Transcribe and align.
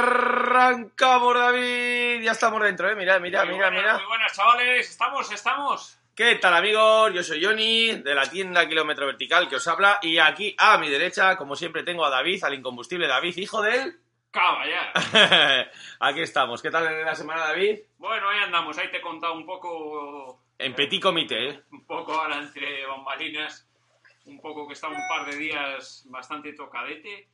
Arrancamos, 0.00 1.34
David. 1.34 2.20
Ya 2.22 2.32
estamos 2.32 2.62
dentro, 2.62 2.86
¿eh? 2.90 2.94
Mira, 2.94 3.18
mira, 3.18 3.46
Muy 3.46 3.54
mira, 3.54 3.70
buenas, 3.70 3.82
mira. 3.82 3.96
Muy 3.96 4.06
buenas, 4.06 4.36
chavales. 4.36 4.90
Estamos, 4.90 5.32
estamos. 5.32 5.98
¿Qué 6.14 6.34
tal, 6.34 6.54
amigos? 6.54 7.14
Yo 7.14 7.22
soy 7.22 7.42
Johnny, 7.42 7.92
de 7.92 8.14
la 8.14 8.28
tienda 8.28 8.68
Kilómetro 8.68 9.06
Vertical, 9.06 9.48
que 9.48 9.56
os 9.56 9.66
habla. 9.66 9.98
Y 10.02 10.18
aquí, 10.18 10.54
a 10.58 10.76
mi 10.76 10.90
derecha, 10.90 11.34
como 11.38 11.56
siempre, 11.56 11.82
tengo 11.82 12.04
a 12.04 12.10
David, 12.10 12.44
al 12.44 12.52
incombustible 12.52 13.06
David, 13.06 13.38
hijo 13.38 13.62
de 13.62 13.74
él. 13.74 13.98
Caballero. 14.30 14.92
aquí 16.00 16.20
estamos. 16.20 16.60
¿Qué 16.60 16.70
tal 16.70 16.86
en 16.88 17.06
la 17.06 17.14
semana, 17.14 17.40
David? 17.46 17.78
Bueno, 17.96 18.28
ahí 18.28 18.40
andamos. 18.40 18.76
Ahí 18.76 18.90
te 18.90 18.98
he 18.98 19.00
contado 19.00 19.32
un 19.32 19.46
poco. 19.46 20.42
En 20.58 20.74
petit 20.74 21.00
comité, 21.00 21.48
¿eh? 21.48 21.62
Un 21.72 21.86
poco 21.86 22.12
ahora 22.12 22.36
entre 22.36 22.84
bambalinas. 22.84 23.66
Un 24.26 24.42
poco 24.42 24.66
que 24.68 24.74
está 24.74 24.88
un 24.88 25.08
par 25.08 25.24
de 25.24 25.36
días 25.38 26.04
bastante 26.10 26.52
tocadete. 26.52 27.30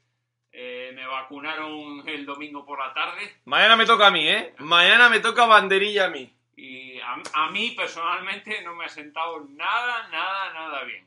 Eh, 0.59 0.91
me 0.95 1.07
vacunaron 1.07 2.03
el 2.09 2.25
domingo 2.25 2.65
por 2.65 2.79
la 2.79 2.95
tarde. 2.95 3.41
Mañana 3.45 3.77
me 3.77 3.85
toca 3.85 4.07
a 4.07 4.11
mí, 4.11 4.27
¿eh? 4.27 4.55
Mañana 4.61 5.11
me 5.11 5.21
toca 5.21 5.45
banderilla 5.45 6.07
a 6.07 6.09
mí. 6.09 6.35
Y 6.57 6.99
a, 6.99 7.19
a 7.35 7.51
mí 7.51 7.73
personalmente 7.73 8.63
no 8.63 8.75
me 8.75 8.87
ha 8.87 8.89
sentado 8.89 9.47
nada, 9.51 10.09
nada, 10.09 10.55
nada 10.55 10.85
bien. 10.85 11.07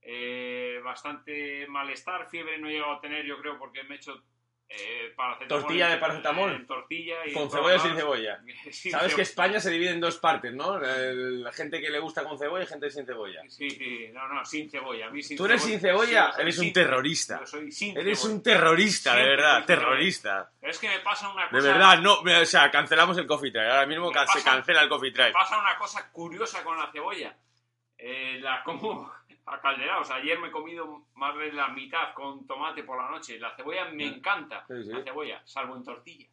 Eh, 0.00 0.80
bastante 0.82 1.66
malestar, 1.68 2.30
fiebre 2.30 2.56
no 2.56 2.70
he 2.70 2.72
llegado 2.72 2.92
a 2.92 3.00
tener, 3.02 3.26
yo 3.26 3.38
creo, 3.42 3.58
porque 3.58 3.84
me 3.84 3.96
he 3.96 3.98
hecho 3.98 4.22
eh, 4.72 5.12
paracetamol 5.16 5.62
Tortilla 5.62 5.88
de 5.88 5.96
paracetamol. 5.96 6.52
en 6.54 6.64
tortilla 6.66 7.26
y 7.26 7.32
Con 7.32 7.50
cebolla 7.50 7.74
o 7.74 7.78
sin 7.80 7.96
cebolla. 7.96 8.40
Sin 8.70 8.92
Sabes 8.92 9.14
que. 9.16 9.22
España 9.22 9.58
se 9.58 9.68
divide 9.70 9.90
en 9.90 10.00
dos 10.00 10.18
partes, 10.18 10.54
¿no? 10.54 10.78
La 10.78 11.52
gente 11.52 11.80
que 11.80 11.90
le 11.90 11.98
gusta 11.98 12.22
con 12.22 12.38
cebolla 12.38 12.62
y 12.64 12.66
gente 12.68 12.88
sin 12.90 13.04
cebolla. 13.04 13.42
Sí, 13.48 13.68
sí, 13.68 14.10
no, 14.12 14.28
no, 14.28 14.44
sin 14.44 14.70
cebolla. 14.70 15.06
A 15.06 15.10
mí 15.10 15.22
sin 15.22 15.36
¿Tú 15.36 15.46
eres 15.46 15.60
cebolla- 15.62 15.70
sin 15.70 15.80
cebolla? 15.80 16.32
Sí, 16.36 16.40
Eres 16.42 16.58
un 16.58 16.72
terrorista. 16.72 17.40
Yo 17.40 17.46
soy 17.46 17.72
sin 17.72 17.98
Eres 17.98 18.20
cebolla. 18.20 18.34
un 18.36 18.42
terrorista, 18.44 19.16
de 19.16 19.24
verdad, 19.24 19.64
terrorista. 19.64 20.52
Es 20.62 20.78
que 20.78 20.88
me 20.88 21.00
pasa 21.00 21.28
una 21.30 21.44
De 21.46 21.50
cosa... 21.50 21.66
verdad, 21.72 21.98
no, 21.98 22.20
o 22.20 22.44
sea, 22.46 22.70
cancelamos 22.70 23.18
el 23.18 23.26
Coffee 23.26 23.50
Drive. 23.50 23.70
Ahora 23.70 23.86
mismo 23.86 24.12
Me 24.12 24.26
se 24.28 24.42
cancela 24.44 24.82
el 24.82 24.88
Coffee 24.88 25.10
Me 25.10 25.16
Drive. 25.16 25.32
pasa 25.32 25.58
una 25.58 25.76
cosa 25.76 26.10
curiosa 26.12 26.62
con 26.62 26.78
la 26.78 26.90
cebolla. 26.92 27.36
Eh, 27.98 28.38
la 28.40 28.62
como 28.62 29.12
a 29.52 29.60
caldera. 29.60 29.98
O 30.00 30.04
sea, 30.04 30.16
ayer 30.16 30.38
me 30.38 30.48
he 30.48 30.50
comido 30.50 31.06
más 31.14 31.36
de 31.36 31.52
la 31.52 31.68
mitad 31.68 32.12
con 32.14 32.46
tomate 32.46 32.82
por 32.84 32.96
la 33.02 33.10
noche. 33.10 33.38
La 33.38 33.54
cebolla 33.56 33.86
me 33.92 34.06
encanta. 34.06 34.64
Sí, 34.68 34.84
sí. 34.84 34.90
La 34.92 35.02
cebolla, 35.02 35.42
salvo 35.44 35.76
en 35.76 35.84
tortilla. 35.84 36.26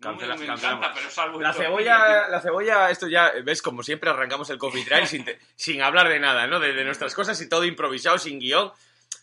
No 0.00 0.14
me, 0.14 0.18
Cancela- 0.18 0.36
me 0.38 0.46
cancelamos. 0.46 0.62
encanta, 0.62 0.92
pero 0.94 1.10
salvo 1.10 1.36
en 1.36 1.42
La 1.44 1.52
cebolla, 1.52 2.28
la 2.28 2.40
cebolla, 2.40 2.90
esto 2.90 3.06
ya, 3.06 3.32
ves, 3.44 3.62
como 3.62 3.84
siempre 3.84 4.10
arrancamos 4.10 4.50
el 4.50 4.58
Coffee 4.58 4.84
Drive 4.84 5.06
sin, 5.06 5.24
te- 5.24 5.38
sin 5.54 5.80
hablar 5.80 6.08
de 6.08 6.18
nada, 6.18 6.46
¿no? 6.48 6.58
De, 6.58 6.72
de 6.72 6.84
nuestras 6.84 7.14
cosas 7.14 7.40
y 7.40 7.48
todo 7.48 7.64
improvisado, 7.64 8.18
sin 8.18 8.40
guion. 8.40 8.72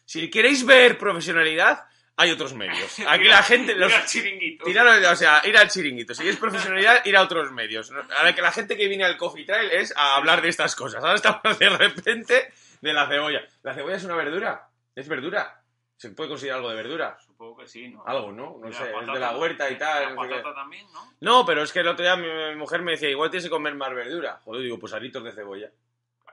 Si 0.06 0.30
queréis 0.30 0.66
ver 0.66 0.98
profesionalidad, 0.98 1.86
hay 2.16 2.32
otros 2.32 2.54
medios. 2.54 2.98
Aquí 3.08 3.26
la 3.26 3.44
gente... 3.44 3.76
Los, 3.76 3.92
el 3.94 4.06
chiringuito. 4.06 4.64
Tiraros, 4.66 5.06
o 5.06 5.16
sea, 5.18 5.42
ir 5.44 5.58
al 5.58 5.70
chiringuito. 5.70 6.14
Si 6.14 6.20
queréis 6.22 6.40
profesionalidad, 6.40 7.06
ir 7.06 7.18
a 7.18 7.24
otros 7.24 7.52
medios. 7.52 7.92
Ahora 8.18 8.34
que 8.34 8.42
la 8.42 8.52
gente 8.54 8.78
que 8.78 8.88
viene 8.88 9.04
al 9.04 9.18
Coffee 9.18 9.46
Trail 9.46 9.70
es 9.72 9.94
a 9.98 10.16
hablar 10.16 10.42
de 10.42 10.48
estas 10.48 10.76
cosas. 10.78 11.04
Ahora 11.04 11.16
estamos 11.16 11.60
de 11.60 11.70
repente 11.70 12.54
de 12.82 12.94
la 12.94 13.08
cebolla. 13.08 13.42
¿La 13.64 13.74
cebolla 13.74 13.96
es 13.96 14.04
una 14.04 14.16
verdura? 14.16 14.70
¿Es 14.96 15.08
verdura? 15.08 15.64
¿Se 15.96 16.12
puede 16.12 16.30
considerar 16.30 16.58
algo 16.60 16.70
de 16.70 16.76
verdura? 16.76 17.18
Supongo 17.20 17.58
que 17.58 17.68
sí, 17.68 17.90
¿no? 17.90 18.06
Algo, 18.06 18.32
¿no? 18.32 18.58
No 18.58 18.72
sé, 18.72 18.90
es 18.90 19.08
de 19.08 19.20
la 19.20 19.38
huerta 19.38 19.70
y 19.70 19.78
tal. 19.78 20.16
La 20.16 20.16
no 20.16 20.24
sé 20.24 20.42
también, 20.42 20.88
¿no? 20.94 21.12
No, 21.20 21.46
pero 21.46 21.62
es 21.62 21.74
que 21.74 21.82
el 21.82 21.90
otro 21.90 22.04
día 22.04 22.16
mi, 22.16 22.28
mi 22.28 22.56
mujer 22.56 22.82
me 22.82 22.92
decía, 22.94 23.10
igual 23.10 23.30
tienes 23.30 23.44
que 23.46 23.50
comer 23.50 23.76
más 23.76 23.94
verdura. 23.94 24.40
Joder, 24.46 24.64
digo, 24.64 24.80
pues 24.80 24.94
aritos 24.94 25.24
de 25.24 25.34
cebolla. 25.34 25.70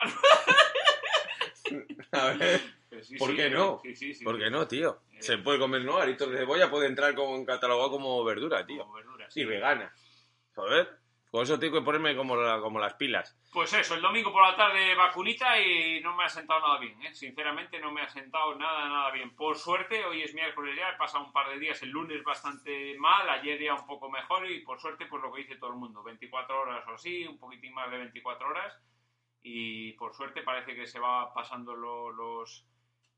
a 2.13 2.27
ver, 2.27 2.61
sí, 3.03 3.17
¿Por 3.17 3.31
sí, 3.31 3.37
qué 3.37 3.51
no? 3.51 3.83
Sí. 3.95 4.25
¿por 4.25 4.39
qué 4.39 4.51
no, 4.51 4.67
tío? 4.67 5.01
Eh. 5.13 5.23
Se 5.23 5.39
puede 5.39 5.59
comer, 5.59 5.83
¿no? 5.83 5.99
Aritos 5.99 6.31
de 6.31 6.39
cebolla 6.39 6.71
puede 6.71 6.87
entrar 6.87 7.15
como 7.15 7.45
catalogado 7.45 7.91
como 7.91 8.23
verdura, 8.25 8.65
tío. 8.65 8.79
Como 8.83 8.95
verduras, 8.95 9.37
Y 9.37 9.45
vegana. 9.45 9.93
Joder, 10.55 10.89
con 11.31 11.43
eso 11.43 11.59
tengo 11.59 11.79
que 11.79 11.85
ponerme 11.85 12.17
como, 12.17 12.35
como 12.63 12.79
las 12.79 12.95
pilas. 12.95 13.37
Pues 13.53 13.73
eso, 13.73 13.95
el 13.95 14.03
domingo 14.03 14.33
por 14.33 14.43
la 14.43 14.55
tarde 14.57 14.95
vacunita 14.95 15.59
y 15.61 16.01
no 16.01 16.15
me 16.17 16.25
ha 16.25 16.29
sentado 16.29 16.61
nada 16.61 16.79
bien, 16.79 17.01
¿eh? 17.03 17.15
Sinceramente 17.15 17.79
no 17.81 17.91
me 17.93 18.03
ha 18.03 18.09
sentado 18.09 18.55
nada, 18.55 18.89
nada 18.89 19.11
bien. 19.11 19.35
Por 19.35 19.57
suerte, 19.57 20.05
hoy 20.05 20.23
es 20.23 20.35
miércoles 20.35 20.77
ya, 20.77 20.91
he 20.91 20.97
pasado 20.97 21.25
un 21.25 21.33
par 21.33 21.49
de 21.49 21.59
días, 21.59 21.83
el 21.83 21.91
lunes 21.91 22.23
bastante 22.23 22.97
mal, 22.99 23.29
ayer 23.29 23.61
ya 23.63 23.75
un 23.75 23.87
poco 23.87 24.11
mejor 24.11 24.51
y 24.51 24.61
por 24.61 24.79
suerte, 24.81 25.07
pues 25.07 25.23
lo 25.23 25.33
que 25.33 25.43
dice 25.43 25.57
todo 25.57 25.71
el 25.71 25.77
mundo, 25.77 26.03
24 26.03 26.61
horas 26.61 26.87
o 26.87 26.93
así, 26.93 27.27
un 27.27 27.39
poquitín 27.39 27.73
más 27.75 27.91
de 27.91 27.99
24 27.99 28.49
horas 28.49 28.75
y 29.43 29.93
por 29.93 30.15
suerte 30.15 30.43
parece 30.43 30.75
que 30.75 30.87
se 30.87 30.99
va 30.99 31.33
pasando 31.33 31.75
lo- 31.75 32.11
los, 32.11 32.67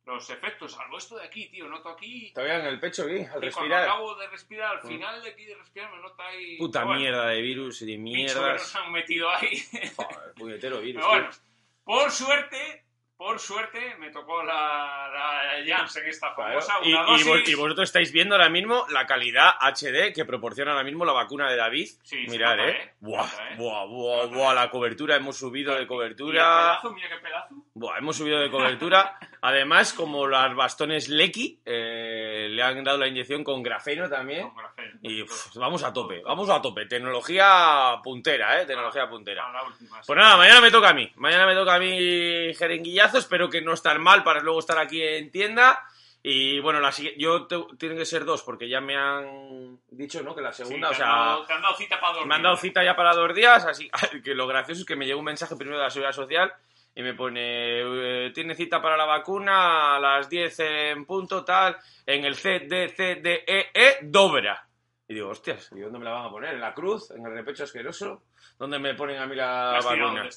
los 0.08 0.30
efectos. 0.30 0.72
Salvo 0.72 0.98
esto 0.98 1.16
de 1.16 1.24
aquí, 1.26 1.48
tío, 1.48 1.68
noto 1.68 1.90
aquí... 1.90 2.32
Todavía 2.34 2.60
en 2.60 2.66
el 2.66 2.80
pecho, 2.80 3.06
¿qué? 3.06 3.20
Al 3.20 3.20
y 3.20 3.26
cuando 3.28 3.40
respirar. 3.46 3.82
acabo 3.84 4.14
de 4.16 4.26
respirar, 4.28 4.76
al 4.76 4.82
final 4.82 5.22
de 5.22 5.30
aquí 5.30 5.44
de 5.44 5.54
respirar 5.54 5.90
me 5.92 6.00
nota 6.00 6.26
ahí... 6.26 6.56
Puta 6.58 6.84
bueno, 6.84 7.00
mierda 7.00 7.26
de 7.28 7.40
virus 7.42 7.82
y 7.82 7.86
de 7.86 7.96
bicho 8.02 8.42
que 8.42 8.52
nos 8.52 8.76
han 8.76 8.92
metido 8.92 9.30
ahí. 9.30 9.62
Joder, 9.96 10.34
puñetero 10.36 10.80
virus. 10.80 11.02
Pero 11.02 11.08
bueno, 11.08 11.30
tío. 11.30 11.40
por 11.84 12.10
suerte, 12.10 12.84
por 13.16 13.38
suerte, 13.40 13.96
me 13.98 14.10
tocó 14.10 14.42
la, 14.44 15.08
la 15.12 15.64
Janssen 15.66 16.06
esta 16.06 16.34
Claro. 16.34 16.60
famosa, 16.60 16.74
Y, 16.88 16.92
una 16.92 17.02
y 17.02 17.06
dosis. 17.10 17.26
vos- 17.26 17.48
y 17.48 17.54
vosotros 17.54 17.88
estáis 17.88 18.12
viendo 18.12 18.34
ahora 18.36 18.48
mismo 18.48 18.86
la 18.90 19.06
calidad 19.06 19.54
HD 19.60 20.12
que 20.14 20.24
proporciona 20.24 20.70
ahora 20.72 20.84
mismo 20.84 21.04
la 21.04 21.12
vacuna 21.12 21.50
de 21.50 21.56
David. 21.56 21.88
Sí, 22.02 22.24
Mirad, 22.28 22.56
nota, 22.56 22.68
¿eh? 22.68 22.72
¿eh? 22.82 22.94
Buah, 23.00 23.22
nota, 23.26 23.50
¿eh? 23.50 23.56
buah, 23.56 23.84
buah, 23.86 24.26
buah, 24.26 24.54
la 24.54 24.70
cobertura, 24.70 25.16
hemos 25.16 25.36
subido 25.36 25.72
de 25.74 25.80
Y 25.80 25.82
el 25.82 25.88
cobertura. 25.88 26.42
pedazo, 26.78 26.92
mira 26.92 27.08
qué 27.08 27.16
pedazo. 27.16 27.54
Buah, 27.74 27.98
hemos 27.98 28.16
subido 28.16 28.38
de 28.40 28.50
cobertura. 28.50 29.18
Además, 29.40 29.92
como 29.92 30.26
los 30.26 30.54
bastones 30.56 31.08
Lecky, 31.08 31.60
eh, 31.64 32.48
le 32.50 32.62
han 32.62 32.82
dado 32.82 32.98
la 32.98 33.06
inyección 33.06 33.44
con 33.44 33.62
grafeno 33.62 34.08
también. 34.08 34.48
Con 34.48 34.56
grafeno. 34.56 34.98
Y 35.02 35.22
uf, 35.22 35.54
vamos 35.56 35.82
a 35.84 35.92
tope, 35.92 36.20
vamos 36.22 36.48
a 36.50 36.60
tope. 36.60 36.86
Tecnología 36.86 37.94
puntera, 38.02 38.60
¿eh? 38.60 38.66
Tecnología 38.66 39.08
puntera. 39.08 39.48
A 39.48 39.52
la 39.52 39.62
última. 39.64 39.96
sí. 40.02 40.06
Pues 40.06 40.18
nada, 40.18 40.36
mañana 40.36 40.60
me 40.60 40.70
toca 40.70 40.88
a 40.90 40.94
mí. 40.94 41.10
Mañana 41.16 41.46
me 41.46 41.54
toca 41.54 41.74
a 41.74 41.78
mí 41.78 42.52
jeringuillazo. 42.54 43.18
Espero 43.18 43.48
que 43.48 43.60
no 43.62 43.72
estar 43.74 43.98
mal 43.98 44.22
para 44.24 44.40
luego 44.40 44.58
estar 44.58 44.78
aquí 44.78 45.02
en 45.02 45.30
tienda. 45.30 45.78
Y 46.20 46.58
bueno, 46.58 46.80
la 46.80 46.90
sigui- 46.90 47.14
yo 47.16 47.46
te- 47.46 47.64
tienen 47.78 47.96
que 47.96 48.04
ser 48.04 48.24
dos 48.24 48.42
porque 48.42 48.68
ya 48.68 48.80
me 48.80 48.96
han 48.96 49.78
dicho, 49.90 50.20
¿no? 50.22 50.34
Que 50.34 50.42
la 50.42 50.52
segunda, 50.52 50.90
o 50.90 50.94
sea, 50.94 51.38
te 51.46 51.52
han 51.52 51.62
dado 51.62 51.76
cita 51.76 52.00
para 52.00 52.12
dormir. 52.14 52.28
me 52.28 52.34
han 52.34 52.42
dado 52.42 52.56
cita 52.56 52.82
ya 52.84 52.96
para 52.96 53.14
dos 53.14 53.32
días. 53.34 53.64
Así 53.64 53.88
que 54.24 54.34
lo 54.34 54.46
gracioso 54.48 54.80
es 54.80 54.86
que 54.86 54.96
me 54.96 55.06
llegó 55.06 55.20
un 55.20 55.24
mensaje 55.26 55.54
primero 55.54 55.78
de 55.78 55.84
la 55.84 55.90
Seguridad 55.90 56.12
Social 56.12 56.52
y 56.98 57.02
me 57.02 57.14
pone, 57.14 58.26
eh, 58.26 58.32
tiene 58.32 58.56
cita 58.56 58.82
para 58.82 58.96
la 58.96 59.04
vacuna 59.04 59.94
a 59.94 60.00
las 60.00 60.28
10 60.28 60.58
en 60.58 61.04
punto, 61.04 61.44
tal, 61.44 61.76
en 62.04 62.24
el 62.24 62.34
CDCDEE 62.34 63.70
E 63.72 63.98
Dobra. 64.02 64.66
Y 65.06 65.14
digo, 65.14 65.28
hostias, 65.28 65.70
¿y 65.76 65.78
dónde 65.78 66.00
me 66.00 66.06
la 66.06 66.10
van 66.10 66.26
a 66.26 66.30
poner? 66.30 66.54
¿En 66.54 66.60
la 66.60 66.74
cruz? 66.74 67.12
¿En 67.12 67.24
el 67.24 67.32
repecho 67.32 67.62
asqueroso? 67.62 68.24
¿Dónde 68.58 68.80
me 68.80 68.94
ponen 68.94 69.18
a 69.18 69.26
mí 69.26 69.36
la 69.36 69.78
vacuna? 69.80 70.28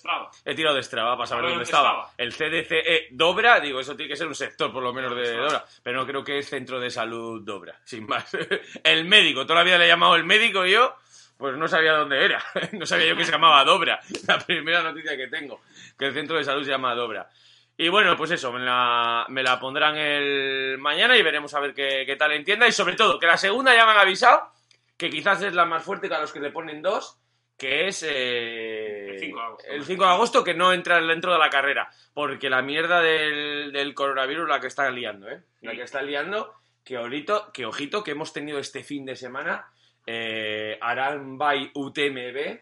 He 0.46 0.54
tirado 0.54 0.76
de 0.76 0.84
Strava 0.84 1.18
para 1.18 1.26
saber 1.26 1.50
dónde 1.50 1.64
estaba. 1.64 2.12
El 2.16 2.32
CDCE 2.32 3.08
Dobra, 3.10 3.60
digo, 3.60 3.80
eso 3.80 3.96
tiene 3.96 4.12
que 4.12 4.16
ser 4.16 4.28
un 4.28 4.36
sector 4.36 4.72
por 4.72 4.84
lo 4.84 4.94
menos 4.94 5.16
de. 5.16 5.36
Dobra. 5.36 5.66
Pero 5.82 5.98
no 5.98 6.06
creo 6.06 6.24
que 6.24 6.38
es 6.38 6.48
centro 6.48 6.80
de 6.80 6.92
salud 6.92 7.42
Dobra, 7.44 7.82
sin 7.84 8.06
más. 8.06 8.38
El 8.84 9.06
médico, 9.06 9.48
toda 9.48 9.62
la 9.62 9.66
vida 9.66 9.80
le 9.80 9.86
he 9.86 9.88
llamado 9.88 10.16
el 10.16 10.26
médico 10.26 10.64
yo, 10.68 10.96
pues 11.42 11.58
no 11.58 11.68
sabía 11.68 11.94
dónde 11.94 12.24
era. 12.24 12.42
No 12.74 12.86
sabía 12.86 13.08
yo 13.08 13.18
que 13.18 13.26
se 13.26 13.32
llamaba 13.32 13.66
Dobra. 13.66 14.00
La 14.28 14.38
primera 14.38 14.84
noticia 14.84 15.18
que 15.18 15.28
tengo, 15.28 15.62
que 15.98 16.06
el 16.06 16.14
centro 16.14 16.38
de 16.38 16.44
salud 16.44 16.64
se 16.64 16.70
llama 16.70 16.94
Dobra. 16.94 17.28
Y 17.76 17.90
bueno, 17.90 18.16
pues 18.16 18.30
eso, 18.30 18.52
me 18.52 18.60
la, 18.60 19.26
me 19.30 19.42
la 19.42 19.60
pondrán 19.60 19.98
el 19.98 20.78
mañana 20.78 21.18
y 21.18 21.24
veremos 21.24 21.54
a 21.56 21.60
ver 21.60 21.74
qué, 21.74 22.04
qué 22.06 22.16
tal 22.16 22.32
entienda. 22.34 22.68
Y 22.68 22.72
sobre 22.72 22.96
todo, 22.96 23.18
que 23.18 23.26
la 23.26 23.38
segunda 23.38 23.74
ya 23.74 23.86
me 23.86 23.92
han 23.94 23.98
avisado, 23.98 24.52
que 24.96 25.10
quizás 25.10 25.42
es 25.42 25.54
la 25.54 25.66
más 25.66 25.84
fuerte 25.84 26.08
que 26.08 26.14
a 26.14 26.22
los 26.22 26.32
que 26.32 26.40
le 26.40 26.52
ponen 26.52 26.84
dos, 26.84 27.20
que 27.58 27.88
es 27.88 28.06
eh, 28.08 29.10
El 29.10 29.20
5 29.20 29.36
de 29.36 29.44
agosto. 29.44 29.68
el 29.72 29.84
5 29.84 30.04
de 30.04 30.10
agosto, 30.12 30.44
que 30.44 30.54
no 30.54 30.74
entra 30.74 31.02
dentro 31.02 31.34
de 31.34 31.40
la 31.40 31.50
carrera. 31.50 31.90
Porque 32.14 32.52
la 32.52 32.62
mierda 32.62 33.02
del, 33.02 33.72
del 33.72 33.96
coronavirus 33.96 34.48
la 34.48 34.60
que 34.60 34.68
está 34.68 34.92
liando, 34.92 35.28
¿eh? 35.28 35.42
La 35.62 35.72
que 35.72 35.82
está 35.82 36.04
liando, 36.04 36.54
que 36.84 37.00
ojito, 37.00 37.52
que 37.52 37.66
ojito, 37.66 38.04
que 38.04 38.12
hemos 38.12 38.32
tenido 38.32 38.60
este 38.60 38.84
fin 38.84 39.06
de 39.06 39.16
semana, 39.16 39.71
eh, 40.06 40.78
Aran 40.82 41.38
by 41.38 41.72
UTMB, 41.76 42.60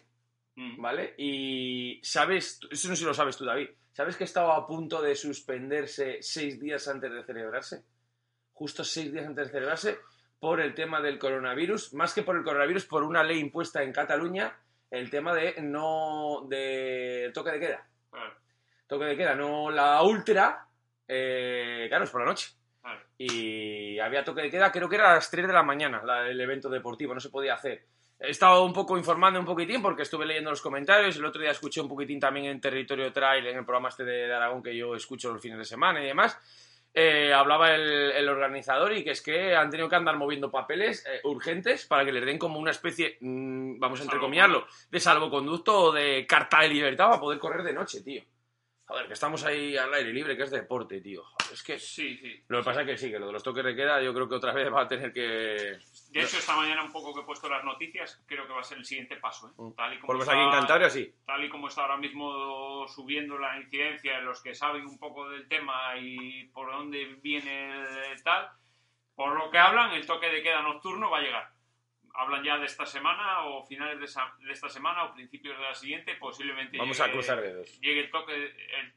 Mm. 0.59 0.81
¿vale? 0.81 1.13
Y 1.17 2.01
sabes, 2.03 2.59
eso 2.69 2.89
no 2.89 2.95
sé 2.95 2.99
si 2.99 3.05
lo 3.05 3.13
sabes 3.13 3.37
tú, 3.37 3.45
David, 3.45 3.69
¿sabes 3.93 4.17
que 4.17 4.25
estaba 4.25 4.57
a 4.57 4.67
punto 4.67 5.01
de 5.01 5.15
suspenderse 5.15 6.17
seis 6.21 6.59
días 6.59 6.85
antes 6.89 7.11
de 7.11 7.23
celebrarse? 7.23 7.83
justo 8.51 8.83
seis 8.83 9.13
días 9.13 9.25
antes 9.25 9.47
de 9.47 9.53
celebrarse, 9.53 9.99
por 10.37 10.59
el 10.59 10.73
tema 10.73 10.99
del 10.99 11.17
coronavirus, 11.17 11.93
más 11.93 12.13
que 12.13 12.23
por 12.23 12.35
el 12.35 12.43
coronavirus, 12.43 12.85
por 12.87 13.03
una 13.03 13.23
ley 13.23 13.39
impuesta 13.39 13.81
en 13.83 13.93
Cataluña, 13.93 14.53
el 14.91 15.09
tema 15.09 15.33
de 15.33 15.61
no 15.61 16.45
de 16.49 17.31
toque 17.33 17.51
de 17.51 17.59
queda. 17.61 17.87
Claro, 18.11 18.33
Toque 18.85 19.05
de 19.05 19.15
queda, 19.15 19.33
no 19.33 19.71
la 19.71 20.03
ultra, 20.03 20.67
eh, 21.07 21.85
claro, 21.87 22.03
es 22.03 22.09
por 22.09 22.19
la 22.19 22.27
noche. 22.27 22.49
Y 23.21 23.99
había 23.99 24.23
toque 24.23 24.41
de 24.43 24.49
queda, 24.49 24.71
creo 24.71 24.87
que 24.87 24.95
era 24.95 25.11
a 25.11 25.15
las 25.15 25.29
3 25.29 25.45
de 25.45 25.51
la 25.53 25.61
mañana 25.61 26.01
la- 26.05 26.29
el 26.29 26.39
evento 26.39 26.69
deportivo, 26.69 27.13
no 27.13 27.19
se 27.19 27.29
podía 27.29 27.53
hacer. 27.53 27.83
He 28.17 28.29
estado 28.29 28.63
un 28.63 28.71
poco 28.73 28.97
informando 28.97 29.39
un 29.39 29.45
poquitín 29.45 29.81
porque 29.81 30.03
estuve 30.03 30.25
leyendo 30.25 30.49
los 30.51 30.61
comentarios. 30.61 31.17
El 31.17 31.25
otro 31.25 31.41
día 31.41 31.51
escuché 31.51 31.81
un 31.81 31.89
poquitín 31.89 32.19
también 32.19 32.45
en 32.45 32.61
Territorio 32.61 33.11
Trail, 33.11 33.45
en 33.45 33.57
el 33.57 33.65
programa 33.65 33.89
este 33.89 34.05
de, 34.05 34.27
de 34.27 34.33
Aragón 34.33 34.63
que 34.63 34.75
yo 34.75 34.95
escucho 34.95 35.31
los 35.33 35.41
fines 35.41 35.57
de 35.57 35.65
semana 35.65 36.01
y 36.01 36.05
demás. 36.07 36.37
Eh, 36.93 37.31
hablaba 37.33 37.75
el, 37.75 37.81
el 38.11 38.27
organizador 38.29 38.93
y 38.93 39.03
que 39.03 39.11
es 39.11 39.21
que 39.21 39.53
han 39.55 39.69
tenido 39.69 39.87
que 39.89 39.95
andar 39.95 40.15
moviendo 40.17 40.49
papeles 40.49 41.05
eh, 41.05 41.19
urgentes 41.25 41.85
para 41.85 42.03
que 42.05 42.11
les 42.13 42.25
den 42.25 42.39
como 42.39 42.57
una 42.57 42.71
especie, 42.71 43.17
mm, 43.21 43.79
vamos 43.79 43.99
a 43.99 44.03
entrecomillarlo, 44.03 44.65
de 44.89 44.99
salvoconducto 44.99 45.77
o 45.77 45.91
de 45.91 46.25
carta 46.27 46.61
de 46.61 46.69
libertad 46.69 47.09
para 47.09 47.19
poder 47.21 47.37
correr 47.39 47.63
de 47.63 47.73
noche, 47.73 48.01
tío. 48.01 48.23
Joder, 48.89 49.05
que 49.07 49.13
estamos 49.13 49.43
ahí 49.45 49.77
al 49.77 49.93
aire 49.93 50.11
libre, 50.11 50.35
que 50.35 50.43
es 50.43 50.49
deporte, 50.51 50.99
tío. 50.99 51.23
Joder, 51.23 51.53
es 51.53 51.61
que 51.63 51.77
Sí, 51.79 52.17
sí. 52.17 52.43
lo 52.47 52.57
que 52.57 52.63
pasa 52.65 52.81
es 52.81 52.87
que 52.87 52.97
sí, 52.97 53.11
que 53.11 53.19
lo 53.19 53.27
de 53.27 53.33
los 53.33 53.43
toques 53.43 53.63
de 53.63 53.75
queda 53.75 54.01
yo 54.01 54.11
creo 54.15 54.27
que 54.27 54.33
otra 54.35 54.51
vez 54.51 54.73
va 54.73 54.81
a 54.81 54.87
tener 54.87 55.13
que... 55.13 55.21
De 55.21 56.21
hecho, 56.23 56.37
esta 56.39 56.55
mañana 56.55 56.83
un 56.83 56.91
poco 56.91 57.13
que 57.13 57.21
he 57.21 57.23
puesto 57.23 57.47
las 57.47 57.63
noticias, 57.63 58.19
creo 58.25 58.47
que 58.47 58.53
va 58.53 58.61
a 58.61 58.63
ser 58.63 58.79
el 58.79 58.85
siguiente 58.85 59.15
paso. 59.17 59.47
¿eh? 59.49 59.73
Tal 59.77 59.93
y 59.93 59.99
como 59.99 60.19
está- 60.19 60.31
aquí 60.33 60.41
en 60.41 60.49
Cantabria 60.51 60.89
sí. 60.89 61.13
tal 61.25 61.43
y 61.43 61.49
como 61.49 61.67
está 61.67 61.83
ahora 61.83 61.97
mismo 61.97 62.87
subiendo 62.87 63.37
la 63.37 63.59
incidencia, 63.59 64.19
los 64.21 64.41
que 64.41 64.55
saben 64.55 64.85
un 64.87 64.97
poco 64.97 65.29
del 65.29 65.47
tema 65.47 65.95
y 65.97 66.45
por 66.47 66.71
dónde 66.71 67.05
viene 67.21 68.11
el 68.11 68.23
tal, 68.23 68.49
por 69.13 69.37
lo 69.37 69.51
que 69.51 69.59
hablan, 69.59 69.91
el 69.91 70.05
toque 70.07 70.29
de 70.31 70.41
queda 70.41 70.63
nocturno 70.63 71.11
va 71.11 71.19
a 71.19 71.21
llegar. 71.21 71.51
Hablan 72.19 72.43
ya 72.43 72.57
de 72.57 72.65
esta 72.65 72.85
semana 72.85 73.45
o 73.45 73.65
finales 73.65 73.97
de, 73.99 74.05
esa- 74.05 74.33
de 74.39 74.51
esta 74.51 74.67
semana 74.69 75.05
o 75.05 75.13
principios 75.13 75.57
de 75.57 75.63
la 75.63 75.73
siguiente, 75.73 76.15
posiblemente 76.19 76.77
Vamos 76.77 76.99
a 76.99 77.05
llegue- 77.05 77.13
cruzar 77.13 77.41
dedos. 77.41 77.79
llegue 77.79 78.01
el 78.01 78.11
toque, 78.11 78.33
el- 78.35 78.93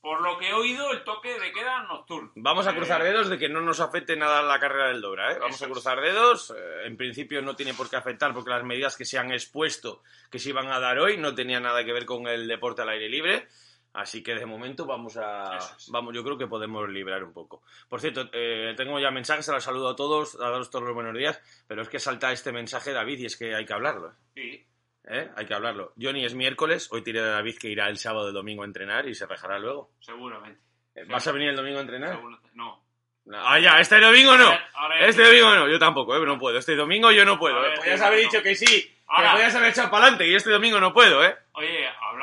por 0.00 0.20
lo 0.22 0.38
que 0.38 0.48
he 0.48 0.52
oído, 0.52 0.92
el 0.92 1.02
toque 1.04 1.38
de 1.40 1.52
queda 1.52 1.82
nocturno. 1.84 2.30
Vamos 2.36 2.66
a 2.68 2.74
cruzar 2.74 3.00
Eh, 3.02 3.04
dedos 3.06 3.28
de 3.28 3.36
que 3.38 3.48
no 3.48 3.60
nos 3.60 3.80
afecte 3.80 4.16
nada 4.16 4.42
la 4.42 4.58
carrera 4.60 4.88
del 4.88 5.00
Dobra, 5.00 5.32
¿eh? 5.32 5.38
Vamos 5.40 5.56
Eso 5.56 5.64
a 5.66 5.68
cruzar 5.68 6.00
dedos. 6.00 6.50
eh, 6.56 6.86
En 6.86 6.96
principio 6.96 7.42
no 7.42 7.54
tiene 7.56 7.74
por 7.74 7.90
qué 7.90 7.96
afectar 7.96 8.32
porque 8.32 8.50
las 8.50 8.62
medidas 8.64 8.96
que 8.96 9.04
se 9.04 9.18
han 9.18 9.32
expuesto, 9.32 10.02
que 10.30 10.38
se 10.38 10.50
iban 10.50 10.68
a 10.68 10.78
dar 10.80 10.98
hoy, 10.98 11.16
no 11.16 11.34
tenían 11.34 11.64
nada 11.64 11.84
que 11.84 11.92
ver 11.92 12.06
con 12.06 12.26
el 12.28 12.46
deporte 12.48 12.82
al 12.82 12.88
aire 12.90 13.08
libre. 13.08 13.48
Así 13.94 14.22
que 14.22 14.34
de 14.34 14.46
momento 14.46 14.86
vamos 14.86 15.16
a... 15.16 15.56
Es. 15.56 15.88
Vamos, 15.90 16.14
yo 16.14 16.22
creo 16.22 16.38
que 16.38 16.46
podemos 16.46 16.88
librar 16.88 17.24
un 17.24 17.32
poco. 17.32 17.62
Por 17.88 18.00
cierto, 18.00 18.28
eh, 18.32 18.74
tengo 18.76 19.00
ya 19.00 19.10
mensajes, 19.10 19.48
los 19.48 19.64
saludo 19.64 19.88
a 19.88 19.96
todos, 19.96 20.36
a 20.40 20.50
daros 20.50 20.70
todos 20.70 20.84
los 20.84 20.94
buenos 20.94 21.14
días, 21.14 21.40
pero 21.66 21.82
es 21.82 21.88
que 21.88 21.98
salta 21.98 22.30
este 22.30 22.52
mensaje, 22.52 22.92
David, 22.92 23.18
y 23.18 23.26
es 23.26 23.36
que 23.36 23.54
hay 23.54 23.64
que 23.66 23.72
hablarlo. 23.72 24.12
Sí, 24.34 24.64
¿eh? 25.04 25.30
Hay 25.34 25.46
que 25.46 25.54
hablarlo. 25.54 25.92
Johnny 26.00 26.24
es 26.24 26.34
miércoles, 26.34 26.88
hoy 26.92 27.02
tiré 27.02 27.22
de 27.22 27.30
David 27.30 27.56
que 27.58 27.68
irá 27.68 27.88
el 27.88 27.96
sábado 27.98 28.28
el 28.28 28.34
domingo 28.34 28.62
a 28.62 28.66
entrenar 28.66 29.08
y 29.08 29.14
se 29.14 29.26
rejará 29.26 29.58
luego. 29.58 29.90
seguramente. 30.00 30.60
Eh, 30.94 31.04
¿Vas 31.08 31.26
a 31.26 31.32
venir 31.32 31.48
el 31.48 31.56
domingo 31.56 31.78
a 31.78 31.82
entrenar? 31.82 32.14
Seguro- 32.16 32.38
No. 32.54 32.84
Ah, 33.30 33.58
ya, 33.58 33.78
este 33.78 34.00
domingo 34.00 34.36
no. 34.38 34.50
Ahora- 34.74 35.06
Este 35.06 35.22
domingo 35.22 35.54
no, 35.54 35.68
yo 35.68 35.78
tampoco, 35.78 36.16
¿eh? 36.16 36.24
No 36.24 36.38
puedo. 36.38 36.56
Este 36.58 36.74
domingo 36.76 37.10
yo 37.12 37.24
no 37.26 37.38
puedo. 37.38 37.56
A 37.60 37.66
¿eh? 37.66 37.70
ver, 37.70 37.78
Podías 37.78 38.00
haber 38.00 38.24
no. 38.24 38.30
dicho 38.30 38.42
que 38.42 38.54
sí, 38.54 38.96
Ahora. 39.06 39.28
que 39.30 39.36
podías 39.36 39.54
haber 39.54 39.70
echado 39.70 39.90
para 39.90 40.04
adelante 40.04 40.26
y 40.28 40.34
este 40.34 40.50
domingo 40.50 40.80
no 40.80 40.94
puedo, 40.94 41.22
¿eh? 41.22 41.36
Oye, 41.52 41.77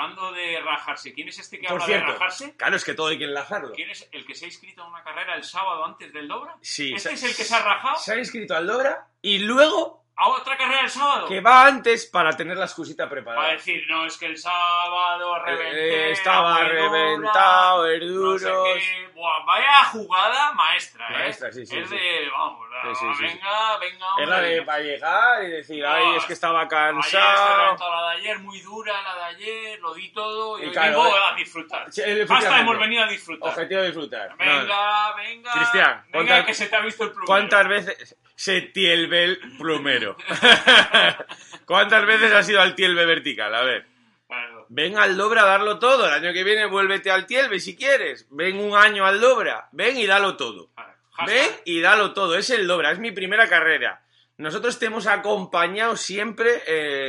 hablando 0.06 0.32
de 0.32 0.60
rajarse, 0.62 1.14
¿quién 1.14 1.28
es 1.28 1.40
este 1.40 1.60
que 1.60 1.68
Por 1.68 1.74
habla 1.76 1.86
cierto, 1.86 2.08
de 2.08 2.14
rajarse? 2.14 2.56
claro, 2.58 2.76
es 2.76 2.84
que 2.86 2.94
todo 2.94 3.08
hay 3.08 3.18
que 3.18 3.26
enlazarlo. 3.26 3.72
¿Quién 3.74 3.90
es 3.90 4.08
el 4.12 4.26
que 4.26 4.36
se 4.36 4.46
ha 4.46 4.48
inscrito 4.48 4.84
a 4.84 4.88
una 4.88 5.04
carrera 5.04 5.36
el 5.36 5.44
sábado 5.44 5.84
antes 5.86 6.12
del 6.14 6.28
Dobra? 6.28 6.56
Sí, 6.62 6.94
¿Este 6.94 7.14
es 7.14 7.24
el 7.24 7.36
que 7.36 7.44
se 7.44 7.56
ha 7.56 7.64
rajado? 7.64 7.96
Se 7.98 8.14
ha 8.14 8.18
inscrito 8.18 8.56
al 8.56 8.68
Dobra 8.68 9.08
y 9.22 9.40
luego 9.40 10.04
¿A 10.18 10.30
otra 10.30 10.56
carrera 10.56 10.82
el 10.82 10.90
sábado? 10.90 11.28
que 11.28 11.42
va 11.42 11.66
antes 11.66 12.06
para 12.06 12.32
tener 12.38 12.56
la 12.56 12.66
excusita 12.66 13.10
preparada. 13.10 13.52
decir, 13.52 13.84
no, 13.90 14.06
es 14.06 14.18
que 14.18 14.28
el 14.28 14.38
sábado 14.38 15.44
reventé. 15.44 16.08
Eh, 16.08 16.12
estaba 16.12 16.54
muy 16.54 16.70
dura, 16.70 16.72
reventado, 16.90 17.84
no 17.86 18.38
sé 18.40 18.46
qué. 18.46 19.08
Buah, 19.14 19.44
vaya 19.46 19.84
jugada 19.86 20.54
maestra, 20.54 21.06
¿eh? 21.10 21.18
Maestra, 21.20 21.52
sí, 21.52 21.66
sí, 21.66 21.78
Es 21.78 21.90
sí. 21.90 21.96
de, 21.96 22.30
vamos, 22.30 22.65
Sí, 22.84 23.06
sí, 23.18 23.24
venga, 23.24 23.78
venga, 23.80 24.06
Es 24.22 24.28
la 24.30 24.36
hombre. 24.36 24.50
de 24.52 24.62
para 24.64 24.80
llegar 24.80 25.44
y 25.44 25.48
decir, 25.50 25.84
No, 25.84 25.90
ay, 25.92 26.18
es 26.18 26.26
que 26.26 26.34
estaba 26.34 26.60
Ayer 26.62 26.70
cansado. 26.70 27.58
reventado 27.64 27.92
la 27.96 28.10
de 28.12 28.18
ayer, 28.18 28.40
muy 28.40 28.60
dura 28.62 29.02
la 29.02 29.16
de 29.16 29.24
ayer, 29.24 29.80
lo 29.80 29.94
di 29.94 30.10
todo 30.12 30.60
y, 30.60 30.66
Y 30.68 30.72
claro, 30.72 31.02
vengo 31.04 31.16
eh, 31.16 31.20
a 31.32 31.36
disfrutar. 31.36 31.88
Hasta 31.88 32.60
hemos 32.60 32.80
venido 32.80 33.04
a 33.04 33.08
disfrutar. 33.08 33.50
Objetivo 33.50 33.82
de 33.82 33.88
disfrutar. 33.88 34.38
Venga, 34.38 34.64
No. 35.10 35.16
venga. 35.16 35.52
Cristian, 35.54 36.06
venga, 36.12 36.12
¿cuántas- 36.12 36.46
que 36.46 36.54
se 36.54 36.68
te 36.68 36.76
ha 36.76 36.82
visto 36.82 37.04
el 37.04 37.10
plumero. 37.12 37.26
¿Cuántas 37.28 37.68
veces 37.68 38.18
se 38.36 38.62
tielbe 38.62 39.24
el 39.24 39.40
plumero? 39.58 40.18
¿Cuántas 41.66 42.06
veces 42.06 42.32
has 42.34 42.48
ido 42.50 42.62
al 42.62 42.76
tielbe 42.76 43.06
vertical? 43.06 43.54
A 43.56 43.62
ver. 43.64 43.88
Claro. 44.28 44.66
Ven 44.70 44.98
al 44.98 45.16
Dobra 45.18 45.44
a 45.44 45.46
darlo 45.46 45.80
todo. 45.80 46.08
El 46.08 46.14
año 46.14 46.34
que 46.34 46.44
viene 46.44 46.66
vuélvete 46.66 47.12
al 47.12 47.26
tielbe 47.26 47.60
si 47.60 47.76
quieres. 47.76 48.28
Ven 48.32 48.58
un 48.60 48.76
año 48.76 49.06
al 49.06 49.20
Dobra. 49.22 49.70
Ven 49.72 49.98
y 49.98 50.06
dalo 50.06 50.36
todo. 50.36 50.70
Claro. 50.74 50.95
Ven 51.26 51.38
Hashtag, 51.38 51.62
y 51.66 51.82
dalo 51.82 52.14
todo. 52.14 52.36
Es 52.38 52.50
el 52.50 52.68
Dobra. 52.68 52.92
Es 52.92 53.00
mi 53.00 53.12
primera 53.12 53.48
carrera. 53.48 54.02
Nosotros 54.38 54.78
te 54.80 54.88
hemos 54.88 55.08
acompañado 55.08 55.96
siempre 55.96 56.62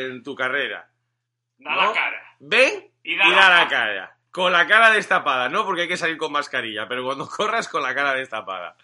en 0.09 0.23
tu 0.23 0.35
carrera. 0.35 0.89
da 1.59 1.75
¿no? 1.75 1.87
la 1.89 1.93
cara. 1.93 2.23
Ven 2.39 2.91
Y 3.03 3.15
y 3.15 3.17
da 3.17 3.25
da, 3.25 3.31
la 3.31 3.49
la 3.65 3.69
cara. 3.69 3.69
cara. 3.69 4.17
Con 4.31 4.53
la 4.53 4.67
cara 4.67 4.91
destapada, 4.91 5.49
¿no? 5.49 5.65
Porque 5.65 5.83
hay 5.83 5.89
que 5.89 5.97
salir 5.97 6.17
con 6.19 6.31
mascarilla, 6.33 6.87
pero 6.89 7.05
cuando 7.05 7.29
corras 7.37 7.69
con 7.69 7.83
la 7.83 7.95
cara 7.95 8.15
destapada. 8.15 8.77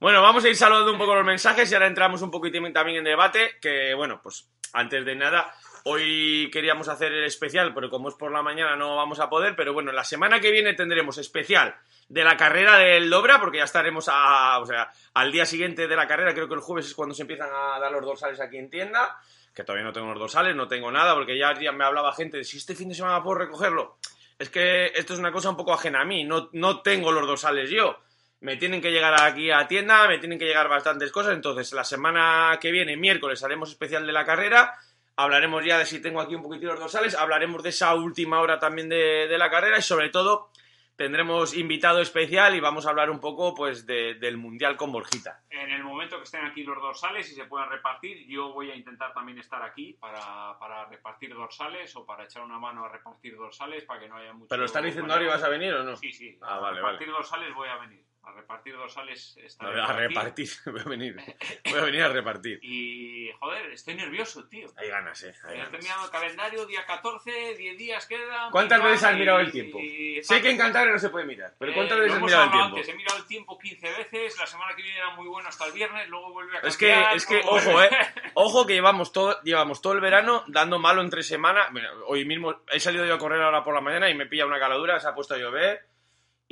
Bueno, 0.00 0.20
vamos 0.20 0.44
a 0.44 0.48
ir 0.48 0.56
saludando 0.56 0.92
un 0.92 0.98
poco 0.98 1.14
los 1.14 1.24
mensajes 1.24 1.70
y 1.70 1.74
ahora 1.74 1.86
entramos 1.86 2.22
un 2.22 2.30
poquitín 2.32 2.72
también 2.72 2.98
en 2.98 3.04
debate, 3.04 3.58
que 3.60 3.94
bueno, 3.94 4.20
pues 4.20 4.48
antes 4.72 5.04
de 5.04 5.14
nada, 5.14 5.54
hoy 5.84 6.50
queríamos 6.52 6.88
hacer 6.88 7.12
el 7.12 7.24
especial, 7.24 7.74
pero 7.74 7.90
como 7.90 8.08
es 8.08 8.14
por 8.14 8.32
la 8.32 8.42
mañana 8.42 8.76
no 8.76 8.96
vamos 8.96 9.20
a 9.20 9.28
poder, 9.28 9.54
pero 9.56 9.72
bueno, 9.72 9.92
la 9.92 10.04
semana 10.04 10.40
que 10.40 10.50
viene 10.50 10.74
tendremos 10.74 11.18
especial 11.18 11.74
de 12.08 12.24
la 12.24 12.36
carrera 12.36 12.76
del 12.78 13.08
Dobra, 13.08 13.40
porque 13.40 13.58
ya 13.58 13.64
estaremos 13.64 14.08
a, 14.12 14.58
o 14.58 14.66
sea, 14.66 14.92
al 15.14 15.32
día 15.32 15.46
siguiente 15.46 15.88
de 15.88 15.96
la 15.96 16.06
carrera, 16.06 16.34
creo 16.34 16.48
que 16.48 16.54
el 16.54 16.60
jueves 16.60 16.86
es 16.86 16.94
cuando 16.94 17.14
se 17.14 17.22
empiezan 17.22 17.48
a 17.50 17.78
dar 17.78 17.90
los 17.90 18.04
dorsales 18.04 18.40
aquí 18.40 18.58
en 18.58 18.68
tienda, 18.68 19.16
que 19.54 19.64
todavía 19.64 19.84
no 19.84 19.92
tengo 19.92 20.08
los 20.08 20.18
dorsales, 20.18 20.54
no 20.54 20.68
tengo 20.68 20.90
nada, 20.90 21.14
porque 21.14 21.38
ya, 21.38 21.58
ya 21.58 21.72
me 21.72 21.84
hablaba 21.84 22.12
gente 22.12 22.38
de 22.38 22.44
si 22.44 22.58
este 22.58 22.74
fin 22.74 22.88
de 22.88 22.94
semana 22.94 23.22
puedo 23.22 23.38
recogerlo. 23.38 23.96
Es 24.38 24.50
que 24.50 24.86
esto 24.94 25.14
es 25.14 25.18
una 25.18 25.32
cosa 25.32 25.50
un 25.50 25.56
poco 25.56 25.72
ajena 25.72 26.00
a 26.00 26.04
mí, 26.04 26.24
no, 26.24 26.50
no 26.52 26.82
tengo 26.82 27.12
los 27.12 27.26
dorsales 27.26 27.70
yo. 27.70 27.98
Me 28.40 28.56
tienen 28.56 28.82
que 28.82 28.90
llegar 28.90 29.14
aquí 29.22 29.50
a 29.50 29.68
tienda, 29.68 30.08
me 30.08 30.18
tienen 30.18 30.38
que 30.38 30.46
llegar 30.46 30.68
bastantes 30.68 31.12
cosas, 31.12 31.34
entonces 31.34 31.72
la 31.72 31.84
semana 31.84 32.58
que 32.60 32.72
viene, 32.72 32.96
miércoles, 32.96 33.42
haremos 33.44 33.70
especial 33.70 34.04
de 34.06 34.12
la 34.12 34.24
carrera, 34.24 34.74
hablaremos 35.16 35.64
ya 35.64 35.78
de 35.78 35.86
si 35.86 36.00
tengo 36.00 36.20
aquí 36.20 36.34
un 36.34 36.42
poquitito 36.42 36.70
los 36.72 36.80
dorsales, 36.80 37.14
hablaremos 37.14 37.62
de 37.62 37.68
esa 37.70 37.94
última 37.94 38.40
hora 38.40 38.58
también 38.58 38.88
de, 38.88 39.26
de 39.28 39.38
la 39.38 39.50
carrera 39.50 39.78
y 39.78 39.82
sobre 39.82 40.08
todo 40.10 40.50
tendremos 40.96 41.54
invitado 41.56 42.00
especial 42.00 42.54
y 42.54 42.60
vamos 42.60 42.86
a 42.86 42.90
hablar 42.90 43.10
un 43.10 43.18
poco 43.18 43.54
pues 43.54 43.86
de- 43.86 44.14
del 44.14 44.36
Mundial 44.36 44.76
con 44.76 44.92
Borjita. 44.92 45.42
En 45.50 45.70
el 45.70 45.82
momento 45.82 46.18
que 46.18 46.24
estén 46.24 46.44
aquí 46.44 46.62
los 46.62 46.76
dorsales 46.80 47.30
y 47.30 47.34
se 47.34 47.44
puedan 47.46 47.70
repartir, 47.70 48.26
yo 48.28 48.52
voy 48.52 48.70
a 48.70 48.76
intentar 48.76 49.12
también 49.14 49.38
estar 49.38 49.62
aquí 49.62 49.94
para, 49.94 50.56
para 50.58 50.84
repartir 50.86 51.34
dorsales 51.34 51.96
o 51.96 52.04
para 52.04 52.24
echar 52.24 52.42
una 52.44 52.58
mano 52.58 52.84
a 52.84 52.88
repartir 52.90 53.36
dorsales 53.36 53.84
para 53.84 54.00
que 54.00 54.08
no 54.08 54.16
haya 54.16 54.32
mucho. 54.32 54.48
¿Pero 54.50 54.60
lo 54.60 54.66
están 54.66 54.84
diciendo 54.84 55.12
ahora 55.12 55.24
y 55.24 55.28
vas 55.28 55.42
a 55.42 55.48
venir 55.48 55.72
o 55.74 55.82
no? 55.82 55.96
Sí, 55.96 56.12
sí. 56.12 56.38
Ah, 56.42 56.56
a 56.56 56.60
vale, 56.60 56.76
repartir 56.76 57.08
dorsales 57.08 57.54
voy 57.54 57.68
a 57.68 57.76
venir. 57.78 58.04
A 58.24 58.30
repartir 58.32 58.74
dorsales 58.76 59.36
A, 59.36 59.40
estaré 59.46 59.70
ver, 59.74 59.80
a 59.80 59.92
repartir, 59.94 60.48
voy 60.66 60.80
a 60.80 60.84
venir. 60.84 61.16
Voy 61.70 61.78
a 61.80 61.82
venir 61.84 62.02
a 62.02 62.08
repartir. 62.08 62.60
Y, 62.62 63.30
joder, 63.40 63.66
estoy 63.72 63.94
nervioso, 63.94 64.44
tío. 64.48 64.68
Hay 64.76 64.88
ganas, 64.88 65.22
eh. 65.24 65.34
hay 65.44 65.58
ganas. 65.58 65.82
mirando 65.82 66.04
el 66.04 66.10
calendario, 66.10 66.66
día 66.66 66.86
14, 66.86 67.54
10 67.56 67.76
días 67.78 68.06
quedan. 68.06 68.50
¿Cuántas 68.52 68.80
veces 68.82 69.02
has 69.04 69.16
mirado 69.16 69.40
y- 69.40 69.44
el 69.46 69.52
tiempo? 69.52 69.78
y- 69.80 70.22
Sé 70.22 70.40
que 70.40 70.50
en 70.50 70.56
Cantabria 70.56 70.92
no 70.92 70.98
se 71.00 71.08
puede 71.10 71.24
mirar, 71.26 71.54
pero 71.58 71.74
¿cuántas 71.74 71.98
Eh, 71.98 72.00
veces 72.02 72.16
has 72.16 72.22
mirado 72.22 72.44
el 72.44 72.50
tiempo? 72.50 72.76
Antes. 72.76 72.88
He 72.88 72.94
mirado 72.94 73.18
el 73.18 73.26
tiempo 73.26 73.58
15 73.58 73.90
veces, 73.90 74.38
la 74.38 74.46
semana 74.46 74.74
que 74.76 74.82
viene 74.82 74.98
era 74.98 75.10
muy 75.16 75.26
bueno 75.26 75.48
hasta 75.48 75.66
el 75.66 75.72
viernes, 75.72 76.08
luego 76.08 76.32
vuelve 76.32 76.58
a 76.58 76.60
cambiar. 76.60 76.68
Es 77.16 77.26
que, 77.26 77.34
es 77.36 77.42
que, 77.42 77.48
ojo, 77.48 77.82
eh. 77.82 77.90
Ojo 78.34 78.66
que 78.66 78.74
llevamos 78.74 79.12
todo, 79.12 79.40
llevamos 79.42 79.82
todo 79.82 79.94
el 79.94 80.00
verano 80.00 80.44
dando 80.46 80.78
malo 80.78 81.02
entre 81.02 81.24
semana. 81.24 81.68
Bueno, 81.72 81.88
hoy 82.06 82.24
mismo 82.24 82.62
he 82.70 82.78
salido 82.78 83.04
yo 83.04 83.14
a 83.14 83.18
correr 83.18 83.42
ahora 83.42 83.64
por 83.64 83.74
la 83.74 83.80
mañana 83.80 84.08
y 84.10 84.14
me 84.14 84.26
pilla 84.26 84.46
una 84.46 84.60
caladura, 84.60 85.00
se 85.00 85.08
ha 85.08 85.14
puesto 85.14 85.34
a 85.34 85.38
llover. 85.38 85.86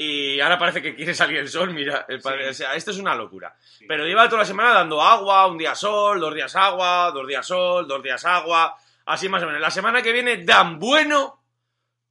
Y 0.03 0.41
ahora 0.41 0.59
parece 0.59 0.81
que 0.81 0.95
quiere 0.95 1.13
salir 1.13 1.37
el 1.39 1.49
sol, 1.49 1.75
mira. 1.75 2.07
el 2.09 2.21
padre- 2.23 2.45
Sí. 2.45 2.51
O 2.51 2.55
sea, 2.55 2.75
esto 2.75 2.91
es 2.91 2.99
una 2.99 3.15
locura. 3.15 3.55
Sí. 3.61 3.85
Pero 3.87 4.07
lleva 4.07 4.27
toda 4.31 4.39
la 4.43 4.47
semana 4.47 4.73
dando 4.73 5.03
agua, 5.03 5.47
un 5.47 5.59
día 5.59 5.75
sol, 5.75 6.19
dos 6.19 6.35
días 6.35 6.57
agua, 6.57 7.11
dos 7.13 7.27
días 7.27 7.47
sol, 7.47 7.87
dos 7.87 8.03
días 8.03 8.25
agua. 8.25 8.75
Así 9.05 9.29
más 9.29 9.43
o 9.43 9.47
menos. 9.47 9.61
La 9.61 9.71
semana 9.71 10.01
que 10.01 10.13
viene 10.13 10.39
dan 10.45 10.79
bueno 10.79 11.43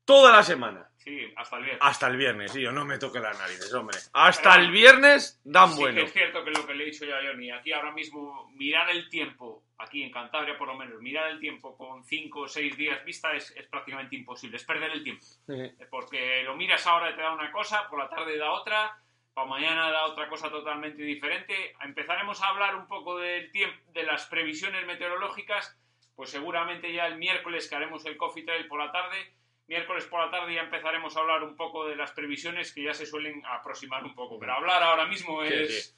toda 0.05 0.31
la 0.31 0.43
semana. 0.43 0.87
Sí, 0.97 1.33
hasta 1.35 1.55
el 1.57 1.63
viernes. 1.63 1.81
Hasta 1.83 2.07
el 2.07 2.17
viernes, 2.17 2.51
sí, 2.51 2.61
yo 2.61 2.71
no 2.71 2.85
me 2.85 2.99
toque 2.99 3.19
las 3.19 3.39
narices, 3.39 3.73
hombre. 3.73 3.97
Hasta 4.13 4.51
Pero- 4.51 4.63
el 4.65 4.71
viernes 4.71 5.41
dan 5.43 5.71
sí 5.71 5.79
bueno. 5.79 5.95
que 5.95 6.03
es 6.03 6.13
cierto 6.13 6.43
que 6.43 6.51
lo 6.51 6.67
que 6.67 6.75
le 6.75 6.83
he 6.83 6.87
dicho 6.91 7.05
yo 7.05 7.15
a 7.15 7.19
Johnny, 7.25 7.49
aquí 7.49 7.71
ahora 7.73 7.91
mismo 7.91 8.51
mirar 8.55 8.89
el 8.91 9.09
tiempo, 9.09 9.63
aquí 9.79 10.03
en 10.03 10.11
Cantabria 10.11 10.57
por 10.57 10.67
lo 10.67 10.75
menos, 10.75 11.01
mirar 11.01 11.29
el 11.31 11.39
tiempo 11.39 11.75
con 11.75 12.03
5 12.03 12.39
o 12.41 12.47
6 12.47 12.77
días 12.77 13.03
vista 13.05 13.33
es, 13.33 13.51
es 13.55 13.65
prácticamente 13.67 14.15
imposible, 14.15 14.57
es 14.57 14.63
perder 14.63 14.91
el 14.91 15.03
tiempo. 15.03 15.25
Sí. 15.25 15.71
Porque 15.89 16.43
lo 16.43 16.55
miras 16.55 16.85
ahora 16.85 17.09
y 17.09 17.15
te 17.15 17.21
da 17.21 17.33
una 17.33 17.51
cosa, 17.51 17.89
por 17.89 17.99
la 17.99 18.09
tarde 18.09 18.37
da 18.37 18.51
otra, 18.51 18.97
para 19.33 19.47
mañana 19.47 19.89
da 19.89 20.05
otra 20.05 20.27
cosa 20.27 20.49
totalmente 20.49 21.01
diferente. 21.01 21.73
Empezaremos 21.81 22.41
a 22.41 22.49
hablar 22.49 22.75
un 22.75 22.87
poco 22.87 23.17
del 23.17 23.51
tiempo, 23.51 23.77
de 23.93 24.03
las 24.03 24.25
previsiones 24.27 24.85
meteorológicas, 24.85 25.77
pues 26.15 26.29
seguramente 26.29 26.91
ya 26.91 27.07
el 27.07 27.17
miércoles 27.17 27.69
que 27.69 27.75
haremos 27.75 28.05
el 28.05 28.17
Coffee 28.17 28.43
Trail 28.43 28.67
por 28.67 28.79
la 28.79 28.91
tarde 28.91 29.33
miércoles 29.69 30.03
por 30.05 30.25
la 30.25 30.31
tarde 30.31 30.55
ya 30.55 30.61
empezaremos 30.61 31.15
a 31.15 31.19
hablar 31.19 31.43
un 31.43 31.55
poco 31.55 31.87
de 31.87 31.95
las 31.95 32.11
previsiones 32.11 32.73
que 32.73 32.83
ya 32.83 32.93
se 32.93 33.05
suelen 33.05 33.41
aproximar 33.45 34.03
un 34.03 34.15
poco. 34.15 34.39
Pero 34.39 34.53
hablar 34.53 34.81
ahora 34.81 35.05
mismo 35.05 35.43
es. 35.43 35.95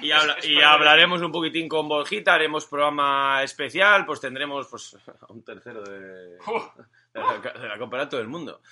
y, 0.00 0.60
hablaremos 0.60 1.20
un 1.20 1.30
poquitín 1.30 1.68
con 1.68 1.86
Borjita, 1.86 2.34
haremos 2.34 2.66
programa 2.66 3.42
especial, 3.42 4.06
pues 4.06 4.20
tendremos 4.20 4.66
pues, 4.68 4.96
a 5.20 5.32
un 5.32 5.44
tercero 5.44 5.82
de, 5.82 6.38
la, 7.12 7.78
campeonato 7.78 8.16
del 8.16 8.28
mundo. 8.28 8.62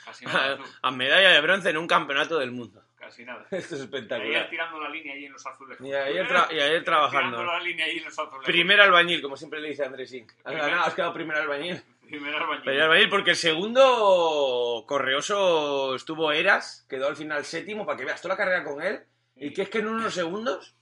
a 0.82 0.90
medalla 0.90 1.30
de 1.30 1.40
bronce 1.42 1.70
en 1.70 1.76
un 1.76 1.86
campeonato 1.86 2.38
del 2.38 2.50
mundo. 2.50 2.82
Casi 2.96 3.24
nada. 3.24 3.46
Esto 3.50 3.76
es 3.76 3.82
espectacular. 3.82 4.32
Y 4.32 4.34
ayer 4.34 4.50
tirando 4.50 4.80
la 4.80 4.88
línea 4.88 5.14
ahí 5.14 5.26
en 5.26 5.32
los 5.32 5.46
azules. 5.46 5.78
Y 5.80 5.92
ayer, 5.92 6.26
y 6.50 6.60
ayer 6.60 6.84
trabajando. 6.84 7.36
Tirando 7.38 7.52
la 7.52 7.60
línea 7.60 7.86
ahí 7.86 7.98
en 7.98 8.04
los 8.04 8.18
azules. 8.18 8.44
Primer 8.44 8.80
albañil, 8.80 9.22
como 9.22 9.36
siempre 9.36 9.60
le 9.60 9.68
dice 9.68 9.84
Andrés 9.84 10.12
Inc. 10.12 10.32
Has 10.44 10.54
ganado, 10.56 10.82
has 10.84 10.94
quedado 10.94 11.12
primer 11.12 11.36
albañil. 11.36 11.82
Primer 12.08 12.34
albañil. 12.34 12.62
Primer 12.62 12.82
albañil, 12.82 13.08
porque 13.10 13.30
el 13.30 13.36
segundo 13.36 14.84
correoso 14.86 15.94
estuvo 15.94 16.32
Eras, 16.32 16.86
quedó 16.88 17.08
al 17.08 17.16
final 17.16 17.44
séptimo, 17.44 17.84
para 17.84 17.98
que 17.98 18.04
veas 18.04 18.22
toda 18.22 18.34
la 18.34 18.38
carrera 18.38 18.64
con 18.64 18.82
él. 18.82 19.00
Y 19.36 19.52
que 19.52 19.62
es 19.62 19.68
que 19.68 19.78
en 19.78 19.88
unos 19.88 20.14
segundos 20.14 20.74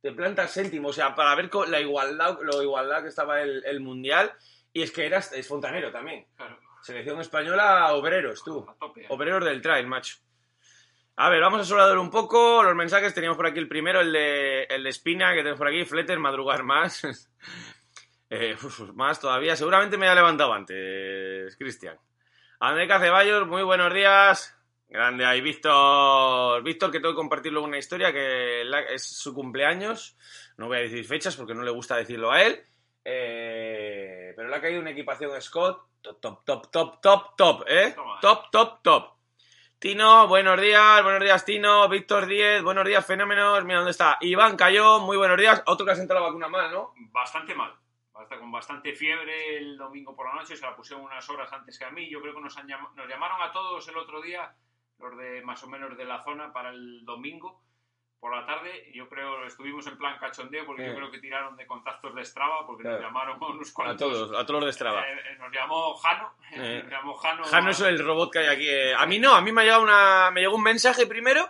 te 0.00 0.12
plantas 0.12 0.52
séptimo. 0.52 0.88
O 0.88 0.92
sea, 0.92 1.14
para 1.14 1.34
ver 1.34 1.50
la 1.68 1.80
igualdad, 1.80 2.38
lo 2.42 2.62
igualdad 2.62 3.02
que 3.02 3.08
estaba 3.08 3.42
el, 3.42 3.64
el 3.66 3.80
mundial. 3.80 4.32
Y 4.72 4.82
es 4.82 4.92
que 4.92 5.06
Eras 5.06 5.32
es 5.32 5.48
fontanero 5.48 5.90
también. 5.90 6.26
Claro. 6.36 6.58
Selección 6.82 7.20
española, 7.20 7.92
obreros, 7.92 8.42
tú. 8.42 8.64
Tope, 8.78 9.02
¿eh? 9.02 9.06
Obreros 9.10 9.44
del 9.44 9.60
trail, 9.60 9.86
macho. 9.86 10.16
A 11.16 11.28
ver, 11.28 11.42
vamos 11.42 11.60
a 11.60 11.64
soldar 11.64 11.98
un 11.98 12.10
poco 12.10 12.62
los 12.62 12.74
mensajes. 12.74 13.12
Teníamos 13.12 13.36
por 13.36 13.46
aquí 13.46 13.58
el 13.58 13.68
primero, 13.68 14.00
el 14.00 14.12
de, 14.12 14.62
el 14.64 14.84
de 14.84 14.88
Espina, 14.88 15.32
que 15.32 15.38
tenemos 15.38 15.58
por 15.58 15.68
aquí. 15.68 15.84
Fletter, 15.84 16.18
madrugar 16.18 16.62
más. 16.62 17.28
eh, 18.30 18.56
más 18.94 19.20
todavía. 19.20 19.56
Seguramente 19.56 19.98
me 19.98 20.08
ha 20.08 20.14
levantado 20.14 20.52
antes, 20.52 21.56
Cristian. 21.56 21.98
André 22.60 22.88
Caceballos, 22.88 23.46
muy 23.46 23.62
buenos 23.62 23.92
días. 23.92 24.56
Grande 24.88 25.24
ahí, 25.24 25.40
Víctor. 25.40 26.62
Víctor, 26.62 26.90
que 26.90 27.00
tengo 27.00 27.14
que 27.14 27.18
compartir 27.18 27.52
luego 27.52 27.66
una 27.66 27.78
historia 27.78 28.12
que 28.12 28.62
es 28.92 29.02
su 29.02 29.34
cumpleaños. 29.34 30.16
No 30.56 30.66
voy 30.66 30.78
a 30.78 30.80
decir 30.80 31.04
fechas 31.04 31.36
porque 31.36 31.54
no 31.54 31.62
le 31.62 31.70
gusta 31.70 31.96
decirlo 31.96 32.30
a 32.30 32.42
él. 32.42 32.64
Eh, 33.04 34.32
pero 34.36 34.48
le 34.48 34.56
ha 34.56 34.60
caído 34.60 34.80
una 34.80 34.90
equipación 34.90 35.40
Scott. 35.40 35.86
Top, 36.02 36.20
top, 36.20 36.44
top, 36.44 36.70
top, 36.70 37.00
top, 37.00 37.36
top, 37.36 37.64
¿eh? 37.68 37.94
Top, 38.20 38.50
top, 38.50 38.82
top. 38.82 39.20
Tino, 39.78 40.28
buenos 40.28 40.60
días, 40.60 41.02
buenos 41.02 41.22
días 41.22 41.42
Tino, 41.44 41.88
Víctor 41.88 42.26
10, 42.26 42.62
buenos 42.62 42.84
días 42.84 43.04
fenómenos, 43.06 43.64
mira 43.64 43.78
dónde 43.78 43.92
está. 43.92 44.18
Iván 44.20 44.54
cayó, 44.54 45.00
muy 45.00 45.16
buenos 45.16 45.38
días, 45.38 45.62
otro 45.64 45.86
que 45.86 45.92
ha 45.92 45.96
sentado 45.96 46.20
la 46.20 46.26
vacuna 46.26 46.48
mal, 46.48 46.70
¿no? 46.70 46.92
Bastante 47.10 47.54
mal, 47.54 47.74
hasta 48.30 48.40
con 48.40 48.52
bastante 48.52 48.94
fiebre 48.94 49.58
el 49.58 49.76
domingo 49.76 50.14
por 50.14 50.28
la 50.28 50.34
noche, 50.40 50.54
se 50.56 50.64
la 50.64 50.76
pusieron 50.76 51.04
unas 51.04 51.28
horas 51.28 51.52
antes 51.52 51.76
que 51.76 51.84
a 51.84 51.90
mí, 51.90 52.08
yo 52.08 52.20
creo 52.22 52.32
que 52.32 52.40
nos, 52.40 52.56
han 52.56 52.68
nos 52.68 53.08
llamaron 53.08 53.42
a 53.42 53.50
todos 53.50 53.88
el 53.88 53.96
otro 53.96 54.22
día, 54.22 54.54
los 55.00 55.16
de 55.18 55.42
más 55.42 55.60
o 55.64 55.68
menos 55.68 55.96
de 55.96 56.04
la 56.04 56.22
zona, 56.22 56.52
para 56.52 56.70
el 56.70 57.04
domingo 57.04 57.60
por 58.20 58.36
la 58.36 58.46
tarde, 58.46 58.92
yo 58.94 59.08
creo, 59.08 59.46
estuvimos 59.46 59.84
en 59.88 59.96
plan 59.98 60.16
cachondeo 60.20 60.64
porque 60.66 60.86
yo 60.86 60.94
creo 60.94 61.10
que 61.10 61.18
tiraron 61.18 61.56
de 61.56 61.66
contactos 61.66 62.14
de 62.14 62.24
Strava 62.24 62.66
porque 62.66 62.84
nos 62.84 63.00
llamaron 63.00 63.42
a 63.42 63.46
unos 63.46 63.72
cuantos. 63.72 63.94
A 63.96 63.98
todos, 63.98 64.38
a 64.38 64.46
todos 64.46 64.60
los 64.60 64.66
de 64.66 64.72
Strava. 64.74 65.02
Eh, 65.08 65.36
nos 65.38 65.50
llamó 65.52 65.94
Jano. 65.96 66.34
Eh, 66.52 66.80
nos 66.82 66.92
llamó 66.92 67.14
Jano. 67.14 67.44
Jano 67.44 67.70
es 67.70 67.80
el 67.80 67.98
robot 67.98 68.30
que 68.32 68.38
hay 68.40 68.46
aquí. 68.48 68.68
eh. 68.68 68.94
A 68.94 69.06
mí 69.06 69.18
no, 69.18 69.34
a 69.34 69.40
mí 69.40 69.50
me 69.52 69.62
ha 69.62 69.64
llegado, 69.64 69.82
una, 69.82 70.30
me 70.30 70.42
llegó 70.42 70.54
un 70.54 70.62
mensaje 70.62 71.06
primero 71.06 71.48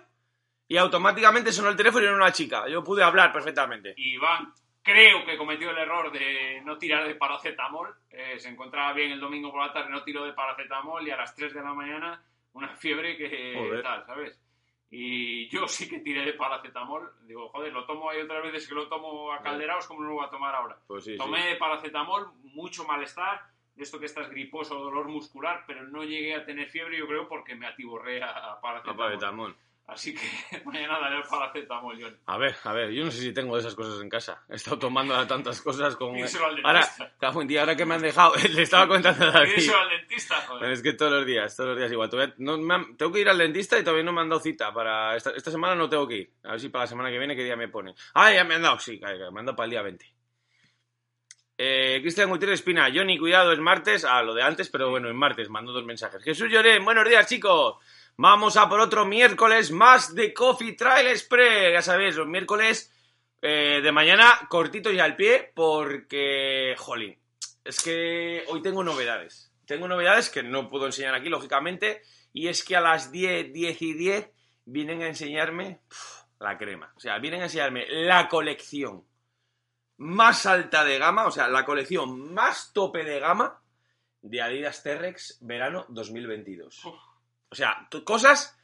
y 0.68 0.76
automáticamente 0.76 1.50
sonó 1.52 1.70
el 1.70 1.76
teléfono 1.76 2.04
y 2.04 2.06
era 2.06 2.16
una 2.16 2.32
chica. 2.32 2.68
Yo 2.68 2.84
pude 2.84 3.02
hablar 3.02 3.32
perfectamente. 3.32 3.94
Y 3.96 4.14
Iván 4.14 4.54
creo 4.82 5.24
que 5.24 5.36
cometió 5.36 5.70
el 5.70 5.78
error 5.78 6.10
de 6.12 6.60
no 6.64 6.78
tirar 6.78 7.06
de 7.06 7.14
paracetamol. 7.14 7.94
Eh, 8.10 8.38
se 8.38 8.48
encontraba 8.48 8.92
bien 8.92 9.12
el 9.12 9.20
domingo 9.20 9.50
por 9.50 9.64
la 9.66 9.72
tarde, 9.72 9.90
no 9.90 10.02
tiró 10.02 10.24
de 10.24 10.32
paracetamol 10.32 11.06
y 11.06 11.10
a 11.10 11.16
las 11.16 11.34
3 11.34 11.54
de 11.54 11.62
la 11.62 11.74
mañana 11.74 12.22
una 12.52 12.68
fiebre 12.76 13.16
que 13.16 13.54
Joder. 13.56 13.82
tal, 13.82 14.04
¿sabes? 14.06 14.40
Y 14.92 15.48
yo 15.48 15.68
sí 15.68 15.88
que 15.88 16.00
tiré 16.00 16.24
de 16.24 16.32
paracetamol. 16.32 17.12
Digo, 17.22 17.48
joder, 17.50 17.72
lo 17.72 17.86
tomo 17.86 18.10
hay 18.10 18.20
otras 18.22 18.42
veces 18.42 18.68
que 18.68 18.74
lo 18.74 18.88
tomo 18.88 19.32
a 19.32 19.40
calderaos, 19.40 19.86
como 19.86 20.02
no 20.02 20.08
lo 20.08 20.14
voy 20.16 20.26
a 20.26 20.30
tomar 20.30 20.54
ahora? 20.54 20.76
Pues 20.86 21.04
sí, 21.04 21.16
Tomé 21.16 21.46
de 21.46 21.56
paracetamol, 21.56 22.32
mucho 22.42 22.84
malestar, 22.84 23.40
de 23.76 23.84
esto 23.84 24.00
que 24.00 24.06
estás 24.06 24.28
griposo, 24.28 24.74
dolor 24.74 25.06
muscular, 25.06 25.62
pero 25.64 25.84
no 25.84 26.02
llegué 26.02 26.34
a 26.34 26.44
tener 26.44 26.68
fiebre, 26.70 26.98
yo 26.98 27.06
creo, 27.06 27.28
porque 27.28 27.54
me 27.54 27.68
atiborré 27.68 28.20
a, 28.20 28.30
a 28.30 28.60
sí. 28.82 28.88
paracetamol. 28.96 29.54
Así 29.92 30.14
que 30.14 30.20
mañana 30.64 31.00
daré 31.00 31.16
el 31.16 31.22
paracetamol, 31.24 32.00
Johnny. 32.00 32.16
A 32.26 32.38
ver, 32.38 32.54
a 32.62 32.72
ver, 32.72 32.90
yo 32.92 33.04
no 33.04 33.10
sé 33.10 33.20
si 33.20 33.32
tengo 33.32 33.54
de 33.56 33.60
esas 33.60 33.74
cosas 33.74 34.00
en 34.00 34.08
casa. 34.08 34.42
He 34.48 34.54
estado 34.54 34.78
tomando 34.78 35.26
tantas 35.26 35.60
cosas 35.60 35.96
como... 35.96 36.14
Al 36.24 36.60
Ahora, 36.64 36.88
cago 37.18 37.42
en 37.42 37.48
día, 37.48 37.60
ahora 37.60 37.74
que 37.74 37.84
me 37.84 37.94
han 37.96 38.02
dejado, 38.02 38.34
le 38.54 38.62
estaba 38.62 38.86
contando 38.86 39.24
a 39.26 39.30
David. 39.32 39.68
Al 39.70 39.88
dentista, 39.90 40.36
Pero 40.46 40.58
joder. 40.58 40.70
es 40.72 40.82
que 40.82 40.92
todos 40.92 41.12
los 41.12 41.26
días, 41.26 41.56
todos 41.56 41.70
los 41.70 41.78
días 41.78 41.90
igual. 41.90 42.08
Todavía 42.08 42.34
no 42.38 42.56
me 42.58 42.74
han- 42.74 42.96
tengo 42.96 43.10
que 43.12 43.20
ir 43.20 43.28
al 43.28 43.38
dentista 43.38 43.78
y 43.78 43.82
todavía 43.82 44.04
no 44.04 44.12
me 44.12 44.20
han 44.20 44.28
dado 44.28 44.40
cita 44.40 44.72
para... 44.72 45.16
Esta, 45.16 45.30
esta 45.30 45.50
semana 45.50 45.74
no 45.74 45.88
tengo 45.88 46.06
que 46.06 46.16
ir. 46.16 46.30
A 46.44 46.52
ver 46.52 46.60
si 46.60 46.68
para 46.68 46.84
la 46.84 46.88
semana 46.88 47.10
que 47.10 47.18
viene 47.18 47.34
qué 47.34 47.42
día 47.42 47.56
me 47.56 47.66
pone. 47.68 47.94
Ah, 48.14 48.32
ya 48.32 48.44
me 48.44 48.54
han 48.54 48.62
dado, 48.62 48.78
sí, 48.78 49.00
me 49.02 49.08
han 49.40 49.46
dado 49.46 49.56
para 49.56 49.64
el 49.64 49.70
día 49.70 49.82
20. 49.82 50.06
Eh, 51.62 51.98
Cristian 52.00 52.30
Gutiérrez 52.30 52.60
Espina, 52.60 52.88
Johnny, 52.94 53.18
cuidado, 53.18 53.52
es 53.52 53.58
martes. 53.58 54.04
Ah, 54.04 54.22
lo 54.22 54.32
de 54.34 54.42
antes, 54.42 54.70
pero 54.70 54.88
bueno, 54.88 55.08
es 55.08 55.14
martes, 55.14 55.50
mando 55.50 55.72
dos 55.72 55.84
mensajes. 55.84 56.22
Jesús 56.22 56.48
Llorén, 56.50 56.82
buenos 56.84 57.06
días, 57.06 57.26
chicos. 57.26 57.76
Vamos 58.22 58.58
a 58.58 58.68
por 58.68 58.80
otro 58.80 59.06
miércoles 59.06 59.70
más 59.70 60.14
de 60.14 60.34
Coffee 60.34 60.74
Trail 60.74 61.06
Express. 61.06 61.72
Ya 61.72 61.80
sabéis, 61.80 62.16
los 62.16 62.26
miércoles 62.26 62.92
eh, 63.40 63.80
de 63.82 63.92
mañana 63.92 64.46
cortitos 64.50 64.92
y 64.92 65.00
al 65.00 65.16
pie, 65.16 65.50
porque, 65.54 66.74
jolín, 66.76 67.18
es 67.64 67.82
que 67.82 68.44
hoy 68.48 68.60
tengo 68.60 68.84
novedades. 68.84 69.50
Tengo 69.64 69.88
novedades 69.88 70.28
que 70.28 70.42
no 70.42 70.68
puedo 70.68 70.84
enseñar 70.84 71.14
aquí, 71.14 71.30
lógicamente, 71.30 72.02
y 72.34 72.48
es 72.48 72.62
que 72.62 72.76
a 72.76 72.82
las 72.82 73.10
10, 73.10 73.54
10 73.54 73.80
y 73.80 73.94
10 73.94 74.30
vienen 74.66 75.00
a 75.00 75.06
enseñarme 75.06 75.80
la 76.40 76.58
crema. 76.58 76.92
O 76.96 77.00
sea, 77.00 77.18
vienen 77.20 77.40
a 77.40 77.44
enseñarme 77.44 77.86
la 77.88 78.28
colección 78.28 79.02
más 79.96 80.44
alta 80.44 80.84
de 80.84 80.98
gama, 80.98 81.24
o 81.24 81.30
sea, 81.30 81.48
la 81.48 81.64
colección 81.64 82.34
más 82.34 82.74
tope 82.74 83.02
de 83.02 83.18
gama 83.18 83.62
de 84.20 84.42
Adidas 84.42 84.82
T-Rex 84.82 85.38
verano 85.40 85.86
2022. 85.88 86.84
Uf. 86.84 87.09
O 87.50 87.54
sea, 87.54 87.88
cosas 88.04 88.56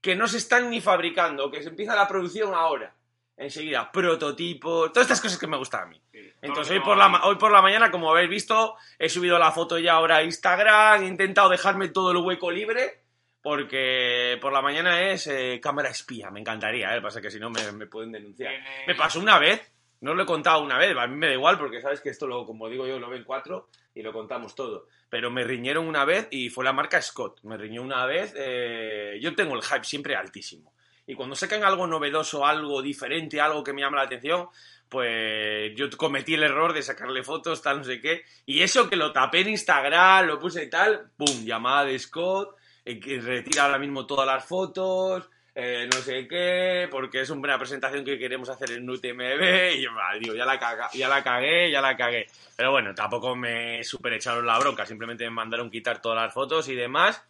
que 0.00 0.14
no 0.14 0.26
se 0.26 0.36
están 0.36 0.70
ni 0.70 0.80
fabricando, 0.80 1.50
que 1.50 1.62
se 1.62 1.70
empieza 1.70 1.96
la 1.96 2.06
producción 2.06 2.54
ahora. 2.54 2.94
Enseguida, 3.36 3.90
prototipos, 3.90 4.92
todas 4.92 5.06
estas 5.06 5.20
cosas 5.20 5.38
que 5.38 5.46
me 5.46 5.56
gustan 5.56 5.82
a 5.82 5.86
mí. 5.86 6.00
Sí. 6.12 6.20
Entonces 6.40 6.70
No, 6.70 6.74
hoy 6.74 6.78
no, 6.78 6.84
por, 6.84 6.96
la, 6.96 7.24
hoy 7.24 7.36
por 7.36 7.50
la 7.50 7.62
mañana, 7.62 7.90
como 7.90 8.10
habéis 8.10 8.30
visto, 8.30 8.76
he 8.98 9.08
subido 9.08 9.38
la 9.38 9.50
foto 9.50 9.78
ya 9.78 9.94
ahora 9.94 10.18
a 10.18 10.22
Instagram, 10.22 11.02
he 11.02 11.06
intentado 11.06 11.48
dejarme 11.48 11.88
todo 11.88 12.12
el 12.12 12.18
hueco 12.18 12.50
libre, 12.50 13.00
porque 13.42 14.38
por 14.40 14.52
la 14.52 14.62
mañana 14.62 15.10
es 15.10 15.26
eh, 15.26 15.58
cámara 15.60 15.88
espía, 15.88 16.30
me 16.30 16.40
encantaría, 16.40 16.94
¿eh? 16.94 17.00
pasa 17.00 17.20
que 17.20 17.30
si 17.30 17.40
no 17.40 17.50
me, 17.50 17.72
me 17.72 17.86
pueden 17.86 18.12
denunciar. 18.12 18.52
Me 18.86 18.94
pasó 18.94 19.18
una 19.18 19.38
vez, 19.38 19.73
no 20.04 20.12
lo 20.12 20.22
he 20.22 20.26
contado 20.26 20.62
una 20.62 20.76
vez, 20.76 20.94
a 20.94 21.06
mí 21.06 21.16
me 21.16 21.28
da 21.28 21.32
igual, 21.32 21.56
porque 21.56 21.80
sabes 21.80 22.02
que 22.02 22.10
esto, 22.10 22.26
lo, 22.26 22.44
como 22.44 22.68
digo 22.68 22.86
yo, 22.86 22.98
lo 22.98 23.08
ven 23.08 23.24
cuatro 23.24 23.70
y 23.94 24.02
lo 24.02 24.12
contamos 24.12 24.54
todo. 24.54 24.86
Pero 25.08 25.30
me 25.30 25.44
riñeron 25.44 25.88
una 25.88 26.04
vez 26.04 26.28
y 26.30 26.50
fue 26.50 26.62
la 26.62 26.74
marca 26.74 27.00
Scott, 27.00 27.40
me 27.44 27.56
riñó 27.56 27.80
una 27.80 28.04
vez, 28.04 28.34
eh, 28.36 29.18
yo 29.22 29.34
tengo 29.34 29.54
el 29.54 29.62
hype 29.62 29.84
siempre 29.84 30.14
altísimo. 30.14 30.74
Y 31.06 31.14
cuando 31.14 31.34
sacan 31.34 31.64
algo 31.64 31.86
novedoso, 31.86 32.44
algo 32.44 32.82
diferente, 32.82 33.40
algo 33.40 33.64
que 33.64 33.72
me 33.72 33.80
llama 33.80 33.96
la 33.96 34.02
atención, 34.02 34.48
pues 34.90 35.74
yo 35.74 35.88
cometí 35.96 36.34
el 36.34 36.42
error 36.42 36.74
de 36.74 36.82
sacarle 36.82 37.22
fotos, 37.22 37.62
tal, 37.62 37.78
no 37.78 37.84
sé 37.84 37.98
qué. 37.98 38.24
Y 38.44 38.60
eso 38.60 38.90
que 38.90 38.96
lo 38.96 39.10
tapé 39.10 39.40
en 39.40 39.48
Instagram, 39.48 40.26
lo 40.26 40.38
puse 40.38 40.64
y 40.64 40.68
tal, 40.68 41.12
¡pum! 41.16 41.46
Llamada 41.46 41.86
de 41.86 41.98
Scott, 41.98 42.56
eh, 42.84 43.00
que 43.00 43.20
retira 43.22 43.64
ahora 43.64 43.78
mismo 43.78 44.04
todas 44.04 44.26
las 44.26 44.44
fotos, 44.44 45.30
eh, 45.54 45.88
no 45.92 45.98
sé 46.00 46.26
qué, 46.26 46.88
porque 46.90 47.20
es 47.20 47.30
una 47.30 47.58
presentación 47.58 48.04
que 48.04 48.18
queremos 48.18 48.48
hacer 48.48 48.72
en 48.72 48.88
UTMB. 48.88 49.74
Y 49.76 49.82
yo, 49.82 49.90
ah, 49.92 50.16
digo, 50.18 50.34
ya 50.34 50.44
la, 50.44 50.58
caga- 50.58 50.90
ya 50.92 51.08
la 51.08 51.22
cagué, 51.22 51.70
ya 51.70 51.80
la 51.80 51.96
cagué. 51.96 52.26
Pero 52.56 52.70
bueno, 52.72 52.94
tampoco 52.94 53.34
me 53.36 53.82
super 53.84 54.12
echaron 54.12 54.46
la 54.46 54.58
bronca, 54.58 54.84
simplemente 54.86 55.24
me 55.24 55.30
mandaron 55.30 55.70
quitar 55.70 56.00
todas 56.02 56.22
las 56.22 56.34
fotos 56.34 56.68
y 56.68 56.74
demás. 56.74 57.22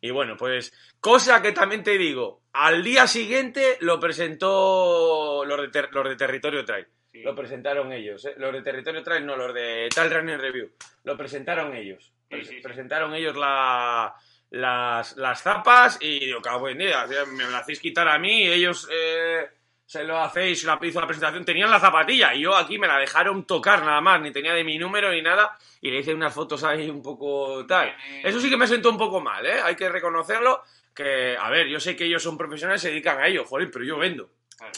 Y 0.00 0.10
bueno, 0.10 0.36
pues, 0.36 0.72
cosa 1.00 1.42
que 1.42 1.52
también 1.52 1.82
te 1.82 1.98
digo, 1.98 2.42
al 2.52 2.84
día 2.84 3.06
siguiente 3.08 3.76
lo 3.80 3.98
presentó 3.98 5.44
los 5.44 5.60
de, 5.60 5.68
ter- 5.68 5.88
los 5.92 6.08
de 6.08 6.16
Territorio 6.16 6.64
Trail. 6.64 6.86
Sí. 7.10 7.22
Lo 7.22 7.34
presentaron 7.34 7.92
ellos, 7.92 8.24
¿eh? 8.26 8.34
Los 8.36 8.52
de 8.52 8.62
Territorio 8.62 9.02
Trail, 9.02 9.24
no, 9.26 9.34
los 9.36 9.52
de 9.54 9.88
Tal 9.94 10.10
Running 10.10 10.38
Review. 10.38 10.70
Lo 11.04 11.16
presentaron 11.16 11.74
ellos. 11.74 12.12
Sí, 12.30 12.44
sí. 12.44 12.60
Presentaron 12.62 13.14
ellos 13.14 13.34
la, 13.36 14.14
las, 14.50 15.16
las 15.16 15.42
zapas 15.42 15.98
y 16.00 16.20
digo, 16.20 16.40
cago 16.40 16.68
en 16.68 16.78
día, 16.78 17.06
me 17.32 17.44
la 17.44 17.58
hacéis 17.58 17.80
quitar 17.80 18.08
a 18.08 18.18
mí 18.18 18.44
y 18.44 18.52
ellos 18.52 18.88
eh, 18.90 19.48
se 19.84 20.04
lo 20.04 20.18
hacéis, 20.18 20.64
la 20.64 20.78
hizo 20.82 21.00
la 21.00 21.06
presentación, 21.06 21.44
tenían 21.44 21.70
la 21.70 21.80
zapatilla 21.80 22.34
y 22.34 22.42
yo 22.42 22.56
aquí 22.56 22.78
me 22.78 22.86
la 22.86 22.98
dejaron 22.98 23.46
tocar 23.46 23.84
nada 23.84 24.00
más, 24.00 24.20
ni 24.20 24.30
tenía 24.30 24.54
de 24.54 24.64
mi 24.64 24.78
número 24.78 25.10
ni 25.10 25.22
nada 25.22 25.56
y 25.80 25.90
le 25.90 26.00
hice 26.00 26.14
unas 26.14 26.34
fotos 26.34 26.64
ahí 26.64 26.90
un 26.90 27.02
poco 27.02 27.66
tal. 27.66 27.94
Eso 28.22 28.40
sí 28.40 28.50
que 28.50 28.56
me 28.56 28.66
sentó 28.66 28.90
un 28.90 28.98
poco 28.98 29.20
mal, 29.20 29.46
¿eh? 29.46 29.60
Hay 29.62 29.76
que 29.76 29.88
reconocerlo. 29.88 30.62
que, 30.94 31.36
a 31.38 31.48
ver, 31.50 31.68
yo 31.68 31.78
sé 31.78 31.94
que 31.94 32.04
ellos 32.04 32.22
son 32.22 32.36
profesionales 32.36 32.82
se 32.82 32.90
dedican 32.90 33.18
a 33.18 33.28
ello, 33.28 33.44
joder, 33.44 33.70
pero 33.70 33.84
yo 33.84 33.96
vendo. 33.96 34.30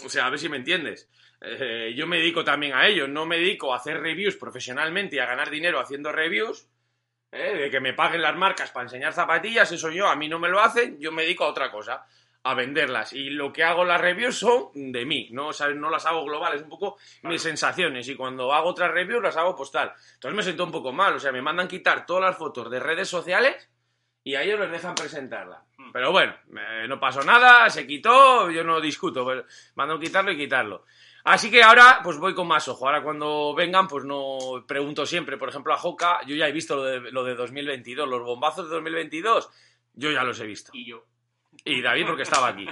O 0.04 0.08
sea, 0.08 0.26
a 0.26 0.30
ver 0.30 0.38
si 0.38 0.48
me 0.48 0.58
entiendes. 0.58 1.08
Eh, 1.40 1.94
yo 1.96 2.06
me 2.06 2.18
dedico 2.18 2.44
también 2.44 2.74
a 2.74 2.86
ello, 2.86 3.08
no 3.08 3.24
me 3.24 3.38
dedico 3.38 3.72
a 3.72 3.78
hacer 3.78 4.00
reviews 4.00 4.36
profesionalmente 4.36 5.16
y 5.16 5.18
a 5.20 5.26
ganar 5.26 5.48
dinero 5.48 5.80
haciendo 5.80 6.12
reviews, 6.12 6.68
¿eh? 7.32 7.56
de 7.56 7.70
que 7.70 7.80
me 7.80 7.94
paguen 7.94 8.22
las 8.22 8.36
marcas 8.36 8.70
para 8.70 8.84
enseñar 8.84 9.12
zapatillas, 9.12 9.70
eso 9.72 9.90
yo, 9.90 10.08
a 10.08 10.16
mí 10.16 10.28
no 10.28 10.38
me 10.38 10.48
lo 10.48 10.60
hacen, 10.60 10.98
yo 10.98 11.12
me 11.12 11.22
dedico 11.22 11.44
a 11.44 11.48
otra 11.48 11.70
cosa, 11.70 12.06
a 12.42 12.54
venderlas. 12.54 13.12
Y 13.12 13.30
lo 13.30 13.52
que 13.52 13.64
hago 13.64 13.84
las 13.84 14.00
reviews 14.00 14.38
son 14.38 14.70
de 14.74 15.04
mí, 15.04 15.28
no, 15.32 15.48
O 15.48 15.52
sea, 15.52 15.68
no 15.68 15.90
las 15.90 16.06
hago 16.06 16.24
globales, 16.24 16.62
un 16.62 16.68
poco 16.68 16.98
mis 17.22 17.42
sensaciones. 17.42 18.08
Y 18.08 18.16
cuando 18.16 18.52
hago 18.52 18.70
otras 18.70 18.90
reviews 18.90 19.22
las 19.22 19.36
hago 19.36 19.54
postal. 19.54 19.92
Entonces 20.14 20.36
me 20.36 20.42
siento 20.42 20.64
un 20.64 20.72
poco 20.72 20.92
mal, 20.92 21.14
o 21.14 21.20
sea, 21.20 21.32
me 21.32 21.42
mandan 21.42 21.68
quitar 21.68 22.06
todas 22.06 22.22
las 22.22 22.36
fotos 22.36 22.70
de 22.70 22.80
redes 22.80 23.08
sociales 23.08 23.68
y 24.22 24.34
a 24.34 24.42
ellos 24.42 24.60
les 24.60 24.70
dejan 24.70 24.94
presentarla. 24.94 25.64
Hmm. 25.76 25.92
Pero 25.92 26.12
bueno, 26.12 26.34
eh, 26.56 26.86
no 26.88 26.98
pasó 26.98 27.22
nada, 27.22 27.68
se 27.70 27.86
quitó, 27.86 28.50
yo 28.50 28.64
no 28.64 28.80
discuto, 28.80 29.26
pero 29.26 29.44
mandan 29.74 30.00
quitarlo 30.00 30.32
y 30.32 30.36
quitarlo. 30.36 30.84
Así 31.24 31.50
que 31.50 31.62
ahora, 31.62 32.00
pues 32.02 32.16
voy 32.18 32.34
con 32.34 32.46
más 32.48 32.66
ojo. 32.68 32.86
Ahora 32.86 33.02
cuando 33.02 33.54
vengan, 33.54 33.86
pues 33.88 34.04
no 34.04 34.64
pregunto 34.66 35.04
siempre. 35.06 35.36
Por 35.36 35.48
ejemplo, 35.50 35.72
a 35.74 35.76
Joca, 35.78 36.20
yo 36.26 36.34
ya 36.34 36.48
he 36.48 36.52
visto 36.52 36.76
lo 36.76 36.84
de, 36.84 37.00
lo 37.12 37.24
de 37.24 37.34
2022, 37.34 38.08
los 38.08 38.22
bombazos 38.22 38.68
de 38.68 38.74
2022, 38.76 39.50
yo 39.94 40.10
ya 40.10 40.22
los 40.24 40.40
he 40.40 40.46
visto. 40.46 40.70
Y 40.74 40.86
yo. 40.86 41.04
Y 41.64 41.82
David 41.82 42.06
porque 42.06 42.22
estaba 42.22 42.48
aquí. 42.48 42.66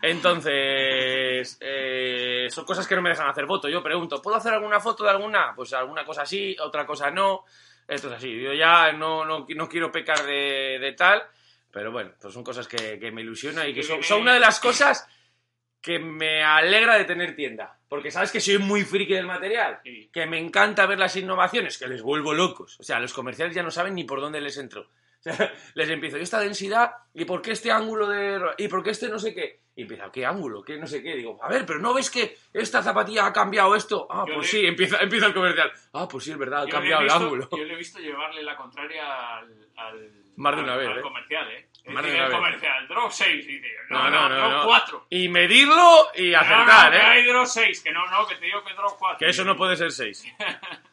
Entonces, 0.00 1.58
eh, 1.60 2.46
son 2.50 2.64
cosas 2.64 2.86
que 2.86 2.94
no 2.94 3.02
me 3.02 3.10
dejan 3.10 3.28
hacer 3.28 3.46
voto. 3.46 3.68
Yo 3.68 3.82
pregunto, 3.82 4.20
¿puedo 4.22 4.36
hacer 4.36 4.54
alguna 4.54 4.78
foto 4.80 5.04
de 5.04 5.10
alguna? 5.10 5.52
Pues 5.56 5.72
alguna 5.72 6.04
cosa 6.04 6.24
sí, 6.26 6.56
otra 6.60 6.86
cosa 6.86 7.10
no. 7.10 7.44
Esto 7.86 8.08
es 8.08 8.14
así. 8.14 8.40
Yo 8.40 8.52
ya 8.52 8.92
no, 8.92 9.24
no, 9.24 9.46
no 9.48 9.68
quiero 9.68 9.90
pecar 9.90 10.22
de, 10.24 10.78
de 10.80 10.92
tal, 10.92 11.22
pero 11.70 11.90
bueno, 11.90 12.12
pues 12.20 12.32
son 12.34 12.44
cosas 12.44 12.68
que, 12.68 12.98
que 12.98 13.10
me 13.10 13.22
ilusionan 13.22 13.68
y 13.68 13.74
que 13.74 13.82
son, 13.82 13.96
que- 13.98 14.02
son 14.04 14.20
una 14.22 14.34
de 14.34 14.40
las 14.40 14.60
cosas 14.60 15.08
que 15.80 15.98
me 15.98 16.42
alegra 16.42 16.96
de 16.96 17.04
tener 17.04 17.34
tienda. 17.36 17.78
Porque 17.88 18.10
sabes 18.10 18.30
que 18.30 18.40
soy 18.40 18.58
muy 18.58 18.82
friki 18.84 19.14
del 19.14 19.26
material. 19.26 19.80
Sí. 19.82 20.10
Que 20.12 20.26
me 20.26 20.38
encanta 20.38 20.84
ver 20.86 20.98
las 20.98 21.16
innovaciones, 21.16 21.78
que 21.78 21.88
les 21.88 22.02
vuelvo 22.02 22.34
locos. 22.34 22.78
O 22.80 22.82
sea, 22.82 23.00
los 23.00 23.14
comerciales 23.14 23.54
ya 23.54 23.62
no 23.62 23.70
saben 23.70 23.94
ni 23.94 24.04
por 24.04 24.20
dónde 24.20 24.40
les 24.40 24.58
entro. 24.58 24.82
O 24.82 25.22
sea, 25.22 25.52
les 25.74 25.88
empiezo, 25.88 26.18
¿y 26.18 26.22
esta 26.22 26.40
densidad? 26.40 26.92
¿Y 27.14 27.24
por 27.24 27.40
qué 27.42 27.52
este 27.52 27.70
ángulo 27.72 28.06
de...? 28.08 28.40
¿Y 28.58 28.68
por 28.68 28.82
qué 28.82 28.90
este 28.90 29.08
no 29.08 29.18
sé 29.18 29.34
qué? 29.34 29.60
Y 29.74 29.82
empieza, 29.82 30.10
¿qué 30.12 30.26
ángulo? 30.26 30.62
¿Qué 30.62 30.76
no 30.76 30.86
sé 30.88 31.02
qué? 31.02 31.14
Digo, 31.14 31.38
a 31.42 31.48
ver, 31.48 31.64
pero 31.64 31.78
¿no 31.78 31.94
ves 31.94 32.10
que 32.10 32.36
esta 32.52 32.82
zapatilla 32.82 33.26
ha 33.26 33.32
cambiado 33.32 33.74
esto? 33.76 34.06
Ah, 34.10 34.24
Yo 34.26 34.34
pues 34.34 34.52
le- 34.52 34.60
sí, 34.60 34.66
empieza, 34.66 34.98
empieza 35.00 35.26
el 35.26 35.34
comercial. 35.34 35.72
Ah, 35.92 36.06
pues 36.08 36.24
sí, 36.24 36.32
es 36.32 36.38
verdad, 36.38 36.64
ha 36.64 36.68
cambiado 36.68 37.02
el 37.02 37.10
ángulo. 37.10 37.48
Yo 37.56 37.64
le 37.64 37.74
he 37.74 37.76
visto 37.76 38.00
llevarle 38.00 38.42
la 38.42 38.56
contraria 38.56 39.38
al, 39.38 39.68
al, 39.76 40.10
Más 40.36 40.54
de 40.56 40.58
al- 40.60 40.64
una 40.64 40.76
vez, 40.76 40.88
al 40.88 40.98
¿eh? 40.98 41.02
comercial, 41.02 41.48
¿eh? 41.52 41.68
Más 41.88 42.04
de 42.04 42.14
una 42.14 42.30
comercial, 42.30 42.88
drop 42.88 43.10
6, 43.10 43.46
dice. 43.46 43.66
No, 43.90 44.04
No, 44.04 44.10
no, 44.10 44.28
no, 44.28 44.28
no, 44.28 44.48
drop 44.48 44.52
no. 44.52 44.64
4. 44.66 45.06
Y 45.10 45.28
medirlo 45.28 46.08
y 46.14 46.34
acertar, 46.34 46.94
¿eh? 46.94 46.98
que 46.98 47.04
hay 47.04 47.26
drop 47.26 47.46
6, 47.46 47.82
que 47.82 47.92
no, 47.92 48.06
no, 48.06 48.26
que 48.26 48.36
te 48.36 48.46
digo 48.46 48.64
que 48.64 48.74
drop 48.74 48.96
4. 48.98 49.18
Que 49.18 49.30
eso 49.30 49.44
no 49.44 49.56
puede 49.56 49.76
ser 49.76 49.92
6. 49.92 50.24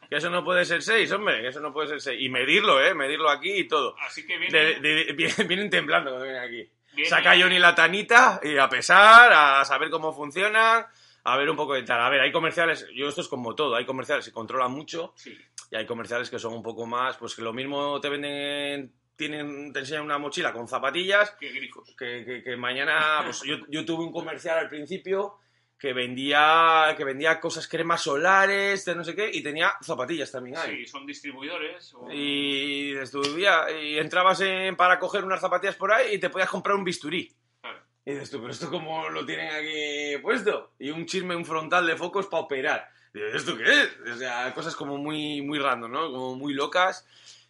Que 0.07 0.17
eso 0.17 0.29
no 0.29 0.43
puede 0.43 0.65
ser 0.65 0.83
6, 0.83 1.11
hombre, 1.13 1.41
que 1.41 1.47
eso 1.47 1.59
no 1.59 1.73
puede 1.73 1.87
ser 1.87 1.99
6. 1.99 2.21
Y 2.21 2.29
medirlo, 2.29 2.79
¿eh? 2.79 2.93
Medirlo 2.93 3.27
aquí 3.27 3.51
y 3.51 3.67
todo. 3.67 3.95
Así 3.99 4.23
que 4.25 4.37
vienen, 4.37 4.79
vienen 5.47 5.69
temblando 5.71 6.11
cuando 6.11 6.25
vienen 6.25 6.43
aquí. 6.43 6.69
Saca 7.03 7.31
Johnny 7.37 7.57
la 7.59 7.73
tanita 7.73 8.39
y 8.43 8.55
a 8.57 8.69
pesar, 8.69 9.33
a 9.33 9.65
saber 9.65 9.89
cómo 9.89 10.13
funcionan, 10.13 10.85
a 11.23 11.37
ver 11.37 11.49
un 11.49 11.57
poco 11.57 11.73
de 11.73 11.83
tal. 11.83 12.01
A 12.01 12.09
ver, 12.09 12.21
hay 12.21 12.31
comerciales, 12.31 12.87
yo 12.93 13.09
esto 13.09 13.21
es 13.21 13.27
como 13.27 13.55
todo, 13.55 13.75
hay 13.75 13.85
comerciales 13.85 14.25
que 14.25 14.31
controlan 14.31 14.71
mucho 14.71 15.13
Sí, 15.15 15.35
y 15.71 15.75
hay 15.75 15.85
comerciales 15.85 16.29
que 16.29 16.39
son 16.39 16.53
un 16.53 16.63
poco 16.63 16.85
más, 16.85 17.17
pues 17.17 17.35
que 17.35 17.41
lo 17.41 17.51
mismo 17.51 17.99
te 17.99 18.09
venden, 18.09 18.93
tienen, 19.15 19.71
te 19.73 19.79
enseñan 19.79 20.03
una 20.03 20.17
mochila 20.17 20.51
con 20.53 20.67
zapatillas 20.67 21.31
qué 21.39 21.49
grifos. 21.51 21.93
que, 21.97 22.23
que- 22.25 22.43
que 22.43 22.57
mañana, 22.57 23.21
pues 23.23 23.41
yo, 23.43 23.57
yo 23.69 23.85
tuve 23.85 24.03
un 24.03 24.11
comercial 24.11 24.57
al 24.59 24.69
principio 24.69 25.37
que 25.77 25.91
vendía, 25.93 26.93
que 26.97 27.03
vendía 27.03 27.39
cosas 27.39 27.67
cremas 27.67 28.01
solares, 28.01 28.85
de 28.85 28.95
no 28.95 29.03
sé 29.03 29.13
qué, 29.13 29.29
y 29.31 29.43
tenía 29.43 29.73
zapatillas 29.81 30.31
también 30.31 30.57
ahí. 30.57 30.77
Sí, 30.77 30.85
son 30.87 31.05
distribuidores. 31.05 31.93
o- 31.95 32.09
Y, 32.11 32.93
y 32.93 33.97
entrabas 33.97 34.39
en- 34.41 34.75
para 34.75 34.99
coger 34.99 35.23
unas 35.23 35.41
zapatillas 35.41 35.75
por 35.75 35.91
ahí 35.91 36.15
y 36.15 36.19
te 36.19 36.29
podías 36.29 36.49
comprar 36.49 36.75
un 36.77 36.83
bisturí. 36.83 37.31
Claro. 37.61 37.79
Y 38.05 38.11
dices 38.13 38.31
tú, 38.31 38.39
pero 38.39 38.51
esto 38.51 38.69
cómo 38.69 39.09
lo 39.09 39.25
tienen 39.25 39.49
aquí 39.53 40.17
puesto. 40.21 40.73
Y 40.79 40.91
un 40.91 41.05
chisme, 41.05 41.35
un 41.35 41.45
frontal 41.45 41.85
de 41.85 41.95
focos 41.97 42.27
para 42.27 42.43
operar. 42.43 42.89
¿esto 43.13 43.55
qué 43.57 43.63
es? 43.63 43.97
O 44.13 44.17
sea, 44.17 44.53
cosas 44.53 44.75
como 44.75 44.97
muy, 44.97 45.41
muy 45.41 45.57
random, 45.57 45.89
¿no? 45.91 46.11
Como 46.11 46.35
muy 46.35 46.53
locas. 46.53 47.05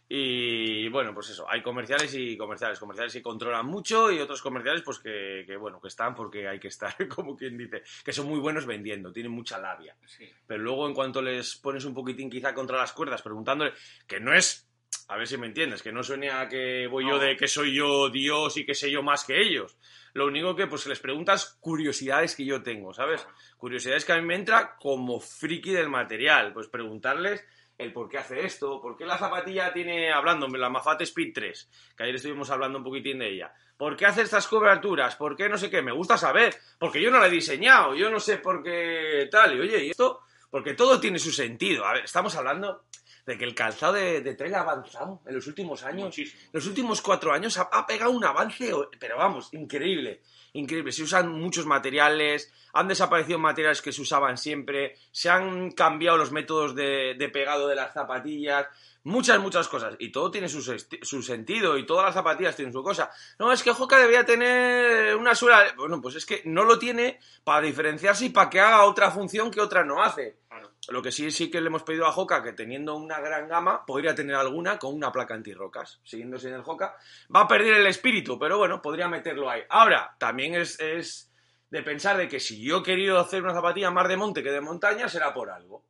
Y 0.07 0.87
bueno, 0.89 1.13
pues 1.15 1.29
eso, 1.29 1.49
hay 1.49 1.63
comerciales 1.63 2.13
y 2.13 2.37
comerciales. 2.37 2.79
Comerciales 2.79 3.13
que 3.13 3.21
controlan 3.23 3.65
mucho 3.65 4.11
y 4.11 4.19
otros 4.19 4.41
comerciales, 4.41 4.83
pues 4.83 4.99
que, 4.99 5.43
que, 5.47 5.57
bueno, 5.57 5.81
que 5.81 5.87
están 5.87 6.13
porque 6.13 6.47
hay 6.47 6.59
que 6.59 6.67
estar, 6.67 6.95
como 7.09 7.35
quien 7.35 7.57
dice, 7.57 7.83
que 8.03 8.13
son 8.13 8.27
muy 8.27 8.39
buenos 8.39 8.65
vendiendo, 8.65 9.11
tienen 9.11 9.31
mucha 9.31 9.59
labia. 9.59 9.95
Sí. 10.05 10.29
pero 10.45 10.61
luego 10.61 10.87
en 10.87 10.93
cuanto 10.93 11.21
les 11.21 11.55
pones 11.57 11.85
un 11.85 11.93
poquitín 11.93 12.29
quizá 12.29 12.53
contra 12.53 12.77
las 12.77 12.93
cuerdas 12.93 13.21
preguntándole 13.21 13.73
que 14.07 14.19
no 14.19 14.33
es 14.33 14.67
a 15.07 15.17
ver 15.17 15.27
si 15.27 15.37
me 15.37 15.47
entiendes 15.47 15.83
que 15.83 15.91
no 15.91 16.03
suene 16.03 16.31
a 16.31 16.47
que 16.47 16.87
voy 16.87 17.07
yo 17.07 17.19
de 17.19 17.35
que 17.35 17.47
soy 17.47 17.75
yo 17.75 18.09
Dios 18.09 18.57
y 18.57 18.65
que 18.65 18.73
sé 18.73 18.89
yo 18.89 19.03
más 19.03 19.23
que 19.23 19.39
ellos. 19.39 19.77
Lo 20.13 20.25
único 20.25 20.55
que 20.55 20.67
pues 20.67 20.85
les 20.87 20.99
preguntas 20.99 21.57
curiosidades 21.59 22.35
que 22.35 22.45
yo 22.45 22.63
tengo 22.63 22.93
sabes 22.93 23.27
curiosidades 23.57 24.05
que 24.05 24.13
a 24.13 24.17
mí 24.17 24.25
me 24.25 24.35
entra 24.35 24.75
como 24.77 25.19
friki 25.19 25.71
del 25.71 25.89
material 25.89 26.53
pues 26.53 26.67
preguntarles 26.67 27.45
el 27.77 27.91
por 27.91 28.09
qué 28.09 28.17
hace 28.17 28.45
esto, 28.45 28.81
por 28.81 28.95
qué 28.97 29.05
la 29.05 29.17
zapatilla 29.17 29.73
tiene, 29.73 30.11
hablando, 30.11 30.47
la 30.47 30.69
Mafate 30.69 31.03
Speed 31.03 31.33
3, 31.33 31.69
que 31.97 32.03
ayer 32.03 32.15
estuvimos 32.15 32.49
hablando 32.49 32.77
un 32.77 32.83
poquitín 32.83 33.19
de 33.19 33.29
ella, 33.29 33.53
por 33.77 33.97
qué 33.97 34.05
hace 34.05 34.21
estas 34.21 34.47
coberturas, 34.47 35.15
por 35.15 35.35
qué 35.35 35.49
no 35.49 35.57
sé 35.57 35.69
qué, 35.69 35.81
me 35.81 35.91
gusta 35.91 36.17
saber, 36.17 36.55
porque 36.79 37.01
yo 37.01 37.11
no 37.11 37.19
la 37.19 37.27
he 37.27 37.31
diseñado, 37.31 37.93
yo 37.95 38.09
no 38.09 38.19
sé 38.19 38.37
por 38.37 38.63
qué 38.63 39.27
tal, 39.29 39.57
y 39.57 39.59
oye, 39.59 39.85
y 39.85 39.89
esto, 39.91 40.21
porque 40.49 40.73
todo 40.73 40.99
tiene 40.99 41.19
su 41.19 41.31
sentido, 41.31 41.85
a 41.85 41.93
ver, 41.93 42.05
estamos 42.05 42.35
hablando 42.35 42.85
de 43.25 43.37
que 43.37 43.43
el 43.43 43.55
calzado 43.55 43.93
de, 43.93 44.21
de 44.21 44.35
trail 44.35 44.53
ha 44.53 44.61
avanzado 44.61 45.21
en 45.25 45.35
los 45.35 45.47
últimos 45.47 45.83
años, 45.83 46.05
Muchísimo. 46.05 46.41
los 46.53 46.67
últimos 46.67 47.01
cuatro 47.01 47.33
años 47.33 47.57
ha, 47.57 47.63
ha 47.63 47.85
pegado 47.85 48.11
un 48.11 48.23
avance, 48.23 48.71
pero 48.99 49.17
vamos, 49.17 49.53
increíble, 49.53 50.21
increíble. 50.55 50.91
Se 50.91 51.03
usan 51.03 51.31
muchos 51.31 51.65
materiales, 51.65 52.51
han 52.73 52.87
desaparecido 52.87 53.37
materiales 53.39 53.81
que 53.81 53.91
se 53.91 54.01
usaban 54.01 54.37
siempre, 54.37 54.95
se 55.11 55.29
han 55.29 55.71
cambiado 55.71 56.17
los 56.17 56.31
métodos 56.31 56.75
de, 56.75 57.15
de 57.17 57.29
pegado 57.29 57.67
de 57.67 57.75
las 57.75 57.93
zapatillas, 57.93 58.67
muchas, 59.05 59.39
muchas 59.39 59.67
cosas. 59.69 59.95
Y 59.99 60.11
todo 60.11 60.29
tiene 60.29 60.49
su, 60.49 60.61
su 60.61 61.23
sentido 61.23 61.77
y 61.77 61.85
todas 61.85 62.05
las 62.05 62.13
zapatillas 62.13 62.55
tienen 62.55 62.73
su 62.73 62.83
cosa. 62.83 63.09
No, 63.39 63.51
es 63.51 63.63
que 63.63 63.71
Hoka 63.71 63.97
debía 63.97 64.25
tener 64.25 65.15
una 65.15 65.33
suela. 65.33 65.73
Bueno, 65.77 66.01
pues 66.01 66.15
es 66.15 66.25
que 66.25 66.41
no 66.45 66.65
lo 66.65 66.77
tiene 66.77 67.19
para 67.43 67.61
diferenciarse 67.61 68.25
y 68.25 68.29
para 68.29 68.49
que 68.49 68.59
haga 68.59 68.83
otra 68.83 69.11
función 69.11 69.49
que 69.49 69.61
otra 69.61 69.85
no 69.85 70.03
hace. 70.03 70.39
Claro. 70.49 70.71
Lo 70.89 71.01
que 71.01 71.11
sí 71.11 71.31
sí 71.31 71.49
que 71.49 71.61
le 71.61 71.67
hemos 71.67 71.83
pedido 71.83 72.05
a 72.05 72.15
Hoka 72.15 72.43
que 72.43 72.53
teniendo 72.53 72.95
una 72.95 73.19
gran 73.19 73.47
gama 73.47 73.85
podría 73.85 74.13
tener 74.13 74.35
alguna 74.35 74.77
con 74.77 74.93
una 74.93 75.11
placa 75.11 75.33
antirrocas, 75.33 75.99
siguiéndose 76.03 76.49
en 76.49 76.55
el 76.55 76.63
Hoka. 76.65 76.97
Va 77.33 77.41
a 77.41 77.47
perder 77.47 77.75
el 77.75 77.87
espíritu, 77.87 78.37
pero 78.37 78.57
bueno, 78.57 78.81
podría 78.81 79.07
meterlo 79.07 79.49
ahí. 79.49 79.61
Ahora, 79.69 80.15
también 80.17 80.55
es, 80.55 80.79
es 80.79 81.31
de 81.69 81.83
pensar 81.83 82.17
de 82.17 82.27
que 82.27 82.39
si 82.39 82.63
yo 82.63 82.79
he 82.79 82.83
querido 82.83 83.19
hacer 83.19 83.43
una 83.43 83.53
zapatilla 83.53 83.91
más 83.91 84.07
de 84.07 84.17
monte 84.17 84.41
que 84.41 84.51
de 84.51 84.61
montaña, 84.61 85.07
será 85.09 85.33
por 85.33 85.49
algo. 85.49 85.83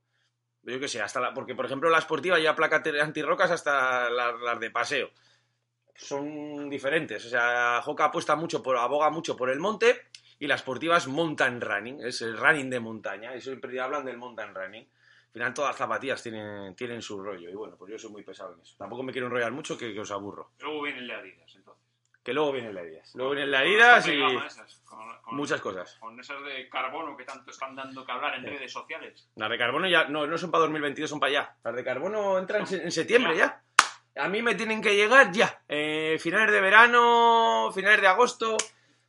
Yo 0.65 0.79
que 0.79 0.87
sé, 0.87 1.01
hasta 1.01 1.33
porque 1.33 1.53
por 1.53 1.65
ejemplo 1.65 1.89
la 1.89 2.01
sportiva 2.01 2.39
ya 2.39 2.55
placa 2.55 2.81
te- 2.81 2.99
antirrocas 2.99 3.51
hasta 3.51 4.09
las, 4.09 4.59
de 4.59 4.71
paseo. 4.71 5.11
Son 5.95 6.69
diferentes. 6.69 7.23
O 7.25 7.29
sea, 7.29 7.81
Hoka 7.85 8.05
apuesta 8.05 8.35
mucho 8.35 8.61
por, 8.63 8.77
aboga 8.77 9.09
mucho 9.09 9.37
por 9.37 9.49
el 9.49 9.59
monte 9.59 10.07
y 10.39 10.47
la 10.47 10.57
sportiva 10.57 10.97
es 10.97 11.07
mountain 11.07 11.61
running, 11.61 12.01
es 12.01 12.21
el 12.21 12.37
running 12.37 12.69
de 12.69 12.79
montaña. 12.79 13.35
Y 13.35 13.41
siempre 13.41 13.79
hablan 13.79 14.05
del 14.05 14.17
mountain 14.17 14.53
running. 14.53 14.83
Al 14.83 15.31
final 15.31 15.53
todas 15.53 15.71
las 15.71 15.77
zapatillas 15.77 16.23
tienen, 16.23 16.75
tienen 16.75 17.01
su 17.01 17.21
rollo. 17.21 17.49
Y 17.49 17.53
bueno, 17.53 17.75
pues 17.77 17.91
yo 17.91 17.99
soy 17.99 18.11
muy 18.11 18.23
pesado 18.23 18.53
en 18.53 18.61
eso. 18.61 18.75
Tampoco 18.77 19.03
me 19.03 19.11
quiero 19.11 19.27
enrollar 19.27 19.51
mucho 19.51 19.77
que, 19.77 19.97
os 19.99 20.11
aburro. 20.11 20.51
Luego 20.59 20.81
viene 20.81 20.99
el 20.99 21.11
entonces. 21.11 21.84
Que 22.25 22.33
luego 22.33 22.51
vienen 22.51 22.73
las 22.73 22.83
Adidas. 22.83 23.11
Luego 23.15 23.31
vienen 23.33 23.51
las 23.51 23.61
las 23.65 24.07
y 24.07 24.19
gama 24.19 24.47
esas, 24.47 24.81
con- 24.83 25.21
con- 25.21 25.35
muchas 25.37 25.61
cosas. 25.61 25.95
Con 25.99 26.19
esas 26.19 26.43
de 26.43 26.67
carbono 26.69 27.15
que 27.15 27.23
tanto 27.23 27.51
están 27.51 27.75
dando 27.75 28.03
que 28.03 28.11
hablar 28.11 28.33
en 28.35 28.45
redes 28.45 28.71
sociales. 28.73 29.29
Las 29.35 29.49
de 29.49 29.57
carbono 29.59 29.87
ya 29.87 30.05
no, 30.05 30.25
no 30.25 30.37
son 30.37 30.49
para 30.49 30.61
2022, 30.63 31.07
son 31.09 31.19
para 31.19 31.29
allá. 31.29 31.55
Las 31.63 31.75
de 31.75 31.83
carbono 31.83 32.39
entran 32.39 32.61
en, 32.61 32.67
se- 32.67 32.83
en 32.83 32.91
septiembre 32.91 33.37
ya. 33.37 33.61
A 34.17 34.27
mí 34.27 34.41
me 34.41 34.55
tienen 34.55 34.81
que 34.81 34.95
llegar 34.95 35.31
ya. 35.31 35.61
Eh, 35.67 36.17
finales 36.19 36.51
de 36.51 36.61
verano, 36.61 37.71
finales 37.73 38.01
de 38.01 38.07
agosto. 38.07 38.57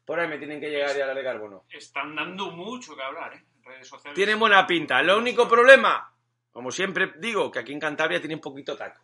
Por 0.04 0.20
ahí 0.20 0.28
me 0.28 0.36
tienen 0.36 0.60
que 0.60 0.68
llegar 0.68 0.94
ya 0.94 1.06
las 1.06 1.16
de 1.16 1.22
carbono. 1.24 1.64
Están 1.70 2.14
dando 2.14 2.50
mucho 2.50 2.94
que 2.94 3.02
hablar, 3.02 3.32
¿eh? 3.32 3.44
En 3.56 3.64
redes 3.64 3.88
sociales. 3.88 4.14
Tienen 4.14 4.38
buena 4.38 4.66
pinta. 4.66 5.02
Lo 5.02 5.16
único 5.16 5.48
problema, 5.48 6.12
como 6.52 6.70
siempre 6.70 7.14
digo, 7.16 7.50
que 7.50 7.60
aquí 7.60 7.72
en 7.72 7.80
Cantabria 7.80 8.20
tienen 8.20 8.40
poquito 8.40 8.76
taco. 8.76 9.00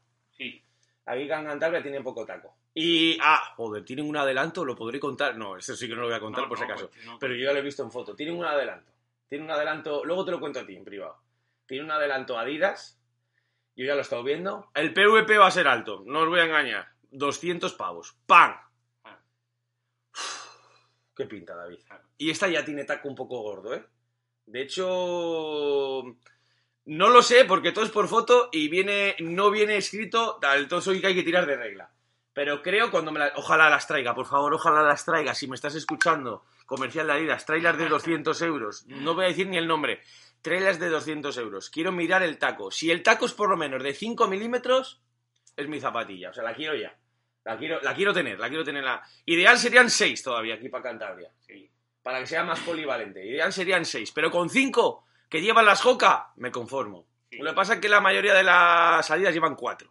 Aquí 1.04 1.22
en 1.22 1.28
Cantabria 1.28 1.82
tienen 1.82 2.02
poco 2.02 2.24
taco. 2.24 2.56
Y, 2.74 3.18
ah, 3.20 3.54
joder, 3.56 3.84
tienen 3.84 4.08
un 4.08 4.16
adelanto, 4.16 4.64
lo 4.64 4.76
podré 4.76 5.00
contar. 5.00 5.36
No, 5.36 5.56
eso 5.56 5.74
sí 5.74 5.88
que 5.88 5.94
no 5.94 6.02
lo 6.02 6.06
voy 6.06 6.16
a 6.16 6.20
contar 6.20 6.44
No, 6.44 6.48
por 6.48 6.58
si 6.58 6.64
acaso. 6.64 6.90
pues, 6.90 7.04
no. 7.04 7.18
Pero 7.18 7.34
yo 7.34 7.44
ya 7.46 7.52
lo 7.52 7.58
he 7.58 7.62
visto 7.62 7.82
en 7.82 7.90
foto. 7.90 8.14
Tienen 8.14 8.36
un 8.36 8.44
adelanto. 8.44 8.92
Tienen 9.28 9.46
un 9.46 9.52
adelanto, 9.52 10.04
luego 10.04 10.24
te 10.24 10.30
lo 10.30 10.40
cuento 10.40 10.60
a 10.60 10.66
ti 10.66 10.76
en 10.76 10.84
privado. 10.84 11.18
Tiene 11.66 11.84
un 11.84 11.90
adelanto 11.90 12.38
Adidas. 12.38 13.00
Yo 13.74 13.86
ya 13.86 13.94
lo 13.94 14.00
he 14.00 14.02
estado 14.02 14.22
viendo. 14.22 14.70
El 14.74 14.92
PVP 14.92 15.38
va 15.38 15.46
a 15.46 15.50
ser 15.50 15.66
alto, 15.66 16.02
no 16.06 16.20
os 16.20 16.28
voy 16.28 16.40
a 16.40 16.44
engañar. 16.44 16.88
200 17.10 17.72
pavos. 17.74 18.16
¡Pam! 18.26 18.54
Ah. 19.04 19.18
qué 21.16 21.24
pinta, 21.24 21.56
David. 21.56 21.78
Y 22.18 22.30
esta 22.30 22.48
ya 22.48 22.64
tiene 22.64 22.84
taco 22.84 23.08
un 23.08 23.14
poco 23.14 23.40
gordo, 23.40 23.74
¿eh? 23.74 23.84
De 24.44 24.62
hecho, 24.62 26.02
no 26.84 27.08
lo 27.10 27.22
sé 27.22 27.44
porque 27.44 27.72
todo 27.72 27.84
es 27.84 27.90
por 27.90 28.08
foto 28.08 28.48
y 28.52 28.68
viene, 28.68 29.16
no 29.20 29.50
viene 29.50 29.76
escrito, 29.76 30.38
tal, 30.40 30.68
todo 30.68 30.80
eso 30.80 30.92
que 31.00 31.06
hay 31.06 31.14
que 31.14 31.22
tirar 31.22 31.46
de 31.46 31.56
regla. 31.56 31.90
Pero 32.34 32.62
creo 32.62 32.90
cuando 32.90 33.12
me 33.12 33.18
la- 33.18 33.32
Ojalá 33.36 33.68
las 33.68 33.86
traiga, 33.86 34.14
por 34.14 34.26
favor, 34.26 34.54
ojalá 34.54 34.82
las 34.82 35.04
traiga. 35.04 35.34
Si 35.34 35.46
me 35.46 35.54
estás 35.54 35.74
escuchando, 35.74 36.44
comercial 36.66 37.06
de 37.06 37.12
Adidas, 37.12 37.44
trailers 37.44 37.78
de 37.78 37.88
200 37.88 38.40
euros. 38.42 38.84
No 38.86 39.14
voy 39.14 39.26
a 39.26 39.28
decir 39.28 39.46
ni 39.48 39.58
el 39.58 39.66
nombre. 39.66 40.00
Trailers 40.40 40.80
de 40.80 40.88
200 40.88 41.36
euros. 41.36 41.68
Quiero 41.70 41.92
mirar 41.92 42.22
el 42.22 42.38
taco. 42.38 42.70
Si 42.70 42.90
el 42.90 43.02
taco 43.02 43.26
es 43.26 43.32
por 43.32 43.50
lo 43.50 43.56
menos 43.56 43.82
de 43.82 43.92
5 43.94 44.26
milímetros, 44.28 45.00
es 45.56 45.68
mi 45.68 45.78
zapatilla. 45.78 46.30
O 46.30 46.32
sea, 46.32 46.42
la 46.42 46.54
quiero 46.54 46.74
ya. 46.74 46.96
La 47.44 47.58
quiero, 47.58 47.80
la 47.82 47.94
quiero 47.94 48.12
tener, 48.14 48.40
la 48.40 48.48
quiero 48.48 48.64
tener. 48.64 48.82
La... 48.82 49.02
Ideal 49.26 49.58
serían 49.58 49.90
6 49.90 50.22
todavía 50.22 50.54
aquí 50.54 50.68
para 50.68 50.84
Cantabria. 50.84 51.30
Sí. 51.46 51.70
Para 52.02 52.20
que 52.20 52.26
sea 52.26 52.44
más 52.44 52.60
polivalente. 52.60 53.24
Ideal 53.24 53.52
serían 53.52 53.84
6. 53.84 54.10
Pero 54.12 54.30
con 54.30 54.48
5 54.48 55.04
que 55.32 55.40
llevan 55.40 55.64
las 55.64 55.80
Joca, 55.80 56.30
me 56.36 56.50
conformo. 56.52 57.06
Sí. 57.30 57.38
Lo 57.38 57.50
que 57.50 57.56
pasa 57.56 57.74
es 57.74 57.80
que 57.80 57.88
la 57.88 58.02
mayoría 58.02 58.34
de 58.34 58.42
las 58.42 59.06
salidas 59.06 59.32
llevan 59.32 59.56
4. 59.56 59.90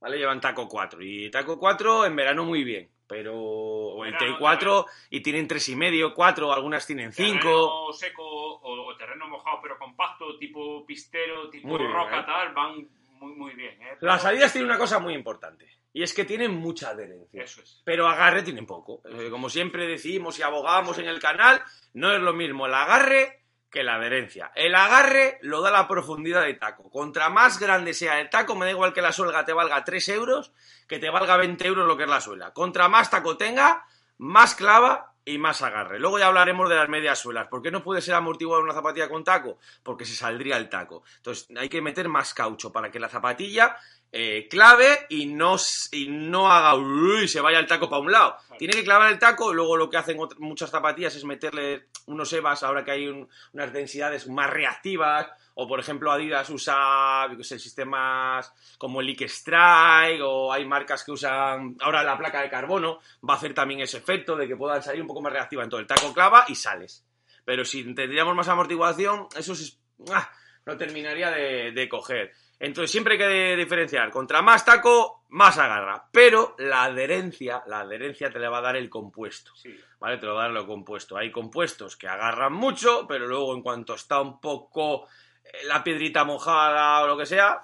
¿Vale? 0.00 0.16
Llevan 0.16 0.40
taco 0.40 0.66
4. 0.66 1.02
Y 1.02 1.30
taco 1.30 1.58
4 1.58 2.06
en 2.06 2.16
verano 2.16 2.44
muy 2.46 2.64
bien. 2.64 2.90
Pero. 3.06 3.34
O 3.36 4.06
en 4.06 4.12
Verano, 4.12 4.36
4 4.38 4.86
y 5.10 5.20
tienen 5.20 5.46
3 5.46 5.68
y 5.68 5.76
medio, 5.76 6.14
4, 6.14 6.50
algunas 6.54 6.86
tienen 6.86 7.12
5. 7.12 7.38
Terreno 7.38 7.92
seco 7.92 8.22
o, 8.24 8.86
o 8.88 8.96
terreno 8.96 9.28
mojado 9.28 9.58
pero 9.62 9.78
compacto, 9.78 10.38
tipo 10.38 10.86
pistero, 10.86 11.50
tipo 11.50 11.68
Muy 11.68 11.78
bien, 11.80 11.92
roca, 11.92 12.20
¿eh? 12.20 12.24
tal, 12.24 12.54
van 12.54 12.88
muy, 13.20 13.32
muy 13.34 13.54
bien. 13.54 13.72
¿eh? 13.82 13.96
Pero- 14.00 14.10
Las 14.12 14.22
salidas 14.22 14.50
tienen 14.52 14.70
una 14.70 14.78
cosa 14.78 14.98
muy 14.98 15.12
importante. 15.12 15.68
Y 15.92 16.02
es 16.02 16.14
que 16.14 16.24
tienen 16.24 16.52
mucha 16.54 16.88
adherencia. 16.88 17.42
Eso 17.44 17.60
es. 17.60 17.82
Pero 17.84 18.08
agarre 18.08 18.42
tienen 18.42 18.64
poco. 18.64 19.02
Eh, 19.04 19.28
como 19.28 19.50
siempre 19.50 19.86
decimos 19.86 20.38
y 20.38 20.42
abogamos 20.42 20.96
en 20.96 21.06
el 21.06 21.20
canal, 21.20 21.62
no 21.92 22.10
es 22.14 22.20
lo 22.22 22.32
mismo 22.32 22.64
el 22.64 22.72
agarre 22.72 23.41
que 23.72 23.82
la 23.82 23.94
adherencia. 23.94 24.52
El 24.54 24.74
agarre 24.74 25.38
lo 25.40 25.62
da 25.62 25.70
la 25.70 25.88
profundidad 25.88 26.42
de 26.42 26.54
taco. 26.54 26.90
Contra 26.90 27.30
más 27.30 27.58
grande 27.58 27.94
sea 27.94 28.20
el 28.20 28.28
taco, 28.28 28.54
me 28.54 28.66
da 28.66 28.70
igual 28.70 28.92
que 28.92 29.00
la 29.00 29.12
suelga 29.12 29.46
te 29.46 29.54
valga 29.54 29.82
3 29.82 30.10
euros, 30.10 30.52
que 30.86 30.98
te 30.98 31.08
valga 31.08 31.38
20 31.38 31.66
euros 31.66 31.88
lo 31.88 31.96
que 31.96 32.02
es 32.02 32.08
la 32.08 32.20
suela. 32.20 32.52
Contra 32.52 32.90
más 32.90 33.10
taco 33.10 33.38
tenga, 33.38 33.86
más 34.18 34.54
clava 34.54 35.14
y 35.24 35.38
más 35.38 35.62
agarre. 35.62 35.98
Luego 35.98 36.18
ya 36.18 36.26
hablaremos 36.26 36.68
de 36.68 36.76
las 36.76 36.90
medias 36.90 37.18
suelas. 37.18 37.48
¿Por 37.48 37.62
qué 37.62 37.70
no 37.70 37.82
puede 37.82 38.02
ser 38.02 38.14
amortiguada 38.14 38.62
una 38.62 38.74
zapatilla 38.74 39.08
con 39.08 39.24
taco? 39.24 39.58
Porque 39.82 40.04
se 40.04 40.14
saldría 40.14 40.58
el 40.58 40.68
taco. 40.68 41.02
Entonces 41.16 41.48
hay 41.56 41.70
que 41.70 41.80
meter 41.80 42.10
más 42.10 42.34
caucho 42.34 42.72
para 42.72 42.90
que 42.90 43.00
la 43.00 43.08
zapatilla 43.08 43.76
eh, 44.14 44.46
clave 44.50 45.06
y 45.08 45.24
no, 45.26 45.56
y 45.90 46.06
no 46.08 46.50
haga 46.52 46.74
uy, 46.74 47.26
se 47.26 47.40
vaya 47.40 47.58
el 47.58 47.66
taco 47.66 47.88
para 47.88 48.02
un 48.02 48.12
lado. 48.12 48.36
Tiene 48.58 48.74
que 48.74 48.84
clavar 48.84 49.10
el 49.10 49.18
taco 49.18 49.50
y 49.52 49.54
luego 49.54 49.76
lo 49.76 49.88
que 49.88 49.96
hacen 49.96 50.18
muchas 50.38 50.70
zapatillas 50.70 51.14
es 51.16 51.24
meterle 51.24 51.86
unos 52.06 52.30
EVAs 52.32 52.62
ahora 52.62 52.84
que 52.84 52.90
hay 52.90 53.08
un- 53.08 53.26
unas 53.52 53.72
densidades 53.72 54.28
más 54.28 54.50
reactivas. 54.50 55.28
O 55.54 55.66
por 55.68 55.80
ejemplo 55.80 56.10
Adidas 56.10 56.48
usa 56.50 57.28
sé, 57.42 57.58
sistemas 57.58 58.52
como 58.78 59.00
el 59.00 59.06
Leak 59.06 59.22
Strike 59.22 60.20
o 60.22 60.52
hay 60.52 60.64
marcas 60.64 61.04
que 61.04 61.12
usan 61.12 61.76
ahora 61.80 62.02
la 62.02 62.16
placa 62.18 62.40
de 62.42 62.48
carbono. 62.50 63.00
Va 63.28 63.34
a 63.34 63.36
hacer 63.36 63.52
también 63.54 63.80
ese 63.80 63.98
efecto 63.98 64.34
de 64.36 64.46
que 64.48 64.56
puedan 64.56 64.82
salir 64.82 65.02
un 65.02 65.08
poco 65.08 65.20
más 65.20 65.32
reactiva. 65.32 65.62
Entonces 65.62 65.88
el 65.90 65.94
taco 65.96 66.12
clava 66.14 66.44
y 66.48 66.54
sales. 66.54 67.04
Pero 67.44 67.64
si 67.64 67.82
tendríamos 67.94 68.34
más 68.34 68.48
amortiguación, 68.48 69.26
eso 69.36 69.52
es, 69.52 69.78
¡ah! 70.10 70.30
no 70.64 70.76
terminaría 70.76 71.30
de, 71.30 71.72
de 71.72 71.88
coger. 71.88 72.32
Entonces 72.62 72.92
siempre 72.92 73.14
hay 73.14 73.18
que 73.18 73.56
diferenciar. 73.56 74.08
Contra 74.12 74.40
más 74.40 74.64
taco, 74.64 75.24
más 75.30 75.58
agarra. 75.58 76.08
Pero 76.12 76.54
la 76.58 76.84
adherencia, 76.84 77.60
la 77.66 77.80
adherencia 77.80 78.30
te 78.30 78.38
le 78.38 78.46
va 78.46 78.58
a 78.58 78.62
dar 78.62 78.76
el 78.76 78.88
compuesto. 78.88 79.52
Sí. 79.56 79.76
¿Vale? 79.98 80.18
Te 80.18 80.26
lo 80.26 80.36
va 80.36 80.42
a 80.42 80.44
dar 80.44 80.52
lo 80.52 80.64
compuesto. 80.64 81.16
Hay 81.16 81.32
compuestos 81.32 81.96
que 81.96 82.06
agarran 82.06 82.52
mucho, 82.52 83.04
pero 83.08 83.26
luego 83.26 83.52
en 83.56 83.62
cuanto 83.62 83.94
está 83.94 84.20
un 84.20 84.40
poco 84.40 85.08
eh, 85.42 85.64
la 85.64 85.82
piedrita 85.82 86.22
mojada 86.22 87.02
o 87.02 87.08
lo 87.08 87.18
que 87.18 87.26
sea, 87.26 87.60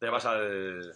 te 0.00 0.10
vas 0.10 0.26
al... 0.26 0.92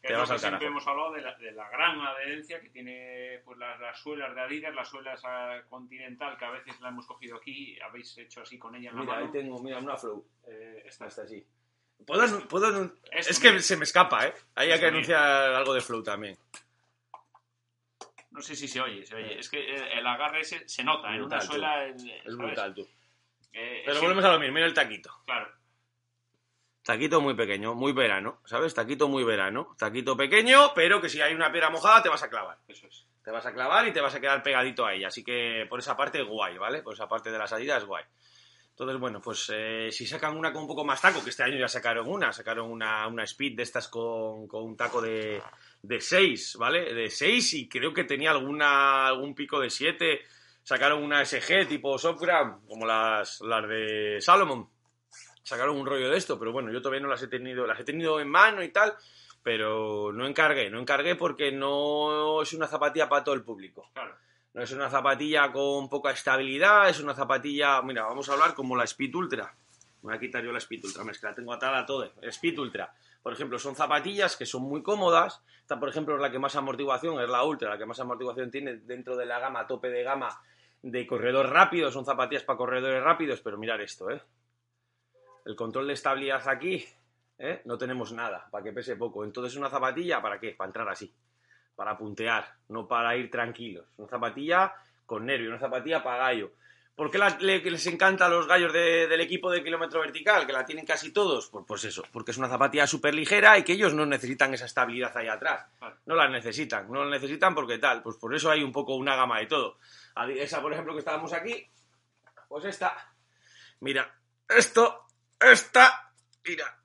Te 0.00 0.14
vas 0.14 0.30
al 0.30 0.38
siempre 0.38 0.68
hemos 0.68 0.86
hablado 0.86 1.12
de 1.14 1.20
la, 1.20 1.34
de 1.38 1.50
la 1.50 1.68
gran 1.68 2.00
adherencia 2.00 2.60
que 2.60 2.70
tiene 2.70 3.40
pues, 3.44 3.58
las, 3.58 3.80
las 3.80 3.98
suelas 3.98 4.34
de 4.36 4.40
Adidas, 4.40 4.72
las 4.72 4.88
suelas 4.88 5.20
ah, 5.24 5.60
Continental, 5.68 6.38
que 6.38 6.44
a 6.44 6.50
veces 6.50 6.80
la 6.80 6.90
hemos 6.90 7.06
cogido 7.06 7.38
aquí, 7.38 7.76
habéis 7.80 8.16
hecho 8.18 8.42
así 8.42 8.56
con 8.56 8.76
ella 8.76 8.90
en 8.90 8.96
la 8.96 9.02
Mira, 9.02 9.14
ahí 9.14 9.20
mano. 9.22 9.32
tengo, 9.32 9.62
mira, 9.62 9.78
una 9.78 9.96
flow. 9.96 10.24
Eh, 10.46 10.82
esta 10.86 11.06
Hasta 11.06 11.22
así. 11.22 11.44
¿Puedo, 12.06 12.48
puedo 12.48 12.92
es 13.10 13.38
que 13.40 13.58
se 13.60 13.76
me 13.76 13.84
escapa, 13.84 14.26
¿eh? 14.26 14.34
Ahí 14.54 14.70
hay 14.70 14.80
que 14.80 14.86
anunciar 14.86 15.22
algo 15.54 15.74
de 15.74 15.80
flow 15.80 16.02
también. 16.02 16.36
No 18.30 18.40
sé 18.40 18.56
si 18.56 18.66
se 18.66 18.80
oye, 18.80 19.04
se 19.04 19.14
oye. 19.14 19.38
Es 19.38 19.48
que 19.50 19.58
eh, 19.58 19.98
el 19.98 20.06
agarre 20.06 20.40
ese 20.40 20.66
se 20.68 20.82
nota 20.82 21.14
en 21.14 21.22
una 21.22 21.40
suela. 21.40 21.86
eh, 21.86 21.94
Es 22.24 22.34
brutal, 22.36 22.74
tú. 22.74 22.88
Eh, 23.52 23.82
Pero 23.84 23.96
sí, 23.96 24.00
volvemos 24.00 24.24
a 24.24 24.32
lo 24.32 24.38
mismo, 24.38 24.54
mira 24.54 24.66
el 24.66 24.74
taquito. 24.74 25.10
Claro, 25.26 25.48
Taquito 26.82 27.20
muy 27.20 27.34
pequeño, 27.34 27.74
muy 27.74 27.92
verano, 27.92 28.40
¿sabes? 28.44 28.74
Taquito 28.74 29.06
muy 29.08 29.22
verano. 29.22 29.76
Taquito 29.78 30.16
pequeño, 30.16 30.72
pero 30.74 31.00
que 31.00 31.08
si 31.08 31.20
hay 31.20 31.32
una 31.32 31.52
piedra 31.52 31.70
mojada 31.70 32.02
te 32.02 32.08
vas 32.08 32.22
a 32.24 32.28
clavar. 32.30 32.58
eso 32.66 32.86
es. 32.88 33.06
Te 33.22 33.30
vas 33.30 33.46
a 33.46 33.52
clavar 33.52 33.86
y 33.86 33.92
te 33.92 34.00
vas 34.00 34.14
a 34.16 34.20
quedar 34.20 34.42
pegadito 34.42 34.84
a 34.84 34.92
ella. 34.92 35.06
Así 35.08 35.22
que 35.22 35.64
por 35.68 35.78
esa 35.78 35.96
parte 35.96 36.22
guay, 36.22 36.58
¿vale? 36.58 36.82
Por 36.82 36.94
esa 36.94 37.06
parte 37.06 37.30
de 37.30 37.38
la 37.38 37.46
salida 37.46 37.76
es 37.76 37.84
guay. 37.84 38.02
Entonces, 38.72 38.98
bueno, 38.98 39.20
pues 39.20 39.52
eh, 39.54 39.88
si 39.92 40.06
sacan 40.06 40.34
una 40.36 40.50
con 40.50 40.62
un 40.62 40.68
poco 40.68 40.82
más 40.82 41.00
taco, 41.00 41.22
que 41.22 41.28
este 41.28 41.42
año 41.42 41.58
ya 41.58 41.68
sacaron 41.68 42.08
una, 42.08 42.32
sacaron 42.32 42.70
una, 42.70 43.06
una 43.06 43.22
speed 43.24 43.54
de 43.54 43.62
estas 43.64 43.86
con, 43.88 44.48
con 44.48 44.64
un 44.64 44.76
taco 44.76 45.02
de, 45.02 45.42
de 45.82 46.00
6, 46.00 46.56
¿vale? 46.58 46.94
De 46.94 47.10
6 47.10 47.52
y 47.54 47.68
creo 47.68 47.92
que 47.92 48.04
tenía 48.04 48.30
alguna, 48.30 49.06
algún 49.06 49.34
pico 49.34 49.60
de 49.60 49.68
7. 49.68 50.22
Sacaron 50.62 51.02
una 51.02 51.22
SG 51.22 51.66
tipo 51.68 51.98
Softgram, 51.98 52.66
como 52.66 52.86
las, 52.86 53.42
las 53.42 53.68
de 53.68 54.18
Salomon. 54.20 54.66
Sacaron 55.42 55.76
un 55.76 55.86
rollo 55.86 56.08
de 56.08 56.16
esto, 56.16 56.38
pero 56.38 56.52
bueno, 56.52 56.72
yo 56.72 56.80
todavía 56.80 57.02
no 57.02 57.08
las 57.08 57.22
he 57.22 57.28
tenido, 57.28 57.66
las 57.66 57.78
he 57.78 57.84
tenido 57.84 58.20
en 58.20 58.28
mano 58.28 58.62
y 58.62 58.70
tal, 58.70 58.94
pero 59.42 60.12
no 60.12 60.26
encargué, 60.26 60.70
no 60.70 60.80
encargué 60.80 61.14
porque 61.16 61.52
no 61.52 62.40
es 62.40 62.52
una 62.54 62.68
zapatilla 62.68 63.08
para 63.08 63.22
todo 63.22 63.34
el 63.34 63.42
público. 63.42 63.90
Claro. 63.92 64.16
No 64.54 64.62
es 64.62 64.72
una 64.72 64.90
zapatilla 64.90 65.50
con 65.50 65.88
poca 65.88 66.10
estabilidad, 66.10 66.90
es 66.90 67.00
una 67.00 67.14
zapatilla, 67.14 67.80
mira, 67.80 68.04
vamos 68.04 68.28
a 68.28 68.34
hablar 68.34 68.52
como 68.52 68.76
la 68.76 68.84
Speed 68.84 69.14
Ultra. 69.14 69.54
Me 70.02 70.08
voy 70.08 70.14
a 70.14 70.20
quitar 70.20 70.44
yo 70.44 70.52
la 70.52 70.58
Speed 70.58 70.84
Ultra, 70.84 71.10
es 71.10 71.18
que 71.18 71.26
la 71.26 71.34
tengo 71.34 71.54
atada 71.54 71.78
a 71.78 71.86
todo. 71.86 72.12
Speed 72.20 72.58
Ultra, 72.58 72.92
por 73.22 73.32
ejemplo, 73.32 73.58
son 73.58 73.74
zapatillas 73.74 74.36
que 74.36 74.44
son 74.44 74.62
muy 74.62 74.82
cómodas. 74.82 75.42
Esta, 75.62 75.80
por 75.80 75.88
ejemplo, 75.88 76.16
es 76.16 76.20
la 76.20 76.30
que 76.30 76.38
más 76.38 76.54
amortiguación, 76.54 77.18
es 77.22 77.30
la 77.30 77.44
Ultra, 77.44 77.70
la 77.70 77.78
que 77.78 77.86
más 77.86 77.98
amortiguación 78.00 78.50
tiene 78.50 78.76
dentro 78.76 79.16
de 79.16 79.24
la 79.24 79.38
gama, 79.38 79.66
tope 79.66 79.88
de 79.88 80.02
gama 80.02 80.28
de 80.82 81.06
corredor 81.06 81.48
rápido. 81.48 81.90
Son 81.90 82.04
zapatillas 82.04 82.42
para 82.42 82.58
corredores 82.58 83.02
rápidos, 83.02 83.40
pero 83.40 83.56
mirar 83.56 83.80
esto, 83.80 84.10
¿eh? 84.10 84.20
El 85.46 85.56
control 85.56 85.86
de 85.86 85.94
estabilidad 85.94 86.46
aquí, 86.46 86.84
¿eh? 87.38 87.62
No 87.64 87.78
tenemos 87.78 88.12
nada, 88.12 88.48
para 88.50 88.62
que 88.62 88.72
pese 88.72 88.96
poco. 88.96 89.24
Entonces, 89.24 89.56
una 89.56 89.70
zapatilla, 89.70 90.20
¿para 90.20 90.38
qué? 90.38 90.50
Para 90.50 90.68
entrar 90.68 90.88
así 90.90 91.10
para 91.82 91.98
puntear, 91.98 92.48
no 92.68 92.86
para 92.86 93.16
ir 93.16 93.28
tranquilos. 93.28 93.84
Una 93.96 94.06
zapatilla 94.08 94.72
con 95.04 95.26
nervio, 95.26 95.48
una 95.50 95.58
zapatilla 95.58 96.00
para 96.00 96.18
gallo. 96.28 96.52
¿Por 96.94 97.10
qué 97.10 97.18
la- 97.18 97.36
le- 97.40 97.58
les 97.58 97.86
encanta 97.88 98.26
a 98.26 98.28
los 98.28 98.46
gallos 98.46 98.72
de- 98.72 99.08
del 99.08 99.20
equipo 99.20 99.50
de 99.50 99.64
kilómetro 99.64 99.98
vertical, 99.98 100.46
que 100.46 100.52
la 100.52 100.64
tienen 100.64 100.86
casi 100.86 101.10
todos? 101.12 101.48
Pues, 101.48 101.64
pues 101.66 101.82
eso, 101.82 102.04
porque 102.12 102.30
es 102.30 102.38
una 102.38 102.48
zapatilla 102.48 102.86
súper 102.86 103.14
ligera 103.14 103.58
y 103.58 103.64
que 103.64 103.72
ellos 103.72 103.94
no 103.94 104.06
necesitan 104.06 104.54
esa 104.54 104.66
estabilidad 104.66 105.16
ahí 105.16 105.26
atrás. 105.26 105.66
No 106.06 106.14
la 106.14 106.28
necesitan, 106.28 106.88
no 106.88 107.02
la 107.02 107.10
necesitan 107.10 107.52
porque 107.52 107.78
tal, 107.78 108.00
pues 108.00 108.16
por 108.16 108.32
eso 108.32 108.48
hay 108.48 108.62
un 108.62 108.70
poco 108.70 108.94
una 108.94 109.16
gama 109.16 109.40
de 109.40 109.46
todo. 109.46 109.78
Esa, 110.36 110.62
por 110.62 110.72
ejemplo, 110.72 110.92
que 110.92 111.00
estábamos 111.00 111.32
aquí, 111.32 111.66
pues 112.46 112.64
esta. 112.64 112.94
Mira, 113.80 114.08
esto, 114.48 115.06
esta, 115.40 116.12
mira, 116.46 116.78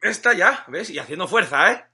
esta 0.00 0.34
ya, 0.34 0.64
¿ves? 0.68 0.88
Y 0.90 1.00
haciendo 1.00 1.26
fuerza, 1.26 1.72
¿eh? 1.72 1.84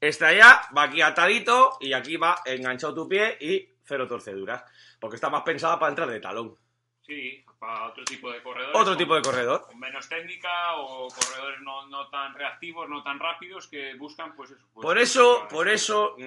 Esta 0.00 0.32
ya 0.32 0.62
va 0.76 0.84
aquí 0.84 1.00
atadito 1.00 1.76
y 1.80 1.92
aquí 1.92 2.16
va 2.16 2.40
enganchado 2.44 2.94
tu 2.94 3.08
pie 3.08 3.36
y 3.40 3.68
cero 3.84 4.06
torceduras. 4.06 4.64
Porque 5.00 5.16
está 5.16 5.28
más 5.30 5.42
pensada 5.42 5.78
para 5.78 5.90
entrar 5.90 6.08
de 6.08 6.20
talón. 6.20 6.56
Sí, 7.02 7.44
para 7.58 7.86
otro 7.88 8.04
tipo 8.04 8.30
de 8.32 8.42
corredores. 8.42 8.74
Otro 8.76 8.92
con- 8.92 8.98
tipo 8.98 9.14
de 9.14 9.22
corredor. 9.22 9.66
Con 9.66 9.78
menos 9.78 10.08
técnica 10.08 10.74
o 10.76 11.08
corredores 11.08 11.60
no, 11.62 11.86
no 11.86 12.08
tan 12.08 12.34
reactivos, 12.34 12.88
no 12.88 13.02
tan 13.02 13.18
rápidos 13.20 13.68
que 13.68 13.94
buscan, 13.94 14.34
pues 14.34 14.50
eso. 14.50 14.66
pues, 14.74 14.82
Por 14.84 14.98
eso, 14.98 15.46
por 15.48 15.68
eso 15.68 16.14
mm, 16.18 16.22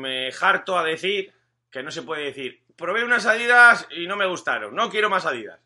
me 0.00 0.30
harto 0.40 0.76
a 0.76 0.82
decir 0.84 1.32
que 1.70 1.82
no 1.82 1.90
se 1.90 2.02
puede 2.02 2.24
decir, 2.24 2.62
probé 2.76 3.04
unas 3.04 3.26
Adidas 3.26 3.86
y 3.90 4.06
no 4.06 4.16
me 4.16 4.26
gustaron, 4.26 4.74
no 4.74 4.90
quiero 4.90 5.08
más 5.08 5.24
Adidas. 5.26 5.60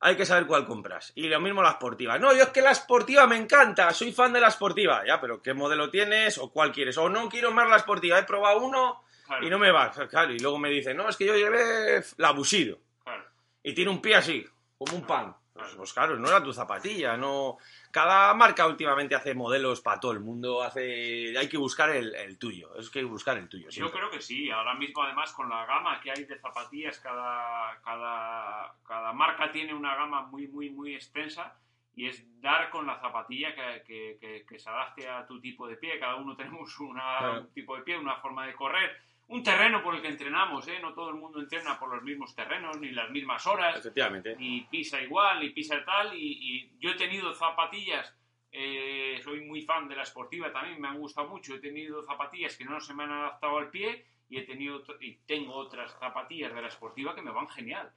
Hay 0.00 0.16
que 0.16 0.26
saber 0.26 0.46
cuál 0.46 0.64
compras. 0.66 1.12
Y 1.16 1.28
lo 1.28 1.40
mismo 1.40 1.62
la 1.62 1.72
sportiva. 1.72 2.18
No, 2.18 2.32
yo 2.32 2.44
es 2.44 2.48
que 2.50 2.62
la 2.62 2.74
sportiva 2.74 3.26
me 3.26 3.36
encanta, 3.36 3.92
soy 3.92 4.12
fan 4.12 4.32
de 4.32 4.40
la 4.40 4.50
sportiva. 4.50 5.04
Ya, 5.06 5.20
pero 5.20 5.42
¿qué 5.42 5.54
modelo 5.54 5.90
tienes 5.90 6.38
o 6.38 6.50
cuál 6.50 6.70
quieres? 6.72 6.96
O 6.98 7.08
no 7.08 7.28
quiero 7.28 7.50
más 7.50 7.68
la 7.68 7.78
sportiva, 7.78 8.18
he 8.18 8.22
probado 8.22 8.60
uno 8.64 9.02
claro, 9.26 9.46
y 9.46 9.50
no 9.50 9.58
me 9.58 9.72
va. 9.72 9.90
Claro, 9.90 10.32
y 10.32 10.38
luego 10.38 10.58
me 10.58 10.70
dicen, 10.70 10.96
no, 10.96 11.08
es 11.08 11.16
que 11.16 11.26
yo 11.26 11.36
llevé 11.36 12.02
la 12.16 12.30
Bushido. 12.30 12.78
claro. 13.02 13.24
Y 13.62 13.74
tiene 13.74 13.90
un 13.90 14.00
pie 14.00 14.14
así, 14.14 14.46
como 14.78 14.96
un 14.96 15.06
pan. 15.06 15.34
Pues, 15.58 15.74
pues 15.74 15.92
claro, 15.92 16.16
no 16.16 16.28
era 16.28 16.42
tu 16.42 16.52
zapatilla, 16.52 17.16
no... 17.16 17.58
Cada 17.90 18.32
marca 18.34 18.66
últimamente 18.66 19.14
hace 19.14 19.34
modelos 19.34 19.80
para 19.80 19.98
todo 19.98 20.12
el 20.12 20.20
mundo, 20.20 20.62
hace... 20.62 21.36
Hay 21.36 21.48
que 21.48 21.56
buscar 21.58 21.90
el, 21.90 22.14
el 22.14 22.38
tuyo, 22.38 22.74
es 22.76 22.90
que 22.90 23.00
hay 23.00 23.04
que 23.06 23.10
buscar 23.10 23.36
el 23.38 23.48
tuyo. 23.48 23.68
Yo 23.70 23.90
creo 23.90 24.08
que 24.10 24.20
sí, 24.20 24.50
ahora 24.50 24.74
mismo 24.74 25.02
además 25.02 25.32
con 25.32 25.48
la 25.48 25.66
gama 25.66 26.00
que 26.00 26.10
hay 26.10 26.24
de 26.24 26.38
zapatillas, 26.38 26.98
cada, 27.00 27.80
cada, 27.82 28.74
cada 28.86 29.12
marca 29.12 29.50
tiene 29.50 29.74
una 29.74 29.94
gama 29.96 30.22
muy, 30.22 30.46
muy, 30.48 30.70
muy 30.70 30.94
extensa 30.94 31.56
y 31.96 32.06
es 32.06 32.22
dar 32.40 32.70
con 32.70 32.86
la 32.86 33.00
zapatilla 33.00 33.54
que, 33.54 33.82
que- 33.84 34.18
que- 34.20 34.46
que 34.46 34.58
se 34.58 34.68
adapte 34.70 35.08
a 35.08 35.26
tu 35.26 35.40
tipo 35.40 35.66
de 35.66 35.76
pie. 35.76 35.98
Cada 35.98 36.14
uno 36.16 36.36
tenemos 36.36 36.78
una- 36.78 37.18
Claro. 37.18 37.40
un 37.40 37.52
tipo 37.52 37.74
de 37.76 37.82
pie, 37.82 37.98
una 37.98 38.16
forma 38.20 38.46
de 38.46 38.54
correr, 38.54 38.96
un 39.28 39.42
terreno 39.42 39.82
por 39.82 39.94
el 39.94 40.02
que 40.02 40.08
entrenamos, 40.08 40.66
¿eh? 40.68 40.78
No 40.80 40.94
todo 40.94 41.10
el 41.10 41.16
mundo 41.16 41.38
entrena 41.40 41.78
por 41.78 41.94
los 41.94 42.02
mismos 42.02 42.34
terrenos, 42.34 42.78
ni 42.80 42.90
las 42.90 43.10
mismas 43.10 43.46
horas 43.46 43.76
Efectivamente. 43.78 44.34
ni 44.36 44.62
pisa 44.62 45.00
igual, 45.02 45.40
ni 45.40 45.50
pisa 45.50 45.84
tal, 45.84 46.14
y, 46.14 46.38
y 46.40 46.78
yo 46.80 46.90
he 46.90 46.94
tenido 46.94 47.34
zapatillas, 47.34 48.14
eh, 48.50 49.20
soy 49.22 49.42
muy 49.42 49.60
fan 49.62 49.86
de 49.88 49.96
la 49.96 50.02
esportiva 50.04 50.50
también, 50.50 50.80
me 50.80 50.88
han 50.88 50.98
gustado 50.98 51.28
mucho, 51.28 51.54
he 51.54 51.58
tenido 51.60 52.02
zapatillas 52.04 52.56
que 52.56 52.64
no 52.64 52.80
se 52.80 52.94
me 52.94 53.04
han 53.04 53.12
adaptado 53.12 53.58
al 53.58 53.70
pie 53.70 54.06
y 54.30 54.38
he 54.38 54.42
tenido 54.42 54.82
y 55.00 55.16
tengo 55.26 55.54
otras 55.54 55.92
zapatillas 55.98 56.54
de 56.54 56.62
la 56.62 56.68
esportiva 56.68 57.14
que 57.14 57.22
me 57.22 57.30
van 57.30 57.48
genial. 57.48 57.90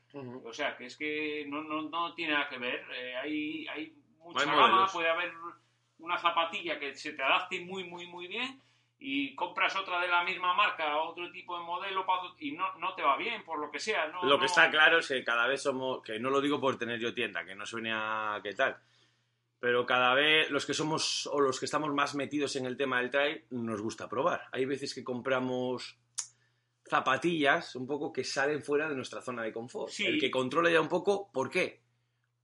O 0.43 0.51
sea, 0.53 0.75
que 0.77 0.85
es 0.85 0.97
que 0.97 1.45
no, 1.47 1.61
no, 1.63 1.83
no 1.83 2.13
tiene 2.13 2.33
nada 2.33 2.49
que 2.49 2.57
ver, 2.57 2.85
eh, 2.93 3.15
hay, 3.15 3.67
hay 3.67 3.93
mucha 4.17 4.41
Hay 4.41 4.45
gama, 4.47 4.67
modelos. 4.67 4.91
puede 4.91 5.09
haber 5.09 5.31
una 5.99 6.17
zapatilla 6.17 6.77
que 6.79 6.93
se 6.95 7.13
te 7.13 7.23
adapte 7.23 7.59
muy, 7.63 7.83
muy, 7.85 8.05
muy 8.07 8.27
bien 8.27 8.61
y 9.03 9.33
compras 9.33 9.75
otra 9.75 9.99
de 9.99 10.07
la 10.07 10.23
misma 10.23 10.53
marca, 10.53 10.97
otro 10.99 11.31
tipo 11.31 11.57
de 11.57 11.63
modelo 11.65 12.05
y 12.37 12.51
no, 12.51 12.77
no 12.77 12.93
te 12.93 13.01
va 13.01 13.17
bien, 13.17 13.43
por 13.43 13.57
lo 13.59 13.71
que 13.71 13.79
sea. 13.79 14.07
No, 14.07 14.23
Lo 14.23 14.35
que 14.37 14.41
no- 14.41 14.45
está 14.45 14.69
claro 14.69 14.99
es 14.99 15.07
que 15.07 15.23
cada 15.23 15.47
vez 15.47 15.63
somos, 15.63 16.03
que 16.03 16.19
no 16.19 16.29
lo 16.29 16.39
digo 16.39 16.61
por 16.61 16.77
tener 16.77 16.99
yo 16.99 17.11
tienda, 17.13 17.43
que 17.43 17.55
no 17.55 17.65
suene 17.65 17.91
a 17.91 18.39
qué 18.43 18.53
tal, 18.53 18.77
pero 19.59 19.85
cada 19.87 20.13
vez 20.13 20.51
los 20.51 20.65
que 20.67 20.75
somos 20.75 21.25
o 21.27 21.39
los 21.39 21.59
que 21.59 21.65
estamos 21.65 21.91
más 21.93 22.13
metidos 22.13 22.55
en 22.57 22.67
el 22.67 22.77
tema 22.77 22.99
del 22.99 23.09
trail 23.09 23.43
nos 23.49 23.81
gusta 23.81 24.07
probar. 24.07 24.43
Hay 24.51 24.65
veces 24.65 24.93
que 24.93 25.03
compramos 25.03 25.97
zapatillas 26.87 27.75
un 27.75 27.87
poco 27.87 28.11
que 28.11 28.23
salen 28.23 28.61
fuera 28.61 28.87
de 28.89 28.95
nuestra 28.95 29.21
zona 29.21 29.43
de 29.43 29.51
confort. 29.51 29.91
Sí. 29.91 30.05
El 30.05 30.19
que 30.19 30.29
controla 30.31 30.69
ya 30.69 30.81
un 30.81 30.89
poco, 30.89 31.31
¿por 31.31 31.49
qué? 31.49 31.81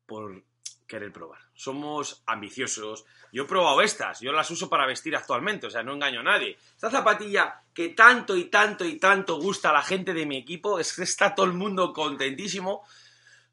Por 0.06 0.44
querer 0.88 1.12
probar. 1.12 1.40
Somos 1.54 2.24
ambiciosos. 2.26 3.06
Yo 3.32 3.44
he 3.44 3.48
probado 3.48 3.82
estas, 3.82 4.22
yo 4.22 4.32
las 4.32 4.50
uso 4.50 4.70
para 4.70 4.88
vestir 4.88 5.16
actualmente, 5.16 5.68
o 5.68 5.70
sea, 5.70 5.84
no 5.84 5.94
engaño 5.94 6.22
a 6.22 6.24
nadie. 6.24 6.58
Esta 6.74 6.90
zapatilla 6.90 7.62
que 7.74 7.90
tanto 7.90 8.36
y 8.36 8.46
tanto 8.46 8.86
y 8.86 8.98
tanto 8.98 9.40
gusta 9.40 9.70
a 9.70 9.74
la 9.74 9.84
gente 9.84 10.14
de 10.14 10.26
mi 10.26 10.38
equipo, 10.38 10.80
es 10.80 10.96
que 10.96 11.04
está 11.04 11.36
todo 11.36 11.46
el 11.46 11.54
mundo 11.54 11.94
contentísimo. 11.94 12.84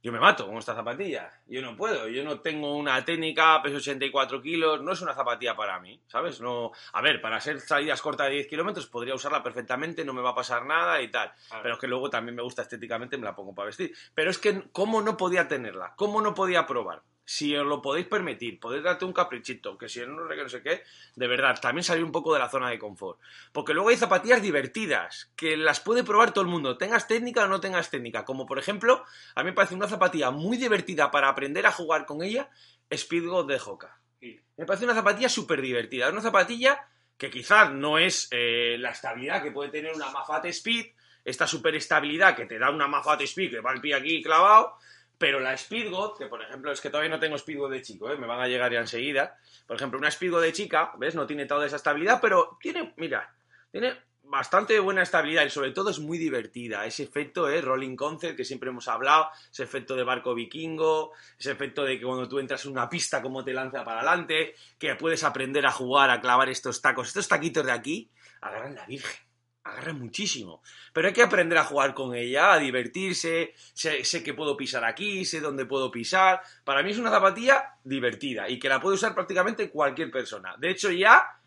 Yo 0.05 0.12
me 0.12 0.20
mato 0.20 0.47
con 0.47 0.59
esta 0.59 0.75
zapatilla. 0.75 1.33
Yo 1.47 1.62
no 1.62 1.75
puedo. 1.75 2.09
Yo 2.09 2.23
no 2.25 2.40
tengo 2.40 2.77
una 2.77 3.03
técnica, 3.07 3.62
peso 3.62 3.79
84 3.79 4.42
kilos. 4.42 4.83
No 4.83 4.92
es 4.92 5.01
una 5.01 5.14
zapatilla 5.14 5.57
para 5.57 5.81
mí, 5.81 5.99
¿sabes? 6.09 6.42
No... 6.42 6.73
A 6.92 7.01
ver, 7.01 7.23
para 7.23 7.37
hacer 7.37 7.59
salidas 7.59 8.03
cortas 8.03 8.27
de 8.27 8.35
10 8.35 8.47
kilómetros 8.47 8.87
podría 8.87 9.14
usarla 9.14 9.42
perfectamente, 9.42 10.05
no 10.05 10.12
me 10.12 10.20
va 10.20 10.33
a 10.33 10.35
pasar 10.35 10.66
nada 10.66 11.01
y 11.01 11.11
tal. 11.11 11.33
Pero 11.62 11.77
es 11.77 11.81
que 11.81 11.88
luego 11.88 12.11
también 12.11 12.37
me 12.37 12.42
gusta 12.42 12.61
estéticamente, 12.61 13.16
me 13.16 13.25
la 13.25 13.35
pongo 13.35 13.55
para 13.55 13.68
vestir. 13.68 13.97
Pero 14.12 14.31
es 14.31 14.37
que, 14.37 14.64
¿cómo 14.73 15.01
no 15.01 15.16
podía 15.16 15.49
tenerla? 15.49 15.94
¿Cómo 15.97 16.20
no 16.20 16.35
podía 16.35 16.66
probar? 16.66 17.01
Si 17.27 17.57
os 17.57 17.67
lo 17.67 17.81
podéis 17.81 18.07
permitir, 18.07 18.61
podéis 18.61 18.85
darte 18.85 19.05
un 19.05 19.13
caprichito, 19.13 19.79
que 19.79 19.89
si 19.89 20.01
no, 20.01 20.29
no 20.29 20.49
sé 20.49 20.63
qué, 20.63 20.83
de 21.17 21.27
verdad, 21.27 21.59
también 21.61 21.83
salir 21.83 22.05
un 22.05 22.13
poco 22.13 22.35
de 22.35 22.41
la 22.41 22.51
zona 22.51 22.69
de 22.69 22.79
confort. 22.79 23.19
Porque 23.53 23.73
luego 23.73 23.89
hay 23.89 23.97
zapatillas 23.97 24.43
divertidas, 24.43 25.31
que 25.35 25.57
las 25.57 25.81
puede 25.81 26.05
probar 26.05 26.33
todo 26.33 26.45
el 26.45 26.51
mundo, 26.51 26.77
tengas 26.77 27.09
técnica 27.09 27.45
o 27.45 27.49
no 27.49 27.61
tengas 27.61 27.91
técnica. 27.91 28.25
Como 28.25 28.45
por 28.45 28.59
ejemplo, 28.59 29.05
a 29.35 29.43
mí 29.43 29.51
me 29.51 29.55
parece 29.55 29.75
una 29.75 29.89
zapatilla 29.89 30.31
muy 30.31 30.59
divertida 30.59 31.11
para 31.11 31.29
aprender 31.29 31.67
a 31.67 31.73
jugar 31.73 32.05
con 32.05 32.23
ella, 32.23 32.51
Speedgo 32.95 33.45
de 33.45 33.61
Hoka. 33.65 33.99
Sí. 34.21 34.41
Me 34.57 34.67
parece 34.67 34.85
una 34.85 34.95
zapatilla 34.95 35.29
súper 35.29 35.63
divertida. 35.63 36.11
Una 36.11 36.21
zapatilla 36.21 36.87
que 37.17 37.31
quizás 37.31 37.73
no 37.73 37.99
es 37.99 38.29
eh, 38.31 38.77
la 38.79 38.91
estabilidad 38.91 39.43
que 39.43 39.51
puede 39.51 39.71
tener 39.71 39.95
una 39.95 40.11
Mafate 40.11 40.49
Speed, 40.49 40.87
esta 41.25 41.47
super 41.47 41.75
estabilidad 41.75 42.37
que 42.37 42.47
te 42.47 42.59
da 42.59 42.71
una 42.71 42.87
Mafate 42.87 43.25
Speed 43.25 43.51
que 43.51 43.61
va 43.61 43.73
el 43.73 43.81
pie 43.81 43.95
aquí 43.95 44.23
clavado, 44.23 44.77
pero 45.18 45.40
la 45.40 45.57
Speedgo, 45.57 46.14
que 46.14 46.27
por 46.27 46.42
ejemplo 46.42 46.72
es 46.72 46.81
que 46.81 46.90
todavía 46.90 47.11
no 47.11 47.20
tengo 47.20 47.38
Speedgo 47.38 47.68
de 47.68 47.83
chico, 47.83 48.11
¿eh? 48.11 48.16
me 48.16 48.27
van 48.27 48.40
a 48.40 48.48
llegar 48.48 48.72
ya 48.72 48.81
enseguida. 48.81 49.37
Por 49.66 49.77
ejemplo, 49.77 49.98
una 49.98 50.11
Speedgo 50.11 50.40
de 50.40 50.53
chica, 50.53 50.92
¿ves? 50.98 51.14
No 51.14 51.27
tiene 51.27 51.46
toda 51.46 51.66
esa 51.66 51.77
estabilidad, 51.77 52.20
pero 52.20 52.59
tiene, 52.61 52.92
mira, 52.96 53.33
tiene 53.70 53.96
bastante 54.24 54.79
buena 54.81 55.03
estabilidad 55.03 55.44
y 55.44 55.50
sobre 55.50 55.70
todo 55.70 55.90
es 55.90 55.98
muy 55.98 56.18
divertida. 56.18 56.85
Ese 56.87 57.05
efecto, 57.05 57.48
¿eh? 57.48 57.61
Rolling 57.61 57.96
Concept 57.96 58.37
que 58.37 58.44
siempre 58.44 58.70
hemos 58.70 58.88
hablado, 58.88 59.29
ese 59.50 59.62
efecto 59.62 59.94
de 59.94 60.03
barco 60.03 60.35
vikingo, 60.35 61.12
ese 61.38 61.53
efecto 61.53 61.85
de 61.85 61.98
que 61.98 62.05
cuando 62.05 62.29
tú 62.29 62.38
entras 62.38 62.64
en 62.64 62.72
una 62.72 62.88
pista, 62.88 63.22
cómo 63.22 63.44
te 63.44 63.53
lanza 63.53 63.85
para 63.85 64.00
adelante, 64.00 64.55
que 64.79 64.94
puedes 64.96 65.22
aprender 65.24 65.64
a 65.66 65.72
jugar, 65.72 66.11
a 66.11 66.20
clavar 66.20 66.48
estos 66.48 66.81
tacos. 66.83 67.09
Estos 67.09 67.29
taquitos 67.29 67.64
de 67.64 67.72
aquí 67.72 68.11
agarran 68.40 68.74
la 68.74 68.87
virgen. 68.87 69.24
Agarran 69.64 69.98
muchísimo. 69.98 70.62
Pero 70.92 71.09
hay 71.09 71.14
que 71.14 71.22
aprender 71.22 71.59
a 71.59 71.64
jugar 71.64 71.94
con 71.94 72.14
ella, 72.14 72.53
a 72.53 72.59
divertirse. 72.59 73.55
Sé, 73.72 74.05
sé 74.05 74.22
que 74.22 74.35
puedo 74.35 74.57
pisar 74.57 74.85
aquí, 74.85 75.24
sé 75.24 75.40
dónde 75.40 75.66
puedo 75.66 75.90
pisar. 75.90 76.40
Para 76.64 76.83
mí 76.83 76.90
es 76.90 76.98
una 76.98 77.11
zapatilla 77.11 77.77
divertida 77.83 78.48
y 78.48 78.59
que 78.59 78.68
la 78.68 78.81
puede 78.81 78.94
usar 78.94 79.14
prácticamente 79.14 79.70
cualquier 79.70 80.11
persona. 80.11 80.55
De 80.59 80.70
hecho, 80.70 80.90
ya 80.90 81.40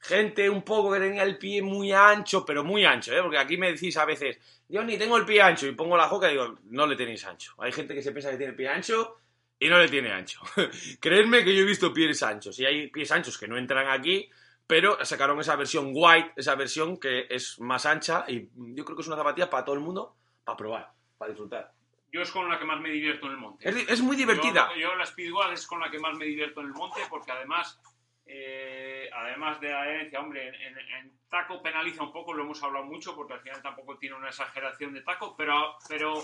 gente 0.00 0.48
un 0.48 0.62
poco 0.62 0.92
que 0.92 1.00
tenía 1.00 1.22
el 1.22 1.38
pie 1.38 1.62
muy 1.62 1.92
ancho, 1.92 2.44
pero 2.44 2.64
muy 2.64 2.84
ancho, 2.84 3.12
¿eh? 3.12 3.20
porque 3.22 3.38
aquí 3.38 3.56
me 3.56 3.72
decís 3.72 3.96
a 3.96 4.04
veces, 4.04 4.38
yo 4.68 4.82
ni 4.84 4.96
tengo 4.96 5.16
el 5.16 5.24
pie 5.24 5.42
ancho 5.42 5.66
y 5.66 5.72
pongo 5.72 5.96
la 5.96 6.08
joca 6.08 6.28
y 6.28 6.32
digo, 6.32 6.58
no 6.70 6.86
le 6.86 6.96
tenéis 6.96 7.24
ancho. 7.24 7.54
Hay 7.58 7.72
gente 7.72 7.94
que 7.94 8.02
se 8.02 8.12
piensa 8.12 8.30
que 8.30 8.36
tiene 8.36 8.50
el 8.50 8.56
pie 8.56 8.68
ancho 8.68 9.18
y 9.58 9.68
no 9.68 9.78
le 9.78 9.88
tiene 9.88 10.12
ancho. 10.12 10.40
Creedme 11.00 11.44
que 11.44 11.54
yo 11.54 11.62
he 11.62 11.66
visto 11.66 11.92
pies 11.92 12.22
anchos 12.22 12.58
y 12.60 12.64
hay 12.64 12.88
pies 12.88 13.10
anchos 13.10 13.38
que 13.38 13.48
no 13.48 13.56
entran 13.56 13.88
aquí, 13.88 14.28
pero 14.68 15.04
sacaron 15.04 15.40
esa 15.40 15.56
versión 15.56 15.90
white, 15.92 16.32
esa 16.36 16.54
versión 16.54 17.00
que 17.00 17.26
es 17.28 17.58
más 17.58 17.86
ancha 17.86 18.24
y 18.28 18.48
yo 18.54 18.84
creo 18.84 18.94
que 18.94 19.02
es 19.02 19.08
una 19.08 19.16
zapatilla 19.16 19.50
para 19.50 19.64
todo 19.64 19.74
el 19.74 19.80
mundo, 19.80 20.14
para 20.44 20.56
probar, 20.56 20.92
para 21.16 21.30
disfrutar. 21.30 21.72
Yo 22.12 22.22
es 22.22 22.30
con 22.30 22.48
la 22.48 22.58
que 22.58 22.64
más 22.64 22.78
me 22.80 22.90
divierto 22.90 23.26
en 23.26 23.32
el 23.32 23.38
monte. 23.38 23.68
Es, 23.68 23.76
es 23.88 24.00
muy 24.00 24.14
divertida. 24.16 24.70
Yo, 24.74 24.80
yo 24.80 24.94
la 24.94 25.04
Speedwall 25.06 25.52
es 25.52 25.66
con 25.66 25.80
la 25.80 25.90
que 25.90 25.98
más 25.98 26.16
me 26.16 26.26
divierto 26.26 26.60
en 26.60 26.66
el 26.68 26.72
monte 26.74 27.00
porque 27.10 27.32
además, 27.32 27.80
eh, 28.26 29.08
además 29.12 29.60
de 29.60 29.70
la 29.72 29.86
herencia, 29.88 30.20
hombre, 30.20 30.48
en, 30.48 30.54
en- 30.54 30.78
en 30.78 31.18
taco 31.30 31.62
penaliza 31.62 32.02
un 32.02 32.12
poco, 32.12 32.32
lo 32.32 32.44
hemos 32.44 32.62
hablado 32.62 32.84
mucho 32.86 33.14
porque 33.16 33.34
al 33.34 33.40
final 33.40 33.60
tampoco 33.62 33.98
tiene 33.98 34.16
una 34.16 34.28
exageración 34.28 34.94
de 34.94 35.02
taco, 35.02 35.34
pero, 35.36 35.76
pero 35.88 36.14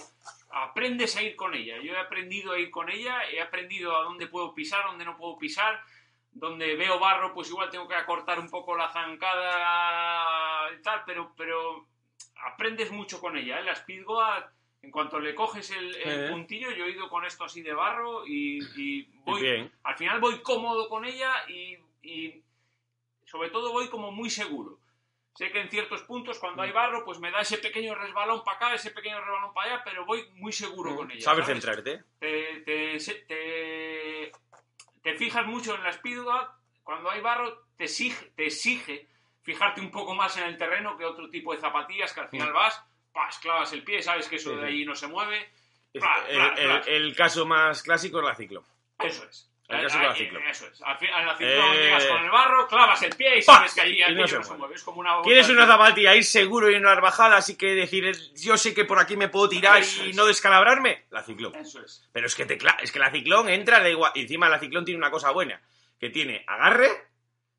aprendes 0.51 1.17
a 1.17 1.23
ir 1.23 1.37
con 1.37 1.55
ella. 1.55 1.77
Yo 1.83 1.93
he 1.93 1.99
aprendido 1.99 2.53
a 2.53 2.59
ir 2.59 2.71
con 2.71 2.89
ella, 2.91 3.25
he 3.31 3.41
aprendido 3.41 3.97
a 3.97 4.03
dónde 4.05 4.27
puedo 4.27 4.55
pisar, 4.55 4.85
dónde 4.87 5.05
no 5.05 5.17
puedo 5.17 5.39
pisar. 5.39 5.81
Donde 6.35 6.75
veo 6.75 6.99
barro, 6.99 7.33
pues 7.33 7.49
igual 7.49 7.71
tengo 7.71 7.87
que 7.89 7.95
acortar 7.95 8.39
un 8.41 8.51
poco 8.51 8.77
la 8.77 8.91
zancada 8.93 10.73
y 10.73 10.83
tal, 10.83 11.03
pero, 11.07 11.33
pero 11.37 11.87
aprendes 12.45 12.91
mucho 12.91 13.21
con 13.21 13.37
ella. 13.37 13.61
¿eh? 13.61 13.65
La 13.65 13.75
Speedgoat, 13.75 14.51
en 14.83 14.91
cuanto 14.91 15.19
le 15.21 15.35
coges 15.35 15.71
el, 15.71 15.95
el 15.95 16.25
Eh. 16.25 16.31
puntillo, 16.31 16.71
yo 16.73 16.85
he 16.87 16.91
ido 16.91 17.09
con 17.09 17.25
esto 17.25 17.45
así 17.45 17.63
de 17.63 17.73
barro 17.73 18.27
y, 18.27 18.59
y 18.77 19.03
voy, 19.25 19.41
bien. 19.43 19.73
al 19.85 19.97
final 19.97 20.21
voy 20.21 20.41
cómodo 20.43 20.89
con 20.89 21.05
ella 21.05 21.33
y, 21.49 21.79
y 22.03 22.43
sobre 23.25 23.51
todo 23.51 23.73
voy 23.73 23.89
como 23.89 24.11
muy 24.13 24.29
seguro. 24.29 24.79
Sé 25.37 25.51
que 25.51 25.61
en 25.61 25.69
ciertos 25.69 26.03
puntos, 26.03 26.39
cuando 26.39 26.63
Mm. 26.63 26.67
hay 26.67 26.73
barro, 26.73 27.05
pues 27.05 27.19
me 27.19 27.31
da 27.33 27.41
ese 27.41 27.59
pequeño 27.59 27.95
resbalón 27.97 28.45
para 28.45 28.57
acá, 28.57 28.75
ese 28.75 28.91
pequeño 28.93 29.21
resbalón 29.21 29.53
para 29.55 29.75
allá, 29.75 29.85
pero 29.85 30.05
voy 30.05 30.29
muy 30.35 30.53
seguro 30.53 30.95
con 30.95 31.11
ella. 31.11 31.21
Sabes 31.23 31.45
¿sabes? 31.47 31.61
centrarte. 31.61 32.05
te, 32.21 32.61
te, 32.61 33.01
se- 33.01 33.15
te, 33.27 33.94
te 35.05 35.15
fijas 35.15 35.47
mucho 35.47 35.75
en 35.75 35.85
la 35.85 35.93
speedgoat, 35.93 36.51
cuando 36.83 37.11
hay 37.11 37.21
barro 37.21 37.67
te 37.77 37.85
exige, 37.85 38.33
te 38.35 38.47
exige 38.47 39.07
fijarte 39.43 39.83
un 39.83 39.91
poco 39.91 40.15
más 40.15 40.37
en 40.39 40.45
el 40.45 40.57
terreno 40.57 40.97
que 40.97 41.05
otro 41.05 41.29
tipo 41.29 41.53
de 41.53 41.61
zapatillas 41.61 42.15
que 42.15 42.21
al 42.21 42.31
final 42.31 42.55
vas, 42.55 42.83
pas, 43.13 43.39
clavas 43.39 43.71
el 43.75 43.85
pie, 43.85 44.03
sabes 44.03 44.27
que 44.29 44.37
eso 44.37 44.57
de 44.57 44.67
ahí 44.67 44.85
no 44.87 44.95
se 44.95 45.07
mueve. 45.07 45.53
El, 45.93 46.89
el 46.89 47.15
caso 47.15 47.45
más 47.45 47.83
clásico 47.83 48.19
es 48.19 48.25
la 48.25 48.35
ciclo. 48.35 48.65
Eso 48.99 49.25
es. 49.25 49.54
El 49.67 49.81
clásico 49.81 50.01
de 50.01 50.07
la 50.07 50.13
Ah, 50.13 50.15
ciclo. 50.17 50.41
Eso 50.41 50.67
es. 50.67 50.83
Al, 50.83 50.99
la 51.27 51.37
ciclo 51.37 51.73
Eh, 51.73 51.83
llegas 51.85 52.05
con 52.07 52.23
el 52.25 52.31
barro, 52.31 52.69
clavas 52.69 53.03
el 53.03 53.17
pie 53.17 53.39
y 53.39 53.43
sabes 53.43 53.75
que 53.75 53.81
allí 53.81 54.03
aquello 54.03 54.21
no 54.21 54.29
se 54.29 54.37
no 54.37 54.45
se 54.45 54.55
mueve. 54.55 54.75
Es 54.75 54.83
como 54.83 55.01
una 55.01 55.23
¿Quieres 55.23 55.49
una 55.49 55.63
de- 55.63 55.69
zapatilla 55.73 56.15
ir 56.15 56.25
seguro 56.25 56.71
y 56.71 56.75
en 56.75 56.83
una 56.85 56.95
bajada, 57.01 57.37
así 57.39 57.57
que 57.57 57.75
decir, 57.75 58.13
yo 58.35 58.59
sé 58.59 58.75
que 58.75 58.85
por 58.85 58.99
aquí 58.99 59.17
me 59.17 59.29
puedo 59.29 59.49
tirar 59.49 59.79
Eso 59.79 60.05
y 60.05 60.11
es. 60.11 60.17
no 60.17 60.27
descalabrarme? 60.27 61.07
La 61.11 61.23
ciclón. 61.23 61.55
Eso 61.55 61.83
es. 61.83 62.07
Pero 62.13 62.27
es 62.27 62.35
que, 62.35 62.45
te 62.45 62.59
es 62.83 62.93
que 62.93 62.99
la 62.99 63.11
ciclón 63.11 63.49
entra, 63.49 63.81
da 63.81 63.89
igual. 63.89 64.13
Encima 64.15 64.51
la 64.51 64.59
ciclón 64.61 64.85
tiene 64.85 64.99
una 64.99 65.11
cosa 65.11 65.31
buena, 65.31 65.63
que 65.99 66.11
tiene 66.11 66.45
agarre 66.47 66.89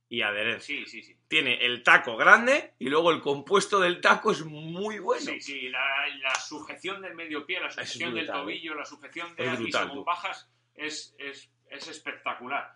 y 0.08 0.22
adherencia. 0.22 0.76
Sí, 0.76 0.86
sí, 0.86 1.02
sí. 1.02 1.18
Tiene 1.28 1.56
el 1.66 1.82
taco 1.82 2.16
grande 2.16 2.74
y 2.78 2.88
luego 2.90 3.10
el 3.12 3.20
compuesto 3.20 3.80
del 3.80 4.00
taco 4.00 4.32
es 4.32 4.46
muy 4.46 5.00
bueno. 5.00 5.24
Sí, 5.26 5.42
sí, 5.42 5.70
la, 5.70 6.08
la 6.22 6.36
sujeción 6.36 7.02
del 7.02 7.16
medio 7.16 7.48
pie, 7.48 7.60
la 7.60 7.72
sujeción 7.72 8.14
del 8.14 8.26
¿eh? 8.26 8.32
tobillo, 8.32 8.76
la 8.76 8.86
sujeción 8.86 9.36
de 9.36 9.50
tú. 9.92 10.04
bajas 10.04 10.48
es, 10.76 11.16
es, 11.18 11.50
es 11.70 11.88
espectacular. 11.88 12.76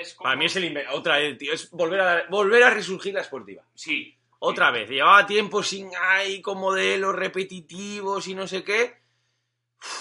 Es 0.00 0.14
como... 0.14 0.24
Para 0.24 0.36
mí 0.36 0.46
es 0.46 0.56
el 0.56 0.64
inven- 0.64 0.88
otra 0.92 1.18
vez, 1.18 1.38
tío, 1.38 1.52
es 1.52 1.70
volver 1.70 2.00
a, 2.00 2.26
volver 2.28 2.62
a 2.64 2.70
resurgir 2.70 3.14
la 3.14 3.20
esportiva. 3.20 3.62
Sí, 3.74 4.14
Otra 4.40 4.70
vez, 4.70 4.88
llevaba 4.88 5.26
tiempo 5.26 5.62
sin 5.62 5.90
ahí 6.00 6.40
con 6.40 6.58
modelos 6.58 7.14
repetitivos 7.14 8.26
y 8.28 8.34
no 8.34 8.46
sé 8.46 8.62
qué. 8.64 8.96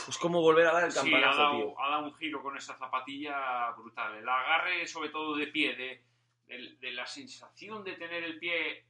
Es 0.08 0.18
como 0.18 0.42
volver 0.42 0.66
a 0.68 0.74
dar 0.74 0.84
el 0.86 0.92
Sí, 0.92 0.98
ha 1.00 1.02
campanazo, 1.04 1.38
dado, 1.42 1.58
tío. 1.58 1.80
ha 1.80 1.90
dado 1.90 2.06
un 2.06 2.16
giro 2.16 2.42
con 2.42 2.58
esa 2.58 2.76
zapatilla 2.76 3.72
brutal. 3.78 4.16
El 4.18 4.28
agarre, 4.28 4.88
sobre 4.88 5.10
todo 5.10 5.36
de 5.36 5.48
pie, 5.48 5.76
de, 5.76 6.04
de- 6.48 6.76
de 6.80 6.92
la 6.94 7.06
sensación 7.06 7.84
de 7.84 7.94
tener 7.94 8.24
el 8.24 8.40
pie 8.40 8.86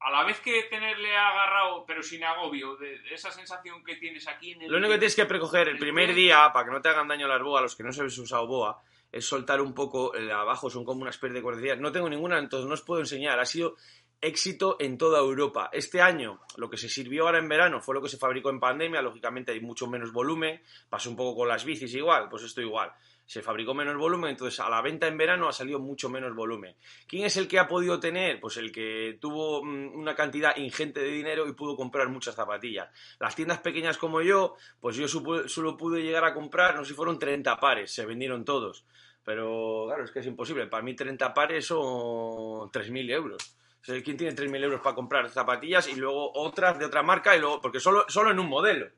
a 0.00 0.10
la 0.10 0.24
vez 0.24 0.40
que 0.40 0.62
tenerle 0.64 1.14
agarrado, 1.16 1.84
pero 1.86 2.02
sin 2.02 2.24
agobio, 2.24 2.76
de, 2.76 2.98
de 2.98 3.14
esa 3.14 3.30
sensación 3.30 3.84
que 3.84 3.96
tienes 3.96 4.26
aquí 4.28 4.52
en 4.52 4.62
el 4.62 4.70
Lo 4.70 4.78
único 4.78 4.92
que 4.92 4.98
tienes 4.98 5.16
que 5.16 5.26
precoger 5.26 5.68
el 5.68 5.78
primer 5.78 6.14
día, 6.14 6.50
para 6.52 6.66
que 6.66 6.72
no 6.72 6.80
te 6.80 6.88
hagan 6.88 7.08
daño 7.08 7.28
las 7.28 7.42
boas, 7.42 7.62
los 7.62 7.76
que 7.76 7.82
no 7.82 7.92
se 7.92 8.00
habéis 8.00 8.16
usado 8.18 8.46
boa, 8.46 8.82
es 9.12 9.26
soltar 9.26 9.60
un 9.60 9.74
poco, 9.74 10.14
el 10.14 10.30
abajo 10.30 10.70
son 10.70 10.84
como 10.84 11.02
una 11.02 11.10
especie 11.10 11.34
de 11.34 11.42
cuerdecillas. 11.42 11.80
No 11.80 11.92
tengo 11.92 12.08
ninguna, 12.08 12.38
entonces 12.38 12.66
no 12.66 12.74
os 12.74 12.82
puedo 12.82 13.00
enseñar. 13.00 13.40
Ha 13.40 13.44
sido 13.44 13.76
éxito 14.20 14.76
en 14.78 14.98
toda 14.98 15.18
Europa. 15.18 15.70
Este 15.72 16.00
año, 16.00 16.40
lo 16.56 16.70
que 16.70 16.76
se 16.76 16.88
sirvió 16.88 17.26
ahora 17.26 17.38
en 17.38 17.48
verano 17.48 17.80
fue 17.80 17.94
lo 17.94 18.02
que 18.02 18.08
se 18.08 18.18
fabricó 18.18 18.50
en 18.50 18.60
pandemia, 18.60 19.02
lógicamente 19.02 19.52
hay 19.52 19.60
mucho 19.60 19.86
menos 19.86 20.12
volumen, 20.12 20.62
pasó 20.88 21.10
un 21.10 21.16
poco 21.16 21.40
con 21.40 21.48
las 21.48 21.64
bicis 21.64 21.94
igual, 21.94 22.28
pues 22.28 22.42
esto 22.42 22.60
igual. 22.60 22.92
Se 23.30 23.42
fabricó 23.42 23.74
menos 23.74 23.96
volumen, 23.96 24.30
entonces 24.30 24.58
a 24.58 24.68
la 24.68 24.82
venta 24.82 25.06
en 25.06 25.16
verano 25.16 25.48
ha 25.48 25.52
salido 25.52 25.78
mucho 25.78 26.08
menos 26.10 26.34
volumen. 26.34 26.74
¿Quién 27.06 27.24
es 27.26 27.36
el 27.36 27.46
que 27.46 27.60
ha 27.60 27.68
podido 27.68 28.00
tener? 28.00 28.40
Pues 28.40 28.56
el 28.56 28.72
que 28.72 29.18
tuvo 29.20 29.62
mm, 29.62 29.94
una 29.94 30.16
cantidad 30.16 30.56
ingente 30.56 30.98
de 30.98 31.12
dinero 31.12 31.46
y 31.46 31.52
pudo 31.52 31.76
comprar 31.76 32.08
muchas 32.08 32.34
zapatillas. 32.34 32.88
Las 33.20 33.36
tiendas 33.36 33.58
pequeñas 33.60 33.98
como 33.98 34.20
yo, 34.20 34.56
pues 34.80 34.96
yo 34.96 35.06
solo 35.06 35.76
pude 35.76 36.02
llegar 36.02 36.24
a 36.24 36.34
comprar, 36.34 36.74
no 36.74 36.82
sé 36.84 36.88
si 36.88 36.94
fueron 36.96 37.20
30 37.20 37.60
pares, 37.60 37.92
se 37.94 38.04
vendieron 38.04 38.44
todos. 38.44 38.84
Pero 39.22 39.84
claro, 39.86 40.02
es 40.02 40.10
que 40.10 40.18
es 40.18 40.26
imposible. 40.26 40.66
Para 40.66 40.82
mí 40.82 40.96
30 40.96 41.32
pares 41.32 41.64
son 41.66 42.68
3.000 42.72 43.10
euros. 43.12 43.56
O 43.80 43.84
sea, 43.84 44.02
¿Quién 44.02 44.16
tiene 44.16 44.34
3.000 44.34 44.64
euros 44.64 44.80
para 44.80 44.96
comprar 44.96 45.30
zapatillas 45.30 45.86
y 45.86 45.94
luego 45.94 46.32
otras 46.34 46.80
de 46.80 46.84
otra 46.84 47.04
marca? 47.04 47.36
y 47.36 47.38
luego 47.40 47.60
Porque 47.60 47.78
solo, 47.78 48.06
solo 48.08 48.32
en 48.32 48.40
un 48.40 48.48
modelo. 48.48 48.88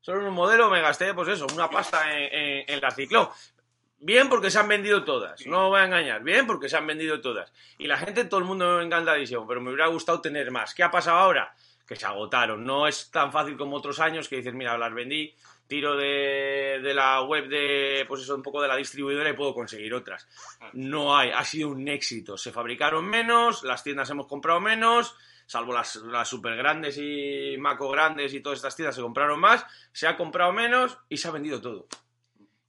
Solo 0.00 0.22
en 0.22 0.28
un 0.28 0.34
modelo 0.34 0.70
me 0.70 0.80
gasté, 0.80 1.12
pues 1.12 1.28
eso, 1.28 1.46
una 1.52 1.68
pasta 1.68 2.16
en, 2.16 2.32
en- 2.32 2.64
en 2.66 2.80
la 2.80 2.90
ciclón. 2.92 3.28
Bien 4.00 4.28
porque 4.28 4.50
se 4.50 4.58
han 4.60 4.68
vendido 4.68 5.04
todas, 5.04 5.44
no 5.46 5.70
voy 5.70 5.80
a 5.80 5.84
engañar. 5.84 6.22
Bien 6.22 6.46
porque 6.46 6.68
se 6.68 6.76
han 6.76 6.86
vendido 6.86 7.20
todas. 7.20 7.52
Y 7.78 7.88
la 7.88 7.98
gente, 7.98 8.24
todo 8.24 8.38
el 8.38 8.46
mundo 8.46 8.80
encantadísimo, 8.80 9.46
pero 9.46 9.60
me 9.60 9.70
hubiera 9.70 9.88
gustado 9.88 10.20
tener 10.20 10.50
más. 10.52 10.72
¿Qué 10.72 10.84
ha 10.84 10.90
pasado 10.90 11.18
ahora? 11.18 11.52
Que 11.84 11.96
se 11.96 12.06
agotaron. 12.06 12.64
No 12.64 12.86
es 12.86 13.10
tan 13.10 13.32
fácil 13.32 13.56
como 13.56 13.76
otros 13.76 13.98
años 13.98 14.28
que 14.28 14.36
dices, 14.36 14.54
mira, 14.54 14.78
las 14.78 14.94
vendí, 14.94 15.34
tiro 15.66 15.96
de, 15.96 16.80
de 16.82 16.94
la 16.94 17.22
web 17.22 17.48
de, 17.48 18.04
pues 18.06 18.22
eso, 18.22 18.36
un 18.36 18.42
poco 18.42 18.62
de 18.62 18.68
la 18.68 18.76
distribuidora 18.76 19.30
y 19.30 19.34
puedo 19.34 19.52
conseguir 19.52 19.92
otras. 19.94 20.28
No 20.74 21.16
hay, 21.16 21.30
ha 21.30 21.44
sido 21.44 21.70
un 21.70 21.88
éxito. 21.88 22.36
Se 22.36 22.52
fabricaron 22.52 23.04
menos, 23.04 23.64
las 23.64 23.82
tiendas 23.82 24.10
hemos 24.10 24.28
comprado 24.28 24.60
menos, 24.60 25.16
salvo 25.46 25.72
las, 25.72 25.96
las 25.96 26.28
super 26.28 26.56
grandes 26.56 26.98
y 26.98 27.56
maco 27.58 27.90
grandes 27.90 28.32
y 28.32 28.40
todas 28.40 28.58
estas 28.58 28.76
tiendas 28.76 28.94
se 28.94 29.02
compraron 29.02 29.40
más, 29.40 29.66
se 29.92 30.06
ha 30.06 30.16
comprado 30.16 30.52
menos 30.52 30.98
y 31.08 31.16
se 31.16 31.26
ha 31.26 31.32
vendido 31.32 31.60
todo. 31.60 31.88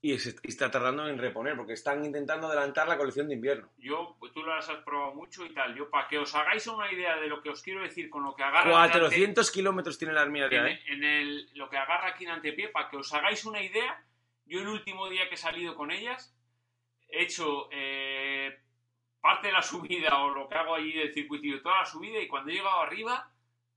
Y 0.01 0.17
se- 0.17 0.35
y 0.43 0.47
está 0.47 0.71
tardando 0.71 1.07
en 1.09 1.17
reponer 1.17 1.57
porque 1.57 1.73
están 1.73 2.05
intentando 2.05 2.47
adelantar 2.47 2.87
la 2.87 2.97
colección 2.97 3.27
de 3.27 3.33
invierno. 3.33 3.69
Yo, 3.77 4.15
tú 4.33 4.43
las 4.43 4.69
has 4.69 4.77
probado 4.83 5.13
mucho 5.13 5.45
y 5.45 5.53
tal. 5.53 5.75
Yo, 5.75 5.89
para 5.89 6.07
que 6.07 6.17
os 6.17 6.33
hagáis 6.35 6.65
una 6.67 6.89
idea 6.91 7.17
de 7.17 7.27
lo 7.27 7.41
que 7.41 7.49
os 7.49 7.61
quiero 7.61 7.81
decir 7.81 8.09
con 8.09 8.23
lo 8.23 8.33
que 8.33 8.43
agarra... 8.43 8.71
400 8.71 9.51
kilómetros 9.51 9.97
tiene 9.97 10.13
la 10.13 10.21
armilla 10.21 10.45
en, 10.45 10.67
¿eh? 10.67 10.79
en 10.87 11.03
el, 11.03 11.49
lo 11.55 11.69
que 11.69 11.77
agarra 11.77 12.09
aquí 12.09 12.23
en 12.23 12.31
antepié, 12.31 12.69
para 12.69 12.89
que 12.89 12.95
os 12.95 13.11
hagáis 13.13 13.43
una 13.43 13.61
idea, 13.61 14.01
yo 14.45 14.61
el 14.61 14.67
último 14.69 15.09
día 15.09 15.27
que 15.27 15.35
he 15.35 15.37
salido 15.37 15.75
con 15.75 15.91
ellas, 15.91 16.33
he 17.09 17.23
hecho 17.23 17.67
eh, 17.71 18.57
parte 19.19 19.47
de 19.47 19.53
la 19.53 19.61
subida 19.61 20.17
o 20.23 20.29
lo 20.29 20.47
que 20.47 20.55
hago 20.55 20.75
allí 20.75 20.93
del 20.93 21.13
circuitillo, 21.13 21.61
toda 21.61 21.79
la 21.79 21.85
subida, 21.85 22.19
y 22.21 22.27
cuando 22.29 22.51
he 22.51 22.53
llegado 22.53 22.79
arriba, 22.79 23.29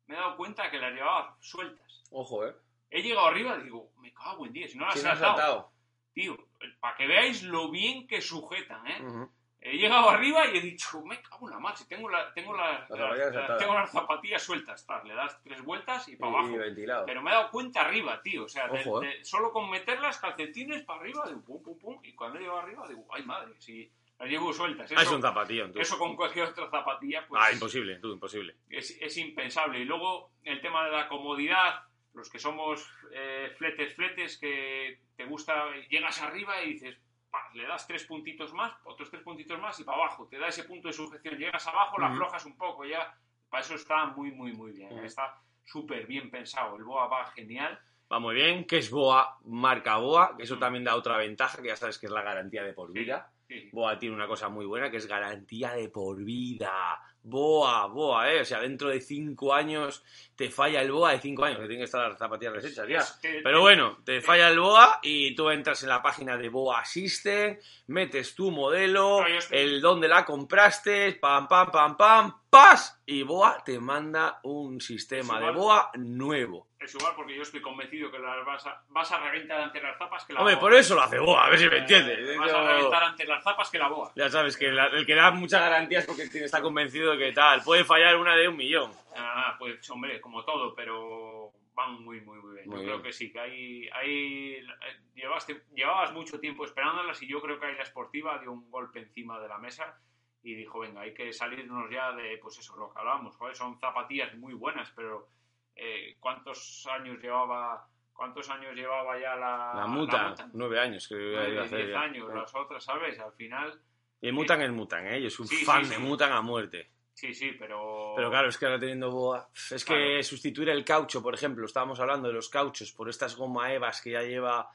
me 0.07 0.15
he 0.15 0.19
dado 0.19 0.37
cuenta 0.37 0.71
que 0.71 0.79
las 0.79 0.93
llevaba 0.95 1.37
sueltas. 1.41 2.05
Ojo, 2.13 2.47
¿eh? 2.47 2.55
He 2.91 3.03
llegado 3.03 3.27
arriba 3.27 3.57
y 3.59 3.65
digo, 3.65 3.91
me 3.99 4.13
cago 4.15 4.47
en 4.47 4.53
10, 4.53 4.71
si 4.71 4.79
no 4.79 4.87
las 4.87 4.95
he 4.97 5.01
saltado. 5.01 5.72
Tío, 6.15 6.37
para 6.81 6.97
que 6.97 7.07
veáis 7.07 7.43
lo 7.43 7.71
bien 7.71 8.07
que 8.07 8.21
sujetan, 8.21 8.87
¿eh? 8.87 9.03
Ujú. 9.03 9.31
He 9.65 9.77
llegado 9.79 10.11
arriba 10.11 10.45
y 10.49 10.59
he 10.59 10.61
dicho, 10.61 11.01
me 11.03 11.23
cago 11.23 11.47
en 11.49 11.55
la 11.55 11.61
marcha, 11.61 11.85
tengo, 11.89 12.09
la, 12.11 12.35
tengo, 12.35 12.53
las, 12.57 12.91
Las 12.91 12.99
zapatillas 12.99 13.33
las- 13.35 13.45
atadas. 13.45 13.59
tengo 13.61 13.75
las 13.75 13.91
zapatillas 13.93 14.43
sueltas, 14.43 14.85
tal, 14.87 15.07
le 15.07 15.15
das 15.15 15.41
tres 15.45 15.63
vueltas 15.63 16.09
y 16.09 16.17
para 16.17 16.33
Y- 16.33 16.35
abajo. 16.35 16.57
ventilado. 16.59 17.07
Pero 17.07 17.23
me 17.23 17.31
he 17.31 17.35
dado 17.35 17.51
cuenta 17.51 17.81
arriba, 17.83 18.21
tío. 18.21 18.45
O 18.45 18.49
sea, 18.49 18.67
de- 18.69 18.81
Ojo, 18.81 19.03
¿eh? 19.05 19.07
de- 19.19 19.25
solo 19.25 19.53
con 19.53 19.71
meterlas 19.71 20.19
calcetines 20.19 20.83
para 20.83 21.01
arriba, 21.01 21.25
digo, 21.29 21.43
pum, 21.45 21.63
pum, 21.63 21.79
pum. 21.79 22.01
Y 22.03 22.13
cuando 22.13 22.41
llego 22.41 22.59
arriba, 22.59 22.89
digo, 22.89 23.07
ay 23.13 23.23
madre, 23.25 23.55
si 23.61 23.89
las 24.19 24.29
llevo 24.29 24.53
sueltas. 24.53 24.91
Ah, 24.91 24.97
es 24.97 25.03
Eso, 25.03 25.15
un 25.17 25.23
zapatillón, 25.23 25.73
tú. 25.73 25.79
eso 25.79 25.97
con 25.97 26.17
cualquier 26.17 26.47
otra 26.47 26.69
zapatilla, 26.69 27.25
pues 27.29 27.41
Ah, 27.43 27.53
imposible, 27.53 27.97
tú, 28.01 28.13
imposible. 28.13 28.57
es, 28.69 28.91
es 29.01 29.17
impensable. 29.17 29.79
Y 29.79 29.85
luego 29.85 30.33
el 30.43 30.61
tema 30.61 30.85
de 30.87 30.91
la 30.91 31.09
comodidad, 31.09 31.85
los 32.15 32.29
que 32.29 32.41
somos 32.41 32.85
eh, 33.13 33.55
fletes, 33.57 33.95
fletes, 33.95 34.39
que 34.39 34.99
te 35.23 35.29
gusta, 35.29 35.67
llegas 35.89 36.21
arriba 36.21 36.63
y 36.63 36.73
dices, 36.75 36.99
pa, 37.31 37.49
le 37.55 37.67
das 37.67 37.87
tres 37.87 38.05
puntitos 38.05 38.53
más, 38.53 38.73
otros 38.85 39.11
tres 39.11 39.23
puntitos 39.23 39.59
más 39.61 39.79
y 39.81 39.85
para 39.85 39.99
abajo. 39.99 40.27
Te 40.29 40.39
da 40.39 40.49
ese 40.49 40.65
punto 40.65 40.89
de 40.89 40.95
sujeción. 40.95 41.37
Llegas 41.39 41.67
abajo, 41.67 41.99
la 41.99 42.09
aflojas 42.09 42.45
un 42.45 42.57
poco, 42.57 42.85
ya. 42.85 43.15
Para 43.49 43.63
eso 43.63 43.75
está 43.75 44.07
muy, 44.07 44.33
muy, 44.33 44.53
muy 44.53 44.73
bien. 44.73 44.99
Está 45.05 45.39
súper 45.65 46.07
bien 46.07 46.31
pensado. 46.31 46.77
El 46.77 46.85
BOA 46.85 47.07
va 47.07 47.27
genial. 47.27 47.79
Va 48.13 48.19
muy 48.19 48.35
bien, 48.35 48.67
que 48.67 48.79
es 48.79 48.91
Boa, 48.91 49.39
marca 49.45 49.97
Boa, 49.99 50.37
que 50.37 50.43
eso 50.43 50.57
Mm. 50.57 50.61
también 50.61 50.85
da 50.85 50.97
otra 50.97 51.17
ventaja, 51.17 51.63
que 51.63 51.69
ya 51.69 51.77
sabes 51.77 51.99
que 51.99 52.07
es 52.07 52.13
la 52.13 52.23
garantía 52.23 52.63
de 52.63 52.73
por 52.75 52.93
vida. 52.93 53.31
Sí, 53.49 53.61
sí. 53.61 53.71
Boa 53.73 53.99
tiene 53.99 54.15
una 54.15 54.27
cosa 54.27 54.49
muy 54.49 54.67
buena 54.67 54.91
que 54.91 54.97
es 54.97 55.07
garantía 55.07 55.73
de 55.73 55.89
por 55.89 56.17
vida. 56.23 57.01
Boa, 57.25 57.87
Boa, 57.87 58.31
¿eh? 58.33 58.41
O 58.41 58.45
sea, 58.45 58.61
dentro 58.61 58.89
de 58.89 59.01
cinco 59.01 59.55
años 59.55 60.03
te 60.35 60.51
falla 60.51 60.81
el 60.83 60.91
Boa 60.91 61.13
de 61.13 61.21
cinco 61.21 61.45
años, 61.45 61.59
que 61.59 61.67
tienen 61.67 61.79
que 61.81 61.85
estar 61.85 62.09
las 62.09 62.19
zapatillas 62.19 62.55
deshechas 62.55 62.89
ya. 62.89 62.99
Es 62.99 63.13
que- 63.23 63.41
Pero 63.45 63.61
bueno, 63.61 63.99
te 64.05 64.21
falla 64.21 64.49
el 64.49 64.59
BOA 64.59 64.99
y 65.03 65.35
tú 65.37 65.49
entras 65.51 65.83
en 65.85 65.89
la 65.91 66.03
página 66.03 66.37
de 66.37 66.49
BOA 66.49 66.85
System, 66.85 67.59
metes 67.87 68.35
tu 68.35 68.51
modelo, 68.51 69.21
No, 69.21 69.27
el 69.51 69.81
dónde 69.81 70.09
la 70.09 70.25
compraste, 70.25 71.13
pam, 71.13 71.47
pam, 71.47 71.71
pam, 71.71 71.97
pam, 71.97 72.35
pas, 72.51 73.01
y 73.07 73.23
BOA 73.23 73.63
te 73.65 73.79
manda 73.79 74.41
un 74.43 74.81
sistema 74.81 75.35
de. 75.39 75.53
BOA 75.53 75.91
nuevo. 75.99 76.67
Es 76.83 76.95
igual 76.95 77.13
porque 77.15 77.37
yo 77.37 77.43
estoy 77.43 77.61
convencido 77.61 78.11
que 78.11 78.19
las 78.19 78.45
vas 78.45 78.67
a, 78.67 78.83
vas 78.89 79.11
a 79.13 79.19
reventar 79.21 79.61
ante 79.61 79.81
las 79.81 79.97
zapas 79.99 80.25
que 80.25 80.33
la 80.33 80.41
Hombre, 80.41 80.55
boa. 80.57 80.61
por 80.61 80.75
eso 80.75 80.95
lo 80.95 81.03
hace 81.03 81.19
BOA, 81.19 81.47
a 81.47 81.51
ver 81.51 81.59
si 81.59 81.69
me 81.69 81.77
Eh, 81.77 81.79
entiendes. 81.79 82.39
Vas 82.39 82.53
a 82.53 82.67
reventar 82.75 83.03
ante 83.05 83.25
las 83.25 83.45
zapas 83.45 83.71
que 83.71 83.79
la 83.79 83.89
boa. 83.89 84.13
Ya 84.17 84.29
sabes 84.29 84.57
que 84.57 84.71
la- 84.73 84.87
el 84.87 85.07
que 85.07 85.15
da 85.15 85.31
muchas 85.31 85.61
garantías 85.61 86.05
porque 86.07 86.23
está 86.23 86.61
convencido 86.61 87.13
de 87.13 87.19
que 87.19 87.33
tal, 87.33 87.63
puede 87.63 87.85
fallar 87.85 88.17
una 88.17 88.35
de 88.35 88.49
un 88.49 88.57
millón. 88.57 88.93
Ah, 89.17 89.55
pues 89.59 89.89
hombre, 89.91 90.21
como 90.21 90.45
todo, 90.45 90.75
pero 90.75 91.53
van 91.75 92.03
muy, 92.03 92.21
muy, 92.21 92.39
muy 92.39 92.55
bien. 92.57 92.69
Muy 92.69 92.77
yo 92.79 92.83
bien. 92.83 92.91
creo 92.95 93.03
que 93.03 93.13
sí, 93.13 93.33
que 93.33 93.41
hay, 93.41 93.89
hay 93.93 94.55
eh, 94.57 94.67
llevaste, 95.15 95.63
llevabas 95.75 96.13
mucho 96.13 96.39
tiempo 96.41 96.65
esperándolas 96.65 97.23
y 97.23 97.29
yo 97.29 97.41
creo 97.41 97.59
que 97.61 97.67
ahí 97.67 97.75
la 97.77 97.83
esportiva 97.85 98.39
dio 98.39 98.53
un 98.53 98.71
golpe 98.71 98.99
encima 98.99 99.39
de 99.41 99.49
la 99.49 99.59
mesa 99.59 99.97
y 100.43 100.55
dijo, 100.55 100.81
venga, 100.81 101.03
hay 101.03 101.15
que 101.15 101.33
salirnos 101.33 101.89
ya 101.91 102.13
de, 102.13 102.37
pues 102.43 102.59
eso, 102.59 102.77
lo 102.77 102.93
que 102.93 102.99
hablábamos, 102.99 103.37
joder, 103.37 103.55
son 103.55 103.79
zapatillas 103.79 104.35
muy 104.37 104.55
buenas, 104.55 104.91
pero 104.97 105.29
eh, 105.77 106.17
¿cuántos 106.21 106.87
años 106.91 107.19
llevaba... 107.23 107.87
¿Cuántos 108.15 108.49
años 108.51 108.75
llevaba 108.75 109.19
ya 109.19 109.35
la, 109.35 109.73
La 109.75 109.87
muta, 109.87 110.29
Mutan? 110.29 110.51
nueve 110.53 110.79
años 110.79 111.09
que 111.09 111.15
iba 111.15 111.41
a 111.63 111.65
hacer 111.65 111.79
diez 111.79 111.91
ya. 111.91 112.01
años, 112.03 112.33
las 112.35 112.55
otras, 112.55 112.85
¿sabes? 112.85 113.19
Al 113.19 113.33
final, 113.33 113.81
Y 114.21 114.29
el 114.29 114.35
Mutan 114.35 114.61
es 114.63 114.71
Mutan, 114.71 115.07
¿eh? 115.09 115.21
Yo 115.23 115.31
soy 115.31 115.45
un 115.45 115.49
Sí, 115.49 115.65
fan 115.65 115.85
sí. 115.85 115.91
de 115.93 115.99
Mutan 115.99 116.31
a 116.31 116.43
muerte. 116.43 116.91
sí, 117.15 117.33
sí, 117.35 117.53
pero... 117.59 118.13
Pero 118.15 118.31
claro, 118.31 118.49
es 118.51 118.59
que 118.59 118.67
ahora 118.67 118.79
teniendo 118.79 119.11
boa. 119.11 119.49
Es 119.71 119.85
que 119.85 120.23
sustituir 120.23 120.69
el 120.69 120.85
caucho, 120.85 121.23
por 121.23 121.35
ejemplo, 121.35 121.65
estábamos 121.65 121.99
hablando 122.01 122.29
de 122.29 122.35
los 122.35 122.49
cauchos 122.51 122.93
por 122.93 123.09
estas 123.09 123.35
goma 123.35 123.73
Evas 123.73 124.01
que 124.03 124.11
ya 124.13 124.23
lleva. 124.23 124.69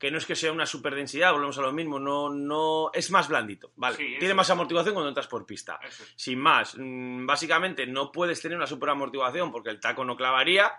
Que 0.00 0.10
no 0.10 0.18
es 0.18 0.26
que 0.26 0.34
sea 0.34 0.50
una 0.50 0.66
super 0.66 0.94
densidad, 0.94 1.32
volvemos 1.32 1.58
a 1.58 1.62
lo 1.62 1.72
mismo, 1.72 2.00
no, 2.00 2.30
no. 2.30 2.90
Es 2.92 3.10
más 3.10 3.28
blandito, 3.28 3.70
¿vale? 3.76 3.96
Sí, 3.96 4.16
Tiene 4.18 4.34
más 4.34 4.50
amortiguación 4.50 4.94
cuando 4.94 5.10
entras 5.10 5.28
por 5.28 5.46
pista. 5.46 5.78
Eso. 5.86 6.04
Sin 6.16 6.40
más, 6.40 6.74
mm, 6.76 7.26
básicamente 7.26 7.86
no 7.86 8.10
puedes 8.10 8.40
tener 8.40 8.56
una 8.56 8.66
super 8.66 8.88
amortiguación 8.88 9.52
porque 9.52 9.70
el 9.70 9.78
taco 9.78 10.04
no 10.04 10.16
clavaría, 10.16 10.72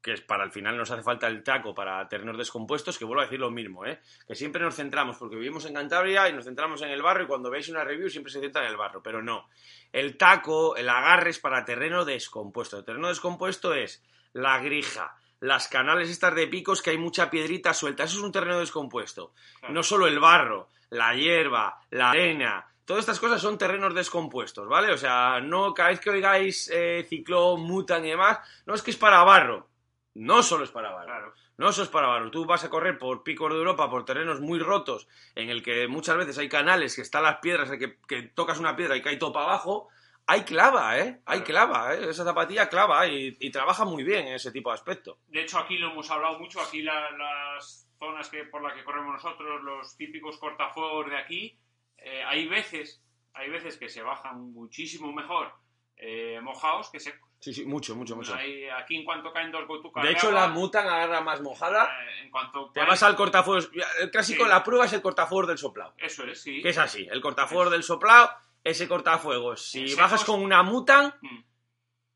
que 0.00 0.12
es 0.12 0.20
para 0.20 0.44
el 0.44 0.52
final 0.52 0.76
nos 0.76 0.90
hace 0.90 1.02
falta 1.02 1.26
el 1.26 1.42
taco 1.42 1.74
para 1.74 2.08
terrenos 2.08 2.38
descompuestos, 2.38 2.98
que 2.98 3.04
vuelvo 3.04 3.22
a 3.22 3.24
decir 3.24 3.40
lo 3.40 3.50
mismo, 3.50 3.84
¿eh? 3.84 4.00
que 4.26 4.34
siempre 4.34 4.62
nos 4.62 4.76
centramos, 4.76 5.16
porque 5.16 5.36
vivimos 5.36 5.64
en 5.66 5.74
Cantabria 5.74 6.28
y 6.28 6.32
nos 6.32 6.44
centramos 6.44 6.80
en 6.82 6.90
el 6.90 7.02
barro 7.02 7.24
y 7.24 7.26
cuando 7.26 7.50
veis 7.50 7.68
una 7.68 7.84
review 7.84 8.08
siempre 8.08 8.32
se 8.32 8.40
centra 8.40 8.62
en 8.62 8.68
el 8.70 8.76
barro, 8.76 9.02
pero 9.02 9.22
no. 9.22 9.48
El 9.92 10.16
taco, 10.16 10.76
el 10.76 10.88
agarre 10.88 11.30
es 11.30 11.40
para 11.40 11.64
terreno 11.64 12.04
descompuesto. 12.04 12.78
El 12.78 12.84
terreno 12.84 13.08
descompuesto 13.08 13.74
es 13.74 14.04
la 14.32 14.58
grija, 14.60 15.16
las 15.40 15.68
canales 15.68 16.10
estas 16.10 16.34
de 16.34 16.46
picos 16.46 16.82
que 16.82 16.90
hay 16.90 16.98
mucha 16.98 17.30
piedrita 17.30 17.74
suelta, 17.74 18.04
eso 18.04 18.18
es 18.18 18.24
un 18.24 18.32
terreno 18.32 18.58
descompuesto. 18.58 19.32
Claro. 19.60 19.74
No 19.74 19.82
solo 19.82 20.06
el 20.06 20.18
barro, 20.18 20.68
la 20.90 21.14
hierba, 21.14 21.80
la 21.90 22.10
arena, 22.10 22.66
todas 22.88 23.02
estas 23.02 23.20
cosas 23.20 23.42
son 23.42 23.58
terrenos 23.58 23.94
descompuestos, 23.94 24.66
¿vale? 24.66 24.90
O 24.92 24.96
sea, 24.96 25.40
no 25.40 25.74
cada 25.74 25.90
vez 25.90 26.00
que 26.00 26.08
oigáis 26.08 26.70
eh, 26.72 27.06
ciclón, 27.06 27.60
mutan 27.60 28.04
y 28.06 28.10
demás, 28.10 28.38
no 28.64 28.74
es 28.74 28.82
que 28.82 28.90
es 28.90 28.96
para 28.96 29.22
barro. 29.24 29.68
No 30.14 30.42
solo 30.42 30.64
es 30.64 30.70
para 30.70 30.90
barro. 30.90 31.06
Claro. 31.06 31.34
No 31.58 31.70
solo 31.70 31.84
es 31.84 31.90
para 31.90 32.08
barro. 32.08 32.30
Tú 32.30 32.46
vas 32.46 32.64
a 32.64 32.70
correr 32.70 32.96
por 32.98 33.22
picos 33.22 33.52
de 33.52 33.58
Europa, 33.58 33.90
por 33.90 34.06
terrenos 34.06 34.40
muy 34.40 34.58
rotos, 34.58 35.06
en 35.34 35.50
el 35.50 35.62
que 35.62 35.86
muchas 35.86 36.16
veces 36.16 36.38
hay 36.38 36.48
canales 36.48 36.96
que 36.96 37.02
están 37.02 37.24
las 37.24 37.36
piedras, 37.36 37.70
que, 37.72 37.98
que 38.08 38.22
tocas 38.22 38.58
una 38.58 38.74
piedra 38.74 38.96
y 38.96 39.02
cae 39.02 39.16
todo 39.18 39.34
para 39.34 39.46
abajo. 39.46 39.88
Hay 40.28 40.42
clava, 40.42 40.98
¿eh? 40.98 41.20
Hay 41.26 41.40
clava, 41.40 41.94
¿eh? 41.94 42.10
Esa 42.10 42.22
zapatilla 42.24 42.68
clava 42.68 43.06
y, 43.08 43.36
y 43.40 43.50
trabaja 43.50 43.84
muy 43.84 44.04
bien 44.04 44.28
en 44.28 44.34
ese 44.34 44.52
tipo 44.52 44.70
de 44.70 44.74
aspecto. 44.74 45.18
De 45.26 45.42
hecho, 45.42 45.58
aquí 45.58 45.78
lo 45.78 45.90
hemos 45.90 46.10
hablado 46.10 46.38
mucho, 46.38 46.60
aquí 46.60 46.82
la- 46.82 47.10
las 47.10 47.88
zonas 47.98 48.28
que 48.28 48.44
por 48.44 48.62
las 48.62 48.74
que 48.74 48.84
corremos 48.84 49.14
nosotros, 49.14 49.62
los 49.62 49.96
típicos 49.96 50.38
cortafuegos 50.38 51.10
de 51.10 51.16
aquí, 51.16 51.58
eh, 51.96 52.22
hay 52.24 52.46
veces, 52.46 53.02
hay 53.34 53.48
veces 53.50 53.76
que 53.78 53.88
se 53.88 54.02
bajan 54.02 54.52
muchísimo 54.52 55.12
mejor 55.12 55.52
eh, 55.96 56.38
mojados 56.42 56.90
que 56.90 57.00
secos. 57.00 57.28
Sí, 57.40 57.52
sí, 57.52 57.64
mucho, 57.64 57.96
mucho, 57.96 58.14
mucho. 58.14 58.34
Hay- 58.34 58.68
aquí 58.68 58.96
en 58.96 59.04
cuanto 59.04 59.32
caen 59.32 59.50
dos 59.50 59.66
gotucas 59.66 60.04
De 60.04 60.12
hecho, 60.12 60.30
la 60.30 60.46
mutan 60.48 60.86
agarra 60.86 61.20
más 61.22 61.40
mojada. 61.40 61.84
eh, 62.04 62.22
en 62.24 62.30
cuanto 62.30 62.70
Te 62.72 62.84
vas 62.84 63.02
al 63.02 63.16
cortafuegos. 63.16 63.70
El 64.00 64.10
clásico, 64.10 64.44
Sí. 64.44 64.48
la 64.50 64.62
prueba 64.62 64.84
es 64.86 64.92
el 64.92 65.02
cortafuegos 65.02 65.48
del 65.48 65.58
soplado. 65.58 65.94
Eso 65.98 66.24
es, 66.24 66.40
sí. 66.42 66.62
Que 66.62 66.68
es 66.68 66.78
así, 66.78 67.06
el 67.10 67.20
cortafuegos 67.20 67.70
del 67.72 67.82
soplado, 67.82 68.30
ese 68.64 68.88
cortafuegos. 68.88 69.62
Si 69.70 69.86
secos- 69.88 69.96
bajas 69.96 70.24
con 70.24 70.42
una 70.42 70.62
mutan, 70.62 71.14
Mm. 71.22 71.42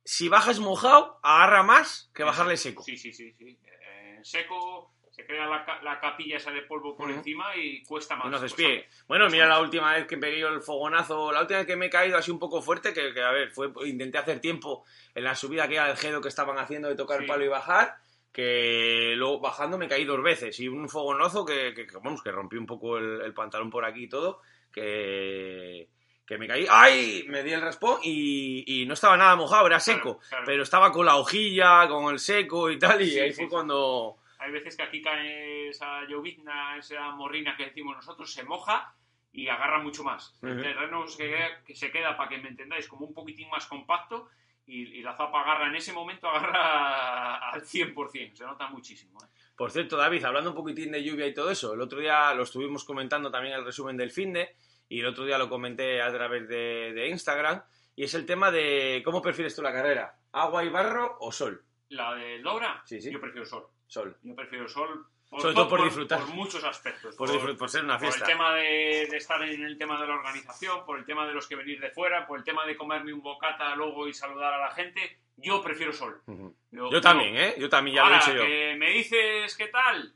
si 0.05 0.29
bajas 0.29 0.59
mojado, 0.59 1.19
agarra 1.23 1.63
más 1.63 2.11
que 2.15 2.25
bajarle 2.25 2.57
seco. 2.57 2.83
Sí, 2.83 2.97
sí, 2.97 3.13
sí. 3.13 3.33
sí. 3.39 3.59
Eh, 3.65 4.19
seco 4.23 4.91
se 5.11 5.27
crea 5.27 5.47
la, 5.47 5.65
ca- 5.65 5.83
la 5.83 6.01
capilla 6.01 6.39
esa 6.39 6.51
de 6.51 6.63
polvo 6.63 6.97
por 6.97 7.11
encima 7.11 7.55
y 7.55 7.83
cuesta 7.85 8.17
más. 8.17 8.27
Y 8.27 8.31
no 8.31 8.37
haces 8.39 8.55
cuesta 8.55 8.69
pie. 8.69 8.87
más. 8.89 9.05
Bueno, 9.09 9.29
mira 9.29 9.47
la 9.47 9.61
última 9.61 9.93
vez 9.93 10.07
que 10.07 10.17
me 10.17 10.31
dio 10.31 10.49
el 10.49 10.63
fogonazo, 10.63 11.31
la 11.33 11.43
última 11.43 11.59
vez 11.59 11.67
que 11.67 11.77
me 11.77 11.87
he 11.87 11.91
caído 11.91 12.17
así 12.17 12.31
un 12.31 12.39
poco 12.39 12.63
fuerte, 12.63 12.95
que, 12.95 13.13
que, 13.13 13.21
a 13.23 13.31
ver, 13.31 13.51
fue 13.51 13.71
intenté 13.87 14.17
hacer 14.19 14.41
tiempo 14.41 14.85
en 15.15 15.25
la 15.25 15.35
subida 15.35 15.69
que 15.69 15.75
era 15.75 15.91
el 15.91 15.97
gedo 15.99 16.21
que 16.23 16.29
estaban 16.29 16.59
haciendo 16.59 16.89
de 16.89 16.97
tocar 16.97 17.19
Sí. 17.19 17.25
el 17.25 17.29
palo 17.29 17.45
y 17.45 17.49
bajar, 17.49 17.97
que 18.33 19.13
luego 19.17 19.39
bajando 19.41 19.77
me 19.77 19.87
caí 19.87 20.07
dos 20.07 20.23
veces 20.23 20.59
y 20.61 20.67
un 20.67 20.89
fogonazo 20.89 21.45
que, 21.45 21.75
que, 21.75 21.87
que, 21.87 21.97
vamos, 21.99 22.23
que 22.23 22.33
rompí 22.33 22.57
un 22.57 22.65
poco 22.67 22.97
el, 22.97 23.21
el 23.21 23.35
pantalón 23.35 23.69
por 23.71 23.85
aquí 23.85 24.05
y 24.05 24.09
todo, 24.09 24.41
que, 24.73 25.89
que 26.33 26.39
me 26.39 26.49
caí, 26.49 26.67
¡ay! 26.71 27.25
Me 27.29 27.43
di 27.43 27.53
el 27.53 27.61
raspón 27.61 27.99
y, 28.03 28.65
y 28.83 28.87
no 28.87 28.95
estaba 28.95 29.17
nada 29.19 29.37
mojado, 29.37 29.67
era 29.67 29.79
seco, 29.81 30.19
Claro, 30.19 30.29
claro. 30.29 30.45
pero 30.47 30.63
estaba 30.63 30.91
con 30.91 31.05
la 31.05 31.17
hojilla, 31.17 31.87
con 31.89 32.11
el 32.13 32.19
seco 32.19 32.71
y 32.71 32.79
tal, 32.79 33.03
y 33.03 33.11
Sí, 33.11 33.19
ahí 33.21 33.31
sí, 33.31 33.37
fue 33.37 33.45
sí. 33.45 33.51
cuando... 33.51 34.17
Hay 34.39 34.51
veces 34.51 34.77
que 34.77 34.83
aquí 34.83 35.03
cae 35.03 35.69
esa 35.69 36.05
llovizna, 36.09 36.77
esa 36.79 37.11
morrina 37.11 37.55
que 37.57 37.67
decimos 37.67 37.95
nosotros, 37.97 38.33
se 38.33 38.45
moja 38.45 38.95
y 39.33 39.49
agarra 39.49 39.79
mucho 39.83 40.03
más. 40.05 40.35
El 40.43 40.53
Ujú. 40.55 40.63
terreno 40.63 41.07
se 41.07 41.27
queda, 41.29 41.63
que 41.65 41.75
se 41.77 41.91
queda, 41.91 42.17
para 42.17 42.29
que 42.31 42.39
me 42.39 42.49
entendáis, 42.49 42.89
como 42.89 43.07
un 43.07 43.13
poquitín 43.15 43.49
más 43.51 43.67
compacto 43.67 44.29
y, 44.67 44.83
y 44.99 45.03
la 45.03 45.15
zapa 45.17 45.43
agarra 45.43 45.69
en 45.69 45.77
ese 45.77 45.93
momento, 45.93 46.29
agarra 46.29 47.51
al 47.53 47.63
100%, 47.63 48.35
se 48.35 48.45
nota 48.45 48.69
muchísimo. 48.69 49.19
¿eh? 49.23 49.29
Por 49.57 49.71
cierto, 49.71 49.97
David, 49.97 50.25
hablando 50.25 50.51
un 50.51 50.57
poquitín 50.57 50.91
de 50.93 51.05
lluvia 51.05 51.27
y 51.27 51.35
todo 51.35 51.51
eso, 51.51 51.75
el 51.75 51.81
otro 51.83 52.01
día 52.01 52.33
lo 52.35 52.43
estuvimos 52.45 52.85
comentando 52.85 53.31
también 53.31 53.55
el 53.55 53.65
resumen 53.65 53.97
del 53.97 54.11
finde 54.11 54.57
y 54.95 55.01
el 55.01 55.07
otro 55.07 55.25
día 55.25 55.39
lo 55.39 55.49
comenté 55.49 56.01
a 56.03 56.13
través 56.13 56.47
de, 56.49 56.93
de 56.93 57.09
Instagram 57.09 57.63
y 57.97 58.05
es 58.05 58.15
el 58.15 58.27
tema 58.27 58.51
de 58.51 59.03
cómo 59.05 59.23
prefieres 59.23 59.55
tú 59.57 59.63
la 59.63 59.73
carrera, 59.73 60.15
agua 60.33 60.65
y 60.65 60.69
barro 60.69 61.17
o 61.21 61.33
sol. 61.33 61.63
La 61.89 62.15
del 62.15 62.43
Dobra, 62.43 62.83
Sí, 62.85 63.01
sí. 63.01 63.11
yo 63.13 63.21
prefiero 63.21 63.47
sol. 63.47 63.67
Sol. 63.87 64.17
Yo 64.23 64.35
prefiero 64.35 64.69
sol. 64.69 65.07
Sobre 65.39 65.55
todo 65.55 65.69
por 65.69 65.83
disfrutar. 65.85 66.21
Por 66.21 66.29
muchos 66.35 66.63
aspectos. 66.63 67.17
Por, 67.17 67.31
disfrut- 67.31 67.57
por 67.57 67.71
ser 67.71 67.85
una 67.85 67.97
por 67.97 68.07
el 68.09 68.13
fiesta. 68.13 68.27
tema 68.31 68.55
de, 68.55 69.09
de 69.11 69.17
estar 69.17 69.43
en 69.43 69.63
el 69.65 69.79
tema 69.79 69.99
de 69.99 70.07
la 70.07 70.15
organización, 70.15 70.85
por 70.85 70.99
el 70.99 71.07
tema 71.07 71.27
de 71.27 71.33
los 71.33 71.47
que 71.49 71.57
venir 71.57 71.81
de 71.81 71.91
fuera, 71.91 72.27
por 72.27 72.39
el 72.39 72.45
tema 72.45 72.67
de 72.67 72.77
comerme 72.77 73.15
un 73.15 73.23
bocata 73.23 73.75
luego 73.77 74.07
y 74.09 74.13
saludar 74.13 74.53
a 74.53 74.59
la 74.59 74.71
gente, 74.73 75.01
yo 75.37 75.63
prefiero 75.63 75.93
sol. 75.95 76.21
Ujú. 76.27 76.55
Yo, 76.71 76.91
Yo 76.91 77.01
también, 77.01 77.35
¿eh? 77.37 77.55
Yo 77.59 77.71
también, 77.71 77.97
ya 77.97 78.03
lo 78.05 78.11
he 78.11 78.13
Ahora, 78.15 78.25
hecho 78.27 78.35
yo. 78.37 78.43
que 78.47 78.75
me 78.77 78.91
dices 78.91 79.57
qué 79.57 79.69
tal, 79.69 80.13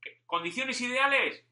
¿Qué- 0.00 0.20
condiciones 0.24 0.80
ideales, 0.80 1.44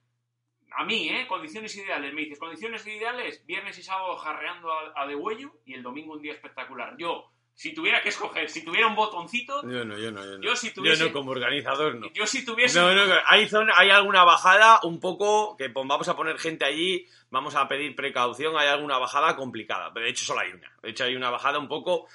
a 0.76 0.84
mí, 0.84 1.08
¿eh? 1.08 1.26
Condiciones 1.26 1.76
ideales, 1.76 2.12
me 2.14 2.22
dices, 2.22 2.38
condiciones 2.38 2.86
ideales, 2.86 3.44
viernes 3.46 3.78
y 3.78 3.82
sábado 3.82 4.16
jarreando 4.16 4.72
a, 4.72 4.92
a 5.02 5.06
de 5.06 5.14
huello 5.16 5.52
y 5.66 5.74
el 5.74 5.82
domingo 5.82 6.14
un 6.14 6.22
día 6.22 6.32
espectacular. 6.32 6.94
Yo, 6.98 7.30
si 7.54 7.74
tuviera 7.74 8.00
que 8.02 8.08
escoger, 8.08 8.48
si 8.48 8.64
tuviera 8.64 8.86
un 8.86 8.94
botoncito, 8.94 9.62
Yo 9.62 9.84
no, 9.84 9.98
yo 9.98 10.10
no, 10.10 10.24
yo 10.24 10.38
no. 10.38 10.42
Yo 10.42 10.56
si 10.56 10.72
tuviese- 10.72 11.06
no, 11.06 11.12
como 11.12 11.32
organizador 11.32 11.94
no. 11.96 12.10
yo 12.12 12.26
si 12.26 12.44
tuviese... 12.44 12.80
No, 12.80 12.94
no, 12.94 13.14
hay, 13.26 13.46
zona, 13.48 13.74
hay 13.76 13.90
alguna 13.90 14.24
bajada 14.24 14.80
un 14.84 15.00
poco 15.00 15.56
que 15.56 15.68
pues, 15.68 15.86
vamos 15.86 16.08
a 16.08 16.16
poner 16.16 16.38
gente 16.38 16.64
allí, 16.64 17.06
vamos 17.30 17.54
a 17.54 17.68
pedir 17.68 17.94
precaución, 17.94 18.56
hay 18.56 18.68
alguna 18.68 18.98
bajada 18.98 19.36
complicada. 19.36 19.90
De 19.90 20.08
hecho 20.08 20.24
solo 20.24 20.40
hay 20.40 20.52
una. 20.52 20.72
De 20.82 20.90
hecho 20.90 21.04
hay 21.04 21.14
una 21.14 21.28
bajada 21.30 21.58
un 21.58 21.68
poco 21.68 22.08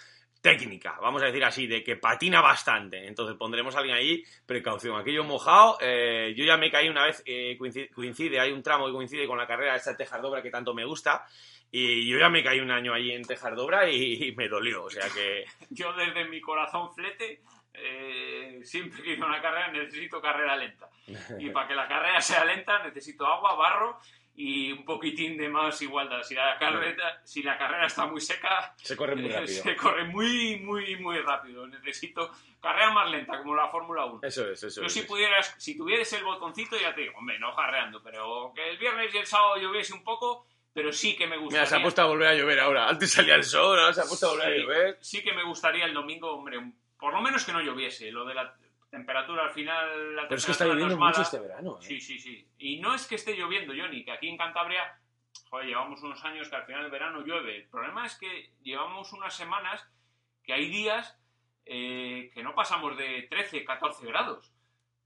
técnica, 0.51 0.97
vamos 1.01 1.21
a 1.21 1.25
decir 1.25 1.43
así, 1.43 1.67
de 1.67 1.83
que 1.83 1.97
patina 1.97 2.41
bastante. 2.41 3.07
Entonces 3.07 3.35
pondremos 3.35 3.75
a 3.75 3.79
alguien 3.79 3.97
ahí, 3.97 4.23
precaución. 4.45 4.99
Aquello 4.99 5.23
mojado, 5.23 5.77
eh, 5.81 6.33
yo 6.35 6.45
ya 6.45 6.57
me 6.57 6.71
caí 6.71 6.87
una 6.87 7.05
vez, 7.05 7.21
eh, 7.25 7.55
coincide, 7.57 7.89
coincide, 7.89 8.39
hay 8.39 8.51
un 8.51 8.63
tramo 8.63 8.87
que 8.87 8.93
coincide 8.93 9.27
con 9.27 9.37
la 9.37 9.45
carrera 9.45 9.73
de 9.73 9.79
esta 9.79 9.97
Tejardobra 9.97 10.41
que 10.41 10.49
tanto 10.49 10.73
me 10.73 10.85
gusta. 10.85 11.25
Y 11.69 12.09
yo 12.09 12.17
ya 12.17 12.29
me 12.29 12.43
caí 12.43 12.61
un 12.61 12.71
año 12.71 12.93
allí 12.93 13.11
en 13.11 13.23
Tejardobra 13.23 13.89
y, 13.89 14.29
y 14.29 14.35
me 14.35 14.47
dolió. 14.47 14.85
O 14.85 14.89
sea 14.89 15.09
que 15.09 15.43
Yo 15.69 15.91
desde 15.93 16.25
mi 16.25 16.39
corazón 16.39 16.93
flete, 16.93 17.41
eh, 17.73 18.59
siempre 18.63 19.03
que 19.03 19.13
hice 19.13 19.23
una 19.23 19.41
carrera 19.41 19.71
necesito 19.71 20.21
carrera 20.21 20.55
lenta. 20.55 20.89
Y 21.39 21.49
para 21.49 21.67
que 21.67 21.75
la 21.75 21.87
carrera 21.87 22.21
sea 22.21 22.45
lenta 22.45 22.83
necesito 22.83 23.25
agua, 23.25 23.55
barro 23.55 23.99
y 24.39 24.71
un 24.71 24.85
poquitín 24.85 25.35
de 25.35 25.49
más 25.49 25.81
igualdad. 25.81 26.21
Si 26.21 26.35
la 26.35 26.55
carrera, 26.59 27.19
si 27.23 27.41
la 27.41 27.57
carrera 27.57 27.87
está 27.87 28.05
muy 28.05 28.21
seca, 28.21 28.75
se 28.77 28.95
corre 28.95 29.15
muy 29.15 29.31
eh, 29.31 29.33
rápido. 29.33 29.63
se 29.63 29.75
corre 29.75 30.03
muy, 30.05 30.57
muy, 30.57 30.95
muy 30.97 31.17
rápido. 31.21 31.65
Necesito 31.65 32.31
carrera 32.61 32.91
más 32.91 33.09
lenta, 33.09 33.39
como 33.39 33.55
la 33.55 33.67
Fórmula 33.67 34.05
1. 34.05 34.19
Eso 34.21 34.47
es, 34.51 34.61
eso 34.61 34.81
Yo 34.81 34.87
es. 34.87 34.93
si 34.93 35.01
pudieras, 35.01 35.55
si 35.57 35.75
tuvieras 35.75 36.13
el 36.13 36.23
botoncito 36.23 36.77
ya 36.79 36.93
te 36.93 37.01
digo, 37.01 37.17
hombre, 37.17 37.39
no 37.39 37.51
jarreando, 37.53 38.01
pero 38.03 38.53
que 38.55 38.69
el 38.69 38.77
viernes 38.77 39.11
y 39.11 39.17
el 39.17 39.25
sábado 39.25 39.57
lloviese 39.57 39.93
un 39.93 40.03
poco, 40.03 40.45
pero 40.71 40.93
sí 40.93 41.15
que 41.15 41.25
me 41.25 41.37
gustaría... 41.37 41.61
Mira, 41.61 41.69
se 41.69 41.75
ha 41.75 41.81
puesto 41.81 42.03
a 42.03 42.05
volver 42.05 42.27
a 42.27 42.35
llover 42.35 42.59
ahora. 42.59 42.87
Antes 42.87 43.11
salía 43.11 43.33
el 43.33 43.43
sol, 43.43 43.79
ahora 43.79 43.93
se 43.93 44.01
ha 44.01 44.05
puesto 44.05 44.27
a 44.27 44.31
volver 44.33 44.53
a 44.53 44.55
llover. 44.55 44.97
sí 45.01 45.23
que 45.23 45.33
me 45.33 45.43
gustaría 45.45 45.85
el 45.85 45.95
domingo, 45.95 46.31
hombre, 46.31 46.59
por 46.99 47.11
lo 47.11 47.21
menos 47.21 47.43
que 47.43 47.53
no 47.53 47.61
lloviese. 47.61 48.11
Lo 48.11 48.23
de 48.23 48.35
la 48.35 48.55
temperatura 48.89 49.43
al 49.43 49.51
final. 49.51 50.15
La 50.15 50.23
Pero 50.23 50.35
es 50.35 50.45
que 50.45 50.51
está 50.51 50.65
no 50.65 50.73
lloviendo 50.73 50.93
es 50.93 50.99
mucho 50.99 51.21
este 51.21 51.39
verano. 51.39 51.77
¿eh? 51.79 51.85
Sí, 51.85 52.01
sí, 52.01 52.19
sí. 52.19 52.47
Y 52.57 52.79
no 52.79 52.93
es 52.93 53.07
que 53.07 53.15
esté 53.15 53.35
lloviendo, 53.35 53.73
Johnny, 53.77 54.03
que 54.03 54.11
aquí 54.11 54.29
en 54.29 54.37
Cantabria, 54.37 54.99
joder, 55.49 55.67
llevamos 55.67 56.01
unos 56.03 56.23
años 56.23 56.49
que 56.49 56.55
al 56.55 56.65
final 56.65 56.83
del 56.83 56.91
verano 56.91 57.21
llueve. 57.21 57.57
El 57.57 57.69
problema 57.69 58.05
es 58.05 58.17
que 58.17 58.53
llevamos 58.61 59.13
unas 59.13 59.35
semanas 59.35 59.87
que 60.43 60.53
hay 60.53 60.69
días 60.69 61.19
eh, 61.65 62.31
que 62.33 62.43
no 62.43 62.55
pasamos 62.55 62.97
de 62.97 63.27
13, 63.29 63.65
14 63.65 64.05
grados. 64.05 64.53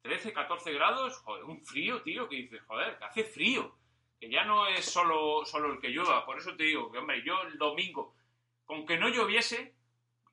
13, 0.03 0.33
14 0.33 0.73
grados, 0.73 1.17
joder, 1.19 1.43
un 1.43 1.61
frío, 1.63 2.01
tío, 2.01 2.27
que 2.27 2.37
dices, 2.37 2.61
joder, 2.67 2.97
que 2.97 3.05
hace 3.05 3.23
frío. 3.23 3.75
Que 4.19 4.29
ya 4.29 4.45
no 4.45 4.67
es 4.67 4.85
solo, 4.85 5.43
solo 5.45 5.73
el 5.73 5.79
que 5.79 5.89
llueva. 5.89 6.25
Por 6.25 6.37
eso 6.37 6.55
te 6.55 6.63
digo 6.63 6.91
que, 6.91 6.99
hombre, 6.99 7.23
yo 7.23 7.41
el 7.41 7.57
domingo, 7.57 8.15
con 8.65 8.85
que 8.85 8.97
no 8.97 9.09
lloviese, 9.09 9.75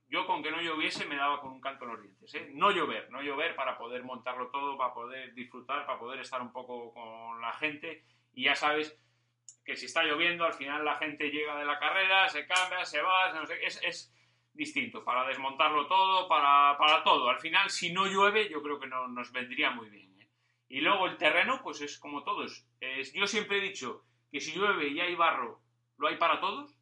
yo 0.08 0.26
con 0.26 0.42
que 0.42 0.50
no 0.50 0.60
lloviese 0.60 1.06
me 1.06 1.16
daba 1.16 1.40
con 1.40 1.52
un 1.52 1.60
canto 1.60 1.84
en 1.84 1.90
los 1.90 2.02
dientes. 2.02 2.34
¿eh? 2.34 2.50
No 2.54 2.70
llover, 2.70 3.10
no 3.10 3.22
llover 3.22 3.54
para 3.54 3.76
poder 3.76 4.04
montarlo 4.04 4.48
todo, 4.48 4.76
para 4.78 4.94
poder 4.94 5.34
disfrutar, 5.34 5.84
para 5.86 5.98
poder 5.98 6.20
estar 6.20 6.40
un 6.40 6.52
poco 6.52 6.92
con 6.94 7.40
la 7.40 7.52
gente. 7.54 8.04
Y 8.32 8.44
ya 8.44 8.54
sabes 8.54 8.98
que 9.64 9.76
si 9.76 9.86
está 9.86 10.02
lloviendo, 10.02 10.44
al 10.44 10.54
final 10.54 10.84
la 10.84 10.96
gente 10.96 11.30
llega 11.30 11.58
de 11.58 11.66
la 11.66 11.78
carrera, 11.78 12.28
se 12.28 12.46
cambia, 12.46 12.84
se 12.84 13.02
va, 13.02 13.32
no 13.32 13.46
sé, 13.46 13.58
es, 13.64 14.14
distinto, 14.54 15.04
para 15.04 15.26
desmontarlo 15.26 15.86
todo, 15.86 16.26
para, 16.26 16.76
para 16.78 17.04
todo. 17.04 17.28
Al 17.28 17.38
final, 17.38 17.70
si 17.70 17.92
no 17.92 18.06
llueve, 18.06 18.48
yo 18.48 18.60
creo 18.62 18.80
que 18.80 18.88
no, 18.88 19.06
nos 19.06 19.30
vendría 19.30 19.70
muy 19.70 19.88
bien. 19.88 20.20
¿eh? 20.20 20.28
Y 20.68 20.80
luego 20.80 21.06
el 21.06 21.16
terreno, 21.16 21.60
pues 21.62 21.80
es 21.80 21.98
como 21.98 22.24
todos. 22.24 22.66
Es- 22.80 23.12
yo 23.12 23.26
siempre 23.26 23.58
he 23.58 23.60
dicho 23.60 24.04
que 24.32 24.40
si 24.40 24.52
llueve 24.52 24.88
y 24.88 25.00
hay 25.00 25.14
barro, 25.14 25.60
lo 25.96 26.08
hay 26.08 26.16
para 26.16 26.40
todos. 26.40 26.77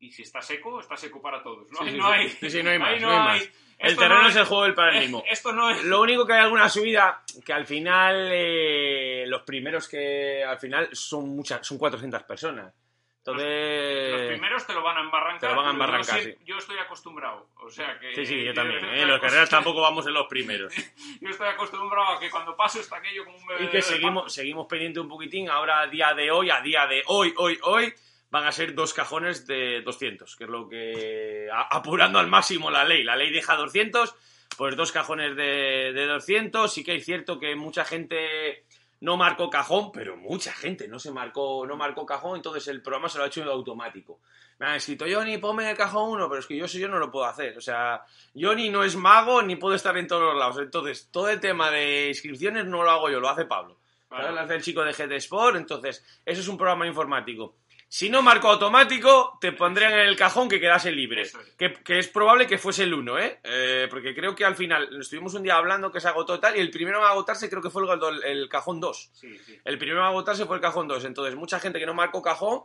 Y 0.00 0.10
si 0.10 0.22
está 0.22 0.40
seco, 0.40 0.80
está 0.80 0.96
seco 0.96 1.20
para 1.20 1.42
todos. 1.42 1.70
No, 1.72 1.78
Sí, 1.86 1.96
no 1.96 2.06
sí. 2.08 2.12
hay, 2.12 2.28
Sí, 2.30 2.50
sí, 2.50 2.62
no 2.62 2.70
hay 2.70 2.78
más, 2.78 2.88
ahí 2.90 3.00
no 3.00 3.10
hay 3.10 3.18
más. 3.18 3.50
El 3.78 3.96
terreno 3.96 4.22
no 4.22 4.28
es 4.28 4.36
el 4.36 4.44
juego 4.44 4.64
del 4.64 4.74
paralelismo. 4.74 5.22
Esto 5.30 5.52
no 5.52 5.70
es... 5.70 5.84
Lo 5.84 6.00
único 6.00 6.26
que 6.26 6.32
hay 6.34 6.40
alguna 6.40 6.68
subida 6.68 7.22
que 7.44 7.52
al 7.52 7.66
final 7.66 8.28
eh, 8.32 9.24
los 9.26 9.42
primeros 9.42 9.88
que 9.88 10.44
al 10.44 10.58
final 10.58 10.88
son 10.92 11.28
muchas 11.36 11.66
son 11.66 11.78
400 11.78 12.22
personas. 12.24 12.72
Entonces 13.18 14.12
Los 14.18 14.28
primeros 14.28 14.66
te 14.66 14.72
lo 14.72 14.82
van 14.82 14.96
a 14.96 15.00
embarrancar. 15.00 15.40
te 15.40 15.54
lo 15.54 15.56
van 15.56 15.66
a 15.66 15.70
pero 15.72 15.78
yo 15.78 15.84
embarrancar, 15.84 16.20
sí- 16.20 16.32
sí. 16.32 16.38
Yo 16.46 16.56
estoy 16.56 16.78
acostumbrado. 16.78 17.48
O 17.56 17.68
sea 17.70 17.98
que. 17.98 18.14
Sí, 18.14 18.24
sí, 18.24 18.42
yo 18.44 18.54
también. 18.54 18.80
yo 18.80 18.86
¿eh? 18.86 19.02
En 19.02 19.08
los 19.08 19.20
carreras 19.20 19.50
tampoco 19.50 19.82
vamos 19.82 20.06
en 20.06 20.14
los 20.14 20.26
primeros. 20.26 20.72
Yo 21.20 21.28
estoy 21.28 21.48
acostumbrado 21.48 22.16
a 22.16 22.18
que 22.20 22.30
cuando 22.30 22.56
paso 22.56 22.80
está 22.80 22.96
aquello 22.96 23.26
como 23.26 23.36
un 23.36 23.46
bebé. 23.46 23.64
Y 23.64 23.68
que 23.68 23.82
seguimos, 23.82 24.32
seguimos 24.32 24.66
pendiente 24.66 25.00
un 25.00 25.08
poquitín. 25.08 25.50
Ahora, 25.50 25.80
a 25.80 25.86
día 25.86 26.14
de 26.14 26.30
hoy, 26.30 26.48
a 26.50 26.62
día 26.62 26.86
de 26.86 27.02
hoy, 27.06 27.34
hoy, 27.36 27.58
hoy, 27.62 27.92
van 28.30 28.46
a 28.46 28.52
ser 28.52 28.74
dos 28.74 28.94
cajones 28.94 29.46
de 29.46 29.82
200, 29.82 30.36
que 30.36 30.44
es 30.44 30.50
lo 30.50 30.68
que. 30.68 31.48
apurando 31.70 32.18
al 32.18 32.28
máximo 32.28 32.70
la 32.70 32.84
ley. 32.84 33.02
La 33.02 33.16
ley 33.16 33.30
deja 33.30 33.56
200, 33.56 34.14
pues 34.56 34.76
dos 34.76 34.92
cajones 34.92 35.36
de, 35.36 35.92
de 35.92 36.06
200. 36.06 36.72
Sí 36.72 36.84
que 36.84 36.96
es 36.96 37.04
cierto 37.04 37.38
que 37.38 37.54
mucha 37.56 37.84
gente 37.84 38.64
no 39.00 39.16
marcó 39.16 39.48
cajón, 39.48 39.90
pero 39.92 40.16
mucha 40.16 40.52
gente 40.52 40.86
no 40.86 40.98
se 40.98 41.10
marcó, 41.10 41.66
no 41.66 41.76
marcó 41.76 42.04
cajón, 42.04 42.36
entonces 42.36 42.68
el 42.68 42.82
programa 42.82 43.08
se 43.08 43.18
lo 43.18 43.24
ha 43.24 43.28
hecho 43.28 43.42
en 43.42 43.48
automático. 43.48 44.20
Me 44.58 44.66
han 44.66 44.74
escrito, 44.74 45.06
Johnny, 45.10 45.38
ponme 45.38 45.68
el 45.70 45.76
cajón 45.76 46.10
uno, 46.10 46.28
pero 46.28 46.40
es 46.40 46.46
que 46.46 46.54
yo 46.54 46.66
eso 46.66 46.78
yo 46.78 46.86
no 46.86 46.98
lo 46.98 47.10
puedo 47.10 47.24
hacer. 47.24 47.56
O 47.56 47.62
sea, 47.62 48.02
Johnny 48.38 48.68
no 48.68 48.84
es 48.84 48.94
mago 48.94 49.40
ni 49.40 49.56
puede 49.56 49.76
estar 49.76 49.96
en 49.96 50.06
todos 50.06 50.22
los 50.22 50.36
lados. 50.36 50.58
Entonces, 50.58 51.08
todo 51.10 51.30
el 51.30 51.40
tema 51.40 51.70
de 51.70 52.08
inscripciones 52.08 52.66
no 52.66 52.82
lo 52.82 52.90
hago 52.90 53.08
yo, 53.08 53.20
lo 53.20 53.30
hace 53.30 53.46
Pablo. 53.46 53.78
Claro. 54.08 54.24
¿Sabes? 54.24 54.34
Lo 54.34 54.40
hace 54.42 54.54
el 54.56 54.62
chico 54.62 54.84
de 54.84 54.92
GT 54.92 55.12
Sport, 55.12 55.56
entonces, 55.56 56.04
eso 56.26 56.40
es 56.42 56.48
un 56.48 56.58
programa 56.58 56.86
informático. 56.86 57.56
Si 57.92 58.08
no 58.08 58.22
marco 58.22 58.48
automático, 58.48 59.36
te 59.40 59.50
pondrían 59.50 59.92
en 59.94 59.98
el 60.06 60.16
cajón 60.16 60.48
que 60.48 60.60
quedase 60.60 60.92
libre. 60.92 61.22
Es. 61.22 61.36
Que, 61.58 61.72
que 61.72 61.98
es 61.98 62.06
probable 62.06 62.46
que 62.46 62.56
fuese 62.56 62.84
el 62.84 62.94
1, 62.94 63.18
¿eh? 63.18 63.40
Eh, 63.42 63.88
Porque 63.90 64.14
creo 64.14 64.32
que 64.36 64.44
al 64.44 64.54
final 64.54 65.00
estuvimos 65.00 65.34
un 65.34 65.42
día 65.42 65.56
hablando 65.56 65.90
que 65.90 66.00
se 66.00 66.06
agotó 66.06 66.38
tal 66.38 66.56
y 66.56 66.60
el 66.60 66.70
primero 66.70 66.98
en 66.98 67.04
agotarse 67.04 67.50
creo 67.50 67.60
que 67.60 67.68
fue 67.68 67.82
el, 67.82 68.00
el- 68.00 68.24
el 68.42 68.48
cajón 68.48 68.78
2. 68.78 69.10
Sí, 69.12 69.36
sí. 69.44 69.58
El 69.64 69.76
primero 69.76 69.98
en 69.98 70.06
agotarse 70.06 70.46
fue 70.46 70.54
el 70.54 70.62
cajón 70.62 70.86
2. 70.86 71.04
Entonces, 71.04 71.34
mucha 71.34 71.58
gente 71.58 71.80
que 71.80 71.86
no 71.86 71.92
marcó 71.92 72.22
cajón 72.22 72.62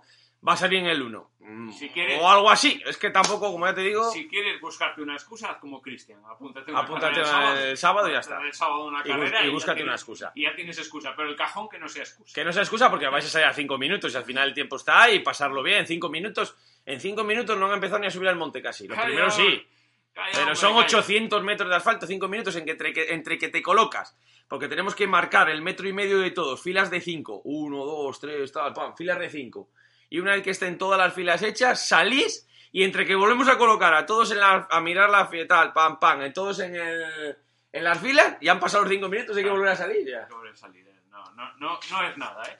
va 0.47 0.53
a 0.53 0.57
salir 0.57 0.79
en 0.79 0.87
el 0.87 1.01
1. 1.01 1.31
Mm, 1.39 1.71
Si 1.71 1.89
quieres- 1.89 2.19
O 2.21 2.29
algo 2.29 2.49
así. 2.49 2.81
Es 2.85 2.97
que 2.97 3.09
tampoco, 3.11 3.51
como 3.51 3.65
ya 3.67 3.73
te 3.75 3.81
digo. 3.81 4.09
Si 4.11 4.27
quieres 4.27 4.59
buscarte 4.61 5.01
una 5.01 5.13
excusa, 5.13 5.51
haz 5.51 5.57
como 5.57 5.81
Cristian. 5.81 6.19
Apúntate 6.29 6.71
una 6.71 6.79
Apúntate 6.81 7.21
carrera 7.21 7.69
el 7.69 7.77
sábado 7.77 8.09
y 8.09 8.13
ya 8.13 8.19
está. 8.19 8.41
El 8.41 8.53
sábado 8.53 8.85
una 8.85 9.01
Y 9.01 9.09
carrera 9.09 9.41
y 9.41 9.45
ya 9.47 9.51
búscate 9.51 9.75
tienes- 9.77 9.87
una 9.87 9.95
excusa. 9.95 10.31
Y 10.35 10.43
ya 10.43 10.55
tienes 10.55 10.77
excusa, 10.79 11.13
pero 11.15 11.29
el 11.29 11.35
cajón 11.35 11.69
que 11.69 11.77
no 11.77 11.87
sea 11.87 12.03
excusa. 12.03 12.33
Que 12.33 12.43
no 12.43 12.51
sea 12.51 12.63
excusa 12.63 12.89
porque 12.89 13.07
vais 13.07 13.25
a 13.25 13.29
salir 13.29 13.47
a 13.47 13.53
5 13.53 13.77
minutos 13.77 14.13
y 14.13 14.17
al 14.17 14.23
final 14.23 14.47
el 14.47 14.53
tiempo 14.53 14.75
está 14.77 15.03
ahí, 15.03 15.19
pasarlo 15.19 15.61
bien. 15.61 15.85
5 15.85 16.09
minutos. 16.09 16.55
En 16.85 16.99
5 16.99 17.23
minutos 17.23 17.57
no 17.57 17.67
han 17.67 17.73
empezado 17.73 17.99
ni 17.99 18.07
a 18.07 18.11
subir 18.11 18.29
al 18.29 18.35
monte 18.35 18.61
casi. 18.61 18.87
Los 18.87 18.95
Calla, 18.95 19.07
primeros 19.07 19.35
sí. 19.35 19.67
Calla, 20.13 20.29
Pero 20.31 20.41
hombre, 20.43 20.55
son 20.55 20.73
calla. 20.73 20.85
800 20.85 21.43
metros 21.43 21.69
de 21.69 21.75
asfalto, 21.75 22.07
5 22.07 22.27
minutos 22.27 22.55
en 22.55 22.65
que 22.65 22.71
entre, 22.71 22.93
que 22.93 23.13
entre 23.13 23.37
que 23.37 23.49
te 23.49 23.61
colocas. 23.61 24.15
Porque 24.47 24.67
tenemos 24.67 24.95
que 24.95 25.07
marcar 25.07 25.49
el 25.49 25.61
metro 25.61 25.87
y 25.87 25.93
medio 25.93 26.19
de 26.19 26.31
todos, 26.31 26.61
filas 26.61 26.89
de 26.89 27.01
5. 27.01 27.41
1, 27.43 27.83
2, 27.85 28.19
3, 28.19 28.51
tal, 28.51 28.73
pam, 28.73 28.95
filas 28.95 29.19
de 29.19 29.29
5. 29.29 29.69
Y 30.15 30.19
una 30.21 30.31
vez 30.31 30.43
que 30.43 30.51
estén 30.51 30.77
todas 30.77 30.97
las 30.97 31.13
filas 31.13 31.41
hechas, 31.41 31.89
salís 31.89 32.47
y 32.71 32.83
entre 32.83 33.05
que 33.05 33.15
volvemos 33.15 33.49
a 33.49 33.57
colocar 33.57 33.93
a 33.93 34.05
todos 34.05 34.31
en 34.31 34.39
la, 34.39 34.65
a 34.71 34.79
mirar 34.79 35.09
la 35.09 35.25
fila, 35.27 35.45
tal, 35.45 35.73
pam, 35.73 35.99
pam, 35.99 36.31
todos 36.31 36.59
en, 36.61 36.73
el, 36.73 37.35
en 37.73 37.83
las 37.83 37.99
filas, 37.99 38.37
y 38.39 38.47
han 38.47 38.57
pasado 38.57 38.83
los 38.83 38.93
5 38.93 39.09
minutos 39.09 39.35
hay 39.35 39.43
que 39.43 39.49
volver 39.49 39.67
a 39.67 39.75
salir 39.75 40.07
ya. 40.07 40.25
Sobre 40.29 40.55
salir, 40.55 40.87
eh. 40.87 41.01
No, 41.09 41.21
no, 41.33 41.53
no, 41.57 41.79
no 41.91 42.07
es 42.07 42.17
nada, 42.17 42.43
¿eh? 42.43 42.57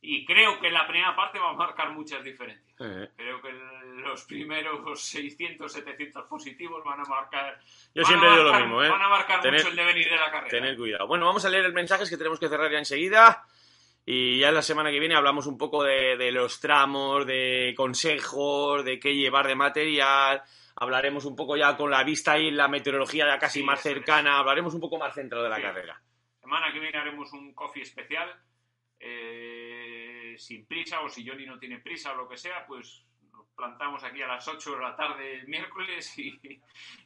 Y 0.00 0.24
creo 0.24 0.58
que 0.60 0.70
la 0.70 0.86
primera 0.86 1.14
parte 1.14 1.38
va 1.38 1.50
a 1.50 1.52
marcar 1.52 1.90
muchas 1.90 2.24
diferencias. 2.24 2.74
Creo 2.78 3.42
que 3.42 3.52
los 4.02 4.24
primeros 4.24 5.02
600, 5.02 5.70
700 5.70 6.24
positivos 6.24 6.82
van 6.86 7.00
a 7.00 7.04
marcar. 7.04 7.60
Yo 7.94 8.02
a 8.02 8.06
siempre 8.06 8.30
digo 8.30 8.44
lo 8.44 8.50
marcar- 8.50 8.62
mismo, 8.66 8.82
¿eh? 8.82 8.88
Van 8.88 9.02
a 9.02 9.08
marcar 9.10 9.40
Tener- 9.42 9.60
mucho 9.60 9.68
el 9.68 9.76
devenir 9.76 10.08
de 10.08 10.16
la 10.16 10.30
carrera. 10.30 10.48
Tener 10.48 10.74
cuidado. 10.78 11.06
Bueno, 11.06 11.26
vamos 11.26 11.44
a 11.44 11.50
leer 11.50 11.66
el 11.66 11.74
mensaje 11.74 12.08
que 12.08 12.16
tenemos 12.16 12.40
que 12.40 12.48
cerrar 12.48 12.70
ya 12.72 12.78
enseguida. 12.78 13.44
Y 14.10 14.38
ya 14.38 14.50
la 14.50 14.62
semana 14.62 14.90
que 14.90 15.00
viene 15.00 15.14
hablamos 15.16 15.46
un 15.46 15.58
poco 15.58 15.84
de, 15.84 16.16
de 16.16 16.32
los 16.32 16.60
tramos, 16.60 17.26
de 17.26 17.74
consejos, 17.76 18.82
de 18.82 18.98
qué 18.98 19.14
llevar 19.14 19.46
de 19.46 19.54
material. 19.54 20.42
Hablaremos 20.76 21.26
un 21.26 21.36
poco 21.36 21.58
ya 21.58 21.76
con 21.76 21.90
la 21.90 22.02
vista 22.04 22.38
y 22.38 22.50
la 22.50 22.68
meteorología 22.68 23.26
ya 23.26 23.38
casi 23.38 23.58
Sí, 23.60 23.64
más 23.66 23.80
es. 23.80 23.82
cercana. 23.92 24.38
Hablaremos 24.38 24.72
un 24.72 24.80
poco 24.80 24.96
más 24.98 25.14
centrado 25.14 25.44
de 25.44 25.50
la 25.50 25.56
Sí. 25.56 25.62
carrera. 25.62 26.00
Semana 26.40 26.72
que 26.72 26.78
viene 26.80 26.96
haremos 26.98 27.30
un 27.34 27.52
coffee 27.52 27.82
especial. 27.82 28.34
eh, 29.00 30.34
sin 30.38 30.66
prisa, 30.66 31.00
o 31.02 31.08
si 31.08 31.24
Johnny 31.24 31.46
no 31.46 31.56
tiene 31.58 31.78
prisa 31.78 32.12
o 32.12 32.16
lo 32.16 32.28
que 32.28 32.36
sea, 32.36 32.66
pues 32.66 33.04
nos 33.30 33.46
plantamos 33.54 34.02
aquí 34.02 34.22
a 34.22 34.26
las 34.26 34.48
8 34.48 34.72
de 34.74 34.80
la 34.80 34.96
tarde 34.96 35.34
el 35.34 35.46
miércoles 35.46 36.18
y, 36.18 36.40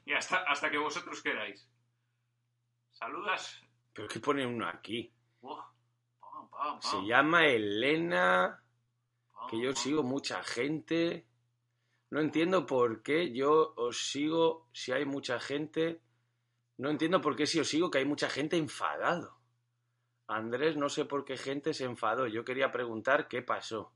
y 0.06 0.12
hasta, 0.14 0.38
hasta 0.44 0.70
que 0.70 0.78
vosotros 0.78 1.20
queráis. 1.22 1.68
Saludas. 2.92 3.60
Pero 3.92 4.08
¿qué 4.08 4.20
pone 4.20 4.46
uno 4.46 4.66
aquí? 4.68 5.12
Se 6.80 7.04
llama 7.06 7.46
Elena, 7.46 8.62
que 9.50 9.60
yo 9.60 9.74
sigo 9.74 10.02
mucha 10.02 10.42
gente. 10.42 11.26
No 12.10 12.20
entiendo 12.20 12.66
por 12.66 13.02
qué 13.02 13.32
yo 13.32 13.74
os 13.76 14.10
sigo 14.10 14.68
si 14.72 14.92
hay 14.92 15.04
mucha 15.04 15.40
gente. 15.40 16.02
No 16.78 16.90
entiendo 16.90 17.20
por 17.20 17.36
qué 17.36 17.46
si 17.46 17.60
os 17.60 17.68
sigo 17.68 17.90
que 17.90 17.98
hay 17.98 18.04
mucha 18.04 18.28
gente 18.28 18.56
enfadado. 18.56 19.38
Andrés, 20.26 20.76
no 20.76 20.88
sé 20.88 21.04
por 21.04 21.24
qué 21.24 21.36
gente 21.36 21.74
se 21.74 21.84
enfadó. 21.84 22.26
Yo 22.26 22.44
quería 22.44 22.70
preguntar 22.70 23.28
qué 23.28 23.42
pasó. 23.42 23.92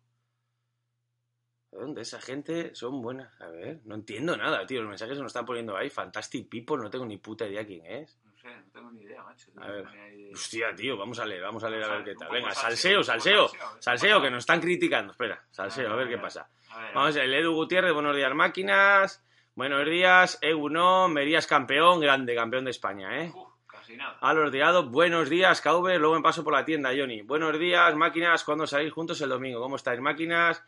¿De 1.70 1.78
dónde? 1.78 2.02
Esa 2.02 2.20
gente 2.20 2.74
son 2.74 3.00
buenas. 3.02 3.40
A 3.40 3.48
ver, 3.48 3.80
no 3.84 3.94
entiendo 3.94 4.36
nada, 4.36 4.66
tío. 4.66 4.80
Los 4.80 4.88
mensajes 4.88 5.16
se 5.16 5.22
nos 5.22 5.30
están 5.30 5.46
poniendo 5.46 5.76
ahí. 5.76 5.90
Fantastic 5.90 6.48
People, 6.48 6.82
no 6.82 6.90
tengo 6.90 7.06
ni 7.06 7.18
puta 7.18 7.46
idea 7.46 7.66
quién 7.66 7.84
es. 7.86 8.18
No 8.46 8.52
sé, 8.52 8.56
no 8.58 8.72
tengo 8.72 8.90
ni 8.92 9.02
idea, 9.02 9.22
macho. 9.22 9.50
A 9.60 9.66
ver. 9.68 9.86
Hostia, 10.32 10.74
tío, 10.74 10.96
vamos 10.96 11.18
a 11.18 11.24
leer, 11.26 11.42
vamos 11.42 11.64
a 11.64 11.70
leer 11.70 11.84
a 11.84 11.88
ver 11.88 12.04
qué 12.04 12.14
tal. 12.14 12.30
Venga, 12.30 12.54
salseo, 12.54 13.02
salseo, 13.02 13.50
salseo. 13.80 14.22
que 14.22 14.30
nos 14.30 14.40
están 14.40 14.60
criticando. 14.60 15.12
Espera, 15.12 15.44
salseo, 15.50 15.92
a 15.92 15.96
ver 15.96 16.08
qué 16.08 16.18
pasa. 16.18 16.48
A 16.70 16.80
ver, 16.80 16.94
Vamos, 16.94 17.16
el 17.16 17.34
Edu 17.34 17.54
Gutiérrez, 17.54 17.92
buenos 17.92 18.14
días, 18.14 18.32
máquinas. 18.34 19.22
Buenos 19.54 19.86
días, 19.86 20.38
Eguno, 20.42 21.08
Merías 21.08 21.46
campeón, 21.46 21.98
grande, 22.00 22.34
campeón 22.34 22.66
de 22.66 22.70
España, 22.70 23.22
¿eh? 23.22 23.32
Uf, 23.34 23.54
casi 23.66 23.96
nada. 23.96 24.18
A 24.20 24.34
los 24.34 24.90
buenos 24.90 25.30
días, 25.30 25.62
KV, 25.62 25.98
luego 25.98 26.14
me 26.14 26.20
paso 26.20 26.44
por 26.44 26.52
la 26.52 26.64
tienda, 26.64 26.90
Johnny. 26.94 27.22
Buenos 27.22 27.58
días, 27.58 27.94
máquinas, 27.94 28.44
¿cuándo 28.44 28.66
salís 28.66 28.92
juntos 28.92 29.18
el 29.22 29.30
domingo? 29.30 29.60
¿Cómo 29.60 29.76
estáis, 29.76 30.00
máquinas? 30.00 30.62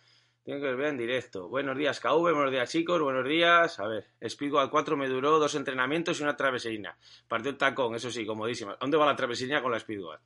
Tengo 0.48 0.62
que 0.62 0.70
os 0.70 0.78
ver 0.78 0.86
en 0.86 0.96
directo. 0.96 1.46
Buenos 1.46 1.76
días, 1.76 2.00
KV, 2.00 2.32
buenos 2.32 2.50
días, 2.50 2.70
chicos, 2.70 3.02
buenos 3.02 3.28
días. 3.28 3.78
A 3.80 3.86
ver, 3.86 4.06
Speedway 4.26 4.70
4 4.70 4.96
me 4.96 5.06
duró 5.06 5.38
dos 5.38 5.54
entrenamientos 5.54 6.18
y 6.18 6.22
una 6.22 6.38
traveserina. 6.38 6.96
Partió 7.28 7.50
el 7.50 7.58
tacón, 7.58 7.94
eso 7.94 8.10
sí, 8.10 8.24
comodísima. 8.24 8.74
¿Dónde 8.80 8.96
va 8.96 9.04
la 9.04 9.14
traveserina 9.14 9.60
con 9.60 9.72
la 9.72 9.78
Speedway? 9.78 10.16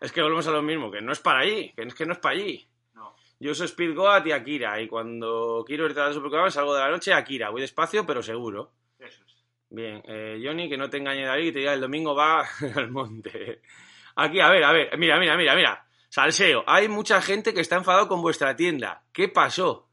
Es 0.00 0.12
que 0.12 0.22
volvemos 0.22 0.46
a 0.46 0.52
lo 0.52 0.62
mismo, 0.62 0.88
que 0.88 1.00
no 1.00 1.10
es 1.10 1.18
para 1.18 1.40
allí, 1.40 1.72
que 1.72 1.82
es 1.82 1.96
que 1.96 2.06
no 2.06 2.12
es 2.12 2.20
para 2.20 2.36
allí. 2.36 2.64
No. 2.94 3.16
Yo 3.40 3.52
soy 3.52 3.66
Speedgoat 3.66 4.24
y 4.28 4.30
Akira, 4.30 4.80
y 4.80 4.86
cuando 4.86 5.64
quiero 5.66 5.90
ir 5.90 5.98
a 5.98 6.12
Supercopa 6.12 6.48
salgo 6.48 6.72
de 6.72 6.82
la 6.82 6.90
noche 6.90 7.12
a 7.12 7.16
Akira. 7.16 7.50
Voy 7.50 7.60
despacio, 7.60 8.06
pero 8.06 8.22
seguro. 8.22 8.70
Eso 9.00 9.24
es. 9.26 9.34
Bien, 9.68 10.00
eh, 10.06 10.40
Johnny, 10.40 10.68
que 10.68 10.76
no 10.76 10.88
te 10.88 10.98
engañe 10.98 11.24
David 11.24 11.48
y 11.48 11.52
te 11.54 11.58
diga 11.58 11.74
el 11.74 11.80
domingo 11.80 12.14
va 12.14 12.48
al 12.76 12.92
monte. 12.92 13.62
Aquí, 14.14 14.38
a 14.38 14.48
ver, 14.48 14.62
a 14.62 14.70
ver, 14.70 14.96
mira, 14.96 15.18
mira, 15.18 15.36
mira, 15.36 15.56
mira. 15.56 15.89
Salseo, 16.10 16.64
hay 16.66 16.88
mucha 16.88 17.22
gente 17.22 17.54
que 17.54 17.60
está 17.60 17.76
enfadado 17.76 18.08
con 18.08 18.20
vuestra 18.20 18.56
tienda. 18.56 19.04
¿Qué 19.12 19.28
pasó? 19.28 19.88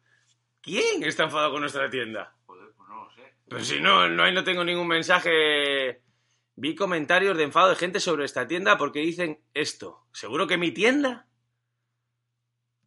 ¿Quién 0.61 1.03
está 1.03 1.26
enfadado 1.26 1.51
con 1.51 1.61
nuestra 1.61 1.91
tienda? 1.91 2.36
Joder, 2.47 2.74
pues 2.76 2.89
no 2.89 3.03
lo 3.03 3.11
sé. 3.11 3.36
Pero 3.47 3.63
si 3.63 3.80
no, 3.80 4.09
no, 4.09 4.24
ahí 4.24 4.34
no 4.34 4.43
tengo 4.43 4.63
ningún 4.63 4.88
mensaje. 4.88 6.01
Vi 6.55 6.74
comentarios 6.74 7.38
de 7.38 7.43
enfado 7.43 7.70
de 7.70 7.76
gente 7.76 7.99
sobre 7.99 8.26
esta 8.26 8.47
tienda 8.47 8.80
porque 8.80 8.99
dicen 8.99 9.43
esto. 9.53 10.07
¿Seguro 10.11 10.47
que 10.47 10.57
mi 10.57 10.72
tienda? 10.72 11.28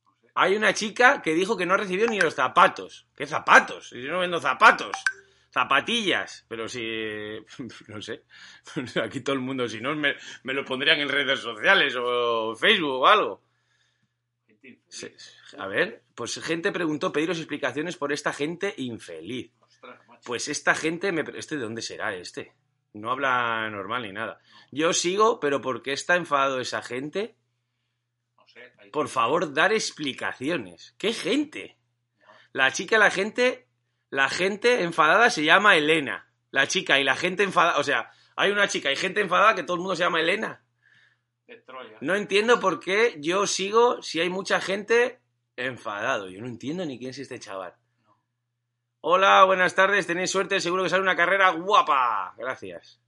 No 0.05 0.13
sé. 0.21 0.33
Hay 0.35 0.57
una 0.57 0.75
chica 0.75 1.23
que 1.23 1.33
dijo 1.33 1.57
que 1.57 1.67
no 1.67 1.77
recibió 1.77 2.09
ni 2.09 2.21
los 2.21 2.35
zapatos. 2.35 3.07
¿Qué 3.15 3.29
zapatos? 3.29 3.91
Yo 3.91 4.11
no 4.11 4.19
vendo 4.19 4.41
zapatos. 4.41 4.91
Zapatillas. 5.53 6.45
Pero 6.49 6.69
si... 6.69 6.81
No 7.89 8.01
sé. 8.01 8.25
Aquí 9.03 9.21
todo 9.21 9.35
el 9.35 9.41
mundo, 9.43 9.69
si 9.69 9.81
no, 9.81 9.95
me, 9.95 10.15
me 10.45 10.55
lo 10.55 10.65
pondrían 10.65 11.01
en 11.01 11.09
redes 11.09 11.41
sociales 11.41 11.95
o 11.99 12.55
Facebook 12.57 13.01
o 13.03 13.07
algo. 13.07 13.43
A 15.59 15.67
ver, 15.67 16.03
pues 16.15 16.39
gente 16.43 16.71
preguntó 16.73 17.13
pediros 17.13 17.39
explicaciones 17.39 17.97
por 17.97 18.13
esta 18.13 18.33
gente 18.33 18.75
infeliz. 18.77 19.51
Pues 20.25 20.49
esta 20.49 20.75
gente, 20.75 21.13
me... 21.13 21.25
¿este 21.37 21.57
de 21.57 21.63
dónde 21.63 21.81
será 21.83 22.15
este? 22.15 22.53
No 22.93 23.11
habla 23.11 23.69
normal 23.71 24.03
ni 24.03 24.13
nada. 24.13 24.39
Yo 24.71 24.93
sigo, 24.93 25.41
pero 25.41 25.61
¿por 25.61 25.83
qué 25.83 25.93
está 25.93 26.17
enfadado 26.17 26.61
esa 26.61 26.83
gente? 26.83 27.37
No 28.37 28.47
sé. 28.47 28.73
ahí- 28.79 28.91
Por 28.91 29.09
favor, 29.09 29.55
dar 29.55 29.73
explicaciones. 29.73 30.95
¿Qué 30.99 31.13
gente? 31.15 31.79
La 32.53 32.71
chica, 32.73 32.99
la 32.99 33.11
gente, 33.11 33.69
la 34.11 34.29
gente 34.29 34.83
enfadada 34.83 35.31
se 35.31 35.45
llama 35.45 35.77
Elena. 35.77 36.27
La 36.51 36.67
chica 36.67 36.99
y 36.99 37.05
la 37.05 37.15
gente 37.15 37.45
enfadada, 37.45 37.79
o 37.79 37.85
sea, 37.85 38.11
hay 38.37 38.51
una 38.51 38.67
chica 38.67 38.91
y 38.91 38.97
gente 38.97 39.21
enfadada 39.21 39.55
que 39.55 39.63
todo 39.63 39.77
el 39.77 39.81
mundo 39.81 39.95
se 39.95 40.03
llama 40.03 40.21
Elena. 40.21 40.65
De 41.47 41.57
Troya. 41.59 41.97
No 42.01 42.17
entiendo 42.17 42.59
por 42.59 42.81
qué 42.81 43.17
yo 43.21 43.47
sigo 43.47 44.03
si 44.03 44.21
hay 44.21 44.29
mucha 44.29 44.61
gente 44.61 45.21
enfadado. 45.57 46.29
Yo 46.29 46.41
no 46.41 46.49
entiendo 46.49 46.85
ni 46.85 46.99
quién 46.99 47.11
es 47.11 47.19
este 47.19 47.39
chaval. 47.39 47.75
No. 48.03 48.21
Hola, 49.01 49.45
buenas 49.45 49.77
tardes, 49.77 50.09
tenéis 50.09 50.31
suerte, 50.31 50.61
seguro 50.61 50.83
que 50.83 50.91
sale 50.91 51.03
una 51.03 51.17
carrera 51.17 51.51
guapa. 51.51 52.35
Gracias. 52.37 53.01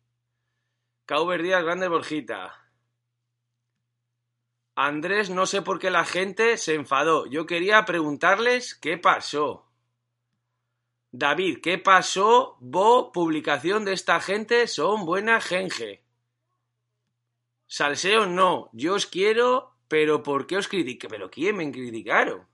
Cauber 1.05 1.42
Díaz, 1.42 1.64
grande 1.64 1.88
Borjita. 1.88 2.59
Andrés, 4.76 5.30
no 5.30 5.46
sé 5.46 5.62
por 5.62 5.80
qué 5.80 5.90
la 5.90 6.05
gente 6.05 6.57
se 6.57 6.74
enfadó. 6.74 7.26
Yo 7.26 7.44
quería 7.44 7.84
preguntarles 7.84 8.74
qué 8.74 8.98
pasó. 8.98 9.71
David, 11.14 11.58
¿qué 11.62 11.76
pasó? 11.76 12.56
Bo, 12.60 13.12
publicación 13.12 13.84
de 13.84 13.92
esta 13.92 14.18
gente, 14.18 14.66
son 14.66 15.04
buena 15.04 15.42
gente. 15.42 16.02
Salseo, 17.66 18.24
no. 18.24 18.70
Yo 18.72 18.94
os 18.94 19.04
quiero, 19.04 19.76
pero 19.88 20.22
¿por 20.22 20.46
qué 20.46 20.56
os 20.56 20.68
critiqué? 20.68 21.08
¿Pero 21.08 21.30
quién 21.30 21.56
me 21.56 21.70
criticaron? 21.70 22.48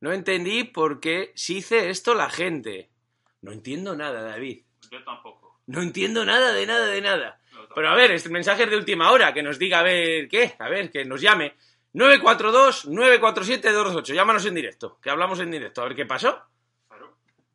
No 0.00 0.12
entendí 0.12 0.62
por 0.62 1.00
qué 1.00 1.32
se 1.34 1.54
hice 1.54 1.90
esto 1.90 2.14
la 2.14 2.30
gente. 2.30 2.92
No 3.40 3.50
entiendo 3.50 3.96
nada, 3.96 4.22
David. 4.22 4.62
Yo 4.88 5.02
tampoco. 5.02 5.60
No 5.66 5.82
entiendo 5.82 6.24
nada 6.24 6.52
de 6.52 6.64
nada 6.66 6.86
de 6.86 7.00
nada. 7.00 7.40
Pero 7.74 7.88
a 7.88 7.96
ver, 7.96 8.12
este 8.12 8.28
mensaje 8.28 8.62
es 8.62 8.70
de 8.70 8.76
última 8.76 9.10
hora, 9.10 9.34
que 9.34 9.42
nos 9.42 9.58
diga 9.58 9.80
a 9.80 9.82
ver 9.82 10.28
qué, 10.28 10.54
a 10.56 10.68
ver, 10.68 10.92
que 10.92 11.04
nos 11.04 11.20
llame. 11.20 11.56
942-947-228, 11.94 14.14
llámanos 14.14 14.46
en 14.46 14.54
directo, 14.54 15.00
que 15.02 15.10
hablamos 15.10 15.40
en 15.40 15.50
directo, 15.50 15.82
a 15.82 15.86
ver 15.86 15.96
qué 15.96 16.06
pasó. 16.06 16.51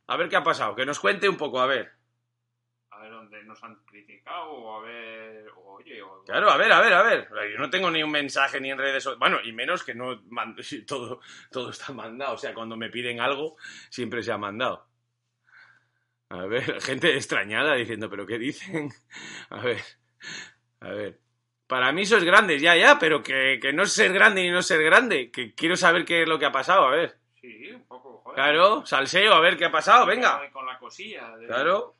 A 0.08 0.16
ver 0.16 0.28
qué 0.28 0.36
ha 0.36 0.42
pasado, 0.42 0.74
que 0.74 0.84
nos 0.86 0.98
cuente 1.00 1.28
un 1.28 1.36
poco, 1.36 1.60
a 1.60 1.66
ver. 1.66 1.92
A 2.90 3.00
ver 3.00 3.10
dónde 3.12 3.44
nos 3.44 3.62
han 3.62 3.76
criticado 3.84 4.50
o 4.50 4.76
a 4.80 4.82
ver, 4.82 5.46
oye, 5.66 6.02
o- 6.02 6.24
Claro, 6.24 6.50
a 6.50 6.56
ver, 6.56 6.72
a 6.72 6.80
ver, 6.80 6.92
a 6.94 7.02
ver. 7.02 7.28
Yo 7.52 7.58
no 7.58 7.70
tengo 7.70 7.90
ni 7.90 8.02
un 8.02 8.10
mensaje 8.10 8.60
ni 8.60 8.70
en 8.70 8.78
redes 8.78 9.04
sociales. 9.04 9.20
Bueno, 9.20 9.38
y 9.44 9.52
menos 9.52 9.84
que 9.84 9.94
no 9.94 10.20
mando- 10.30 10.60
todo, 10.86 11.20
todo 11.50 11.70
está 11.70 11.92
mandado. 11.92 12.34
O 12.34 12.38
sea, 12.38 12.52
cuando 12.54 12.76
me 12.76 12.90
piden 12.90 13.20
algo, 13.20 13.56
siempre 13.90 14.22
se 14.22 14.32
ha 14.32 14.38
mandado. 14.38 14.88
A 16.30 16.46
ver, 16.46 16.80
gente 16.82 17.14
extrañada 17.16 17.74
diciendo, 17.74 18.10
¿pero 18.10 18.26
qué 18.26 18.38
dicen? 18.38 18.90
A 19.50 19.60
ver, 19.62 19.80
a 20.80 20.90
ver. 20.90 21.20
Para 21.66 21.92
mí 21.92 22.06
sois 22.06 22.24
grandes, 22.24 22.62
ya, 22.62 22.74
ya, 22.76 22.98
pero 22.98 23.22
que, 23.22 23.58
que 23.60 23.72
no 23.74 23.82
es 23.82 23.92
ser 23.92 24.12
grande 24.12 24.42
ni 24.42 24.50
no 24.50 24.62
ser 24.62 24.82
grande. 24.82 25.30
Que 25.30 25.54
quiero 25.54 25.76
saber 25.76 26.04
qué 26.06 26.22
es 26.22 26.28
lo 26.28 26.38
que 26.38 26.46
ha 26.46 26.52
pasado, 26.52 26.86
a 26.86 26.90
ver. 26.90 27.17
Sí, 27.40 27.70
un 27.70 27.86
poco, 27.86 28.20
joder. 28.24 28.34
Claro, 28.34 28.84
salseo, 28.86 29.32
a 29.34 29.40
ver 29.40 29.56
qué 29.56 29.66
ha 29.66 29.70
pasado, 29.72 30.04
venga. 30.06 30.40
Con 30.52 30.66
la 30.66 30.76
cosilla. 30.78 31.36
de- 31.36 31.46
Claro. 31.46 31.94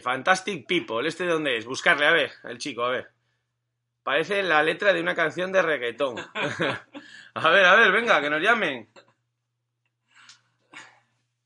Fantastic 0.02 0.66
People. 0.66 1.06
¿Este 1.06 1.24
de 1.24 1.32
dónde 1.32 1.56
es? 1.56 1.64
Buscarle, 1.64 2.06
a 2.06 2.12
ver. 2.12 2.32
El 2.44 2.58
chico, 2.58 2.84
a 2.84 2.90
ver. 2.90 3.10
Parece 4.02 4.42
la 4.42 4.62
letra 4.62 4.92
de 4.92 5.00
una 5.00 5.14
canción 5.14 5.50
de 5.50 5.62
reggaetón. 5.62 6.16
a 7.34 7.50
ver, 7.50 7.64
a 7.64 7.74
ver, 7.74 7.92
venga, 7.92 8.20
que 8.20 8.30
nos 8.30 8.40
llamen. 8.40 8.88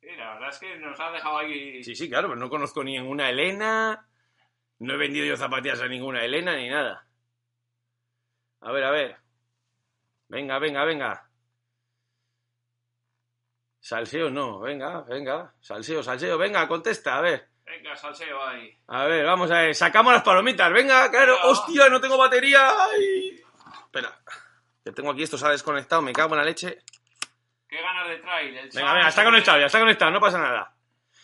Sí, 0.01 0.09
la 0.16 0.34
verdad 0.34 0.51
es 0.51 0.59
que 0.59 0.78
nos 0.78 1.01
ha 1.01 1.11
dejado 1.11 1.38
ahí. 1.38 1.82
Sí, 1.82 1.94
sí, 1.94 2.09
claro, 2.09 2.28
pero 2.28 2.40
no 2.40 2.51
conozco 2.51 2.84
ni 2.84 2.98
ninguna 2.98 3.30
Elena. 3.30 4.07
No 4.80 4.94
he 4.94 4.98
vendido 4.98 5.26
yo 5.26 5.36
zapatillas 5.36 5.80
a 5.80 5.88
ninguna 5.88 6.24
Elena 6.24 6.57
ni 6.57 6.68
nada. 6.68 7.07
A 8.61 8.72
ver, 8.72 8.84
a 8.84 8.90
ver. 8.90 9.16
Venga, 10.28 10.59
venga, 10.59 10.84
venga. 10.84 11.30
Salseo 13.80 14.30
no, 14.30 14.61
venga, 14.61 15.01
venga. 15.03 15.55
Salseo, 15.61 16.03
salseo, 16.03 16.36
venga, 16.36 16.68
contesta, 16.68 17.16
a 17.16 17.20
ver. 17.22 17.49
Venga, 17.64 17.96
salseo 17.96 18.42
ahí. 18.42 18.76
A 18.88 19.04
ver, 19.04 19.24
vamos 19.24 19.50
a 19.50 19.61
ver. 19.61 19.74
Sacamos 19.74 20.12
las 20.12 20.22
palomitas, 20.22 20.72
venga, 20.72 21.11
claro. 21.11 21.36
Venga. 21.36 21.48
¡Hostia, 21.48 21.88
no 21.88 22.00
tengo 22.00 22.16
batería! 22.18 22.68
¡Ay! 22.68 23.40
Espera, 23.84 24.18
que 24.84 24.92
tengo 24.92 25.11
aquí 25.11 25.22
esto, 25.22 25.38
se 25.38 25.46
ha 25.46 25.50
desconectado, 25.50 26.02
me 26.02 26.12
cago 26.12 26.34
en 26.34 26.38
la 26.38 26.44
leche. 26.44 26.78
Qué 27.68 27.80
ganas 27.80 28.08
de 28.08 28.16
trail. 28.18 28.56
El 28.56 28.68
Venga, 28.70 28.94
venga, 28.94 29.08
está 29.08 29.24
conectado, 29.24 29.58
ya 29.61 29.66
está 29.66 29.78
conectado, 29.78 30.11
no 30.11 30.20
pasa 30.20 30.38
nada. 30.38 30.74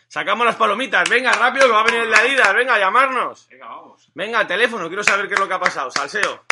Sacamos 0.08 0.46
las 0.46 0.54
palomitas, 0.54 1.08
venga, 1.10 1.32
rápido, 1.32 1.66
que 1.66 1.72
va 1.72 1.80
a 1.80 1.84
venir 1.84 2.02
el 2.02 2.10
de 2.10 2.16
Adidas, 2.16 2.54
venga, 2.54 2.74
a 2.74 2.78
llamarnos. 2.78 3.48
Venga, 3.48 3.66
vamos. 3.66 4.08
Venga, 4.14 4.46
teléfono, 4.46 4.86
quiero 4.86 5.02
saber 5.02 5.26
qué 5.26 5.34
es 5.34 5.40
lo 5.40 5.48
que 5.48 5.54
ha 5.54 5.58
pasado, 5.58 5.90
salseo. 5.90 6.44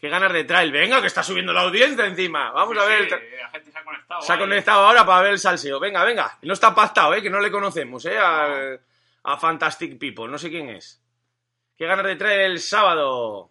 Qué 0.00 0.08
ganas 0.08 0.32
de 0.32 0.44
trail, 0.44 0.72
venga, 0.72 1.00
que 1.00 1.08
está 1.08 1.22
subiendo 1.22 1.52
la 1.52 1.60
audiencia 1.60 2.06
encima. 2.06 2.50
Vamos 2.52 2.76
a 2.78 2.84
ver. 2.86 3.04
sí, 3.04 3.10
la 3.40 3.48
gente 3.50 3.70
se 3.70 3.78
ha 3.78 3.84
conectado. 3.84 4.20
Se 4.22 4.32
ha 4.32 4.38
conectado 4.38 4.86
ahora 4.86 5.04
para 5.04 5.22
ver 5.22 5.32
el 5.32 5.38
salseo. 5.38 5.78
Venga, 5.78 6.02
venga. 6.04 6.38
No 6.42 6.54
está 6.54 6.74
pactado, 6.74 7.14
¿eh? 7.14 7.20
Que 7.22 7.28
no 7.28 7.38
le 7.40 7.50
conocemos, 7.50 8.04
¿eh? 8.06 8.18
Al- 8.18 8.80
a 9.24 9.36
Fantastic 9.36 9.98
People. 9.98 10.28
No 10.28 10.38
sé 10.38 10.48
quién 10.48 10.70
es. 10.70 11.02
Qué 11.76 11.86
ganas 11.86 12.06
de 12.06 12.16
traer 12.16 12.40
el 12.42 12.60
sábado. 12.60 13.50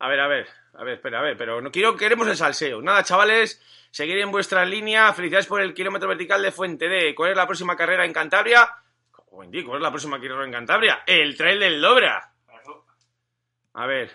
A 0.00 0.08
ver, 0.08 0.20
a 0.20 0.26
ver. 0.28 0.46
A 0.74 0.84
ver, 0.84 0.94
espera, 0.94 1.20
a 1.20 1.22
ver. 1.22 1.36
Pero 1.38 1.60
no 1.62 1.70
quiero, 1.72 1.96
queremos 1.96 2.28
el 2.28 2.36
salseo. 2.36 2.82
Nada, 2.82 3.02
chavales. 3.02 3.60
Seguir 3.90 4.18
en 4.18 4.30
vuestra 4.30 4.64
línea. 4.66 5.12
Felicidades 5.14 5.46
por 5.46 5.62
el 5.62 5.72
kilómetro 5.72 6.08
vertical 6.08 6.42
de 6.42 6.52
Fuente 6.52 6.88
D. 6.88 7.14
¿Cuál 7.14 7.30
es 7.30 7.36
la 7.38 7.46
próxima 7.46 7.74
carrera 7.76 8.04
en 8.04 8.12
Cantabria? 8.12 8.68
¿cuál 9.30 9.48
es 9.54 9.80
la 9.82 9.90
próxima 9.90 10.20
carrera 10.20 10.44
en 10.44 10.52
Cantabria? 10.52 11.02
El 11.06 11.34
trail 11.38 11.58
del 11.58 11.80
Dobra. 11.80 12.32
A 13.74 13.86
ver. 13.86 14.14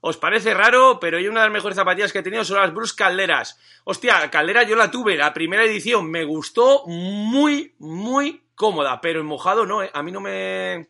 ¿Os 0.00 0.16
parece 0.16 0.54
raro? 0.54 1.00
Pero 1.00 1.18
yo 1.18 1.30
una 1.30 1.40
de 1.40 1.46
las 1.46 1.52
mejores 1.52 1.76
zapatillas 1.76 2.12
que 2.12 2.20
he 2.20 2.22
tenido 2.22 2.44
son 2.44 2.60
las 2.60 2.72
Bruce 2.72 2.94
Calderas. 2.96 3.58
Hostia, 3.84 4.30
Caldera 4.30 4.62
yo 4.62 4.76
la 4.76 4.90
tuve, 4.90 5.16
la 5.16 5.32
primera 5.32 5.64
edición. 5.64 6.10
Me 6.10 6.24
gustó 6.24 6.84
muy, 6.86 7.74
muy 7.78 8.44
cómoda. 8.54 9.00
Pero 9.00 9.20
en 9.20 9.26
mojado 9.26 9.66
no, 9.66 9.82
¿eh? 9.82 9.90
A 9.92 10.02
mí 10.02 10.12
no 10.12 10.20
me... 10.20 10.88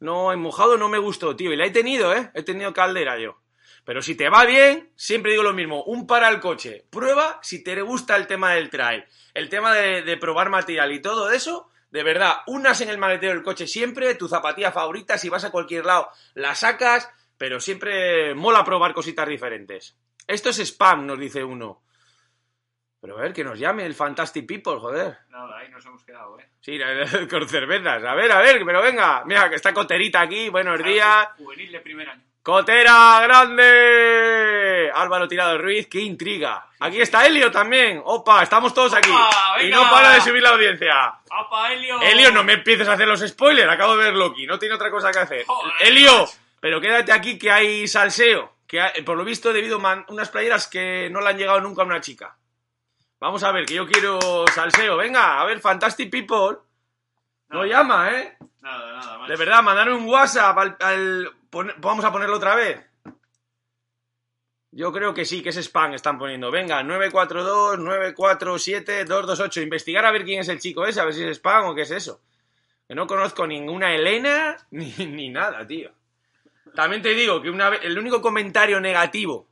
No, 0.00 0.32
en 0.32 0.40
mojado 0.40 0.76
no 0.78 0.88
me 0.88 0.98
gustó, 0.98 1.36
tío. 1.36 1.52
Y 1.52 1.56
la 1.56 1.66
he 1.66 1.70
tenido, 1.70 2.14
¿eh? 2.14 2.30
He 2.34 2.42
tenido 2.42 2.72
Caldera 2.72 3.18
yo. 3.18 3.40
Pero 3.84 4.02
si 4.02 4.14
te 4.14 4.28
va 4.28 4.44
bien, 4.44 4.90
siempre 4.96 5.32
digo 5.32 5.42
lo 5.42 5.52
mismo. 5.52 5.84
Un 5.84 6.06
para 6.06 6.28
el 6.28 6.40
coche. 6.40 6.86
Prueba 6.90 7.38
si 7.42 7.62
te 7.62 7.80
gusta 7.82 8.16
el 8.16 8.26
tema 8.26 8.52
del 8.54 8.70
trail. 8.70 9.04
El 9.34 9.48
tema 9.48 9.74
de, 9.74 10.02
de 10.02 10.16
probar 10.16 10.48
material 10.48 10.92
y 10.92 11.00
todo 11.00 11.30
eso. 11.30 11.70
De 11.90 12.04
verdad, 12.04 12.36
unas 12.46 12.80
en 12.80 12.88
el 12.88 12.98
maletero 12.98 13.32
del 13.32 13.42
coche 13.42 13.66
siempre, 13.66 14.14
tu 14.14 14.28
zapatilla 14.28 14.70
favorita, 14.70 15.18
si 15.18 15.28
vas 15.28 15.44
a 15.44 15.50
cualquier 15.50 15.84
lado, 15.84 16.08
la 16.34 16.54
sacas, 16.54 17.10
pero 17.40 17.58
siempre 17.58 18.34
mola 18.34 18.62
probar 18.62 18.92
cositas 18.92 19.26
diferentes. 19.26 19.96
Esto 20.26 20.50
es 20.50 20.58
spam, 20.58 21.06
nos 21.06 21.18
dice 21.18 21.42
uno. 21.42 21.80
Pero 23.00 23.16
a 23.16 23.22
ver, 23.22 23.32
que 23.32 23.42
nos 23.42 23.58
llame 23.58 23.86
el 23.86 23.94
Fantastic 23.94 24.46
People, 24.46 24.78
joder. 24.78 25.16
Nada, 25.30 25.56
ahí 25.56 25.70
nos 25.70 25.82
hemos 25.86 26.04
quedado, 26.04 26.38
¿eh? 26.38 26.46
Sí, 26.60 26.78
con 27.30 27.48
cervezas. 27.48 28.04
A 28.04 28.14
ver, 28.14 28.30
a 28.30 28.40
ver, 28.40 28.62
pero 28.66 28.82
venga. 28.82 29.24
Mira, 29.24 29.48
que 29.48 29.56
está 29.56 29.72
Coterita 29.72 30.20
aquí. 30.20 30.50
Buenos 30.50 30.84
días. 30.84 31.28
Juvenil 31.38 31.72
de 31.72 31.80
primer 31.80 32.10
año. 32.10 32.22
¡Cotera 32.42 33.20
grande! 33.22 34.90
Álvaro 34.94 35.26
Tirado 35.26 35.56
Ruiz, 35.56 35.88
qué 35.88 36.00
intriga. 36.00 36.68
Aquí 36.80 37.00
está 37.00 37.26
Helio 37.26 37.50
también. 37.50 38.02
Opa, 38.04 38.42
estamos 38.42 38.74
todos 38.74 38.92
aquí. 38.92 39.10
Opa, 39.10 39.62
Y 39.62 39.70
no 39.70 39.90
para 39.90 40.12
de 40.12 40.20
subir 40.20 40.42
la 40.42 40.50
audiencia. 40.50 41.06
¡Apa, 41.30 41.72
Helio! 41.72 42.02
Helio, 42.02 42.32
no 42.32 42.44
me 42.44 42.52
empieces 42.52 42.86
a 42.86 42.92
hacer 42.92 43.08
los 43.08 43.20
spoilers. 43.20 43.70
Acabo 43.72 43.96
de 43.96 44.04
ver 44.04 44.14
Loki. 44.14 44.46
No 44.46 44.58
tiene 44.58 44.74
otra 44.74 44.90
cosa 44.90 45.10
que 45.10 45.20
hacer. 45.20 45.46
Joder, 45.46 45.72
Helio. 45.80 46.28
Pero 46.60 46.80
quédate 46.80 47.12
aquí 47.12 47.38
que 47.38 47.50
hay 47.50 47.88
salseo. 47.88 48.56
Que 48.66 48.80
hay- 48.80 49.02
por 49.02 49.16
lo 49.16 49.24
visto, 49.24 49.52
debido 49.52 49.76
a 49.76 49.80
man- 49.80 50.04
unas 50.08 50.28
playeras 50.30 50.68
que 50.68 51.08
no 51.10 51.20
le 51.20 51.28
han 51.30 51.38
llegado 51.38 51.60
nunca 51.60 51.82
a 51.82 51.86
una 51.86 52.00
chica. 52.00 52.36
Vamos 53.18 53.42
a 53.42 53.52
ver, 53.52 53.66
que 53.66 53.74
yo 53.74 53.86
quiero 53.86 54.44
salseo. 54.54 54.96
Venga, 54.96 55.40
a 55.40 55.44
ver, 55.44 55.60
Fantastic 55.60 56.10
People. 56.10 56.58
No 57.48 57.64
llama, 57.66 58.10
¿eh? 58.12 58.38
Nada, 58.60 58.92
nada, 58.92 59.18
macho. 59.18 59.32
De 59.32 59.36
verdad, 59.36 59.62
mandar 59.62 59.90
un 59.92 60.08
WhatsApp 60.08 60.56
al... 60.56 60.76
al- 60.80 61.32
pon- 61.50 61.74
vamos 61.78 62.04
a 62.04 62.12
ponerlo 62.12 62.36
otra 62.36 62.54
vez. 62.54 62.80
Yo 64.72 64.92
creo 64.92 65.12
que 65.12 65.24
sí, 65.24 65.42
que 65.42 65.48
es 65.48 65.56
spam 65.56 65.94
están 65.94 66.16
poniendo. 66.16 66.50
Venga, 66.52 66.80
942-947-228. 66.84 69.62
Investigar 69.62 70.04
a 70.04 70.12
ver 70.12 70.24
quién 70.24 70.40
es 70.40 70.48
el 70.48 70.60
chico 70.60 70.86
ese, 70.86 71.00
a 71.00 71.04
ver 71.04 71.14
si 71.14 71.24
es 71.24 71.36
spam 71.38 71.64
o 71.66 71.74
qué 71.74 71.82
es 71.82 71.90
eso. 71.90 72.20
Que 72.86 72.94
no 72.94 73.06
conozco 73.08 73.44
ninguna 73.46 73.92
Elena 73.94 74.56
ni, 74.70 74.92
ni 75.06 75.28
nada, 75.28 75.66
tío. 75.66 75.90
También 76.74 77.02
te 77.02 77.14
digo 77.14 77.40
que 77.42 77.50
una 77.50 77.70
vez, 77.70 77.80
el 77.84 77.98
único 77.98 78.20
comentario 78.20 78.80
negativo, 78.80 79.48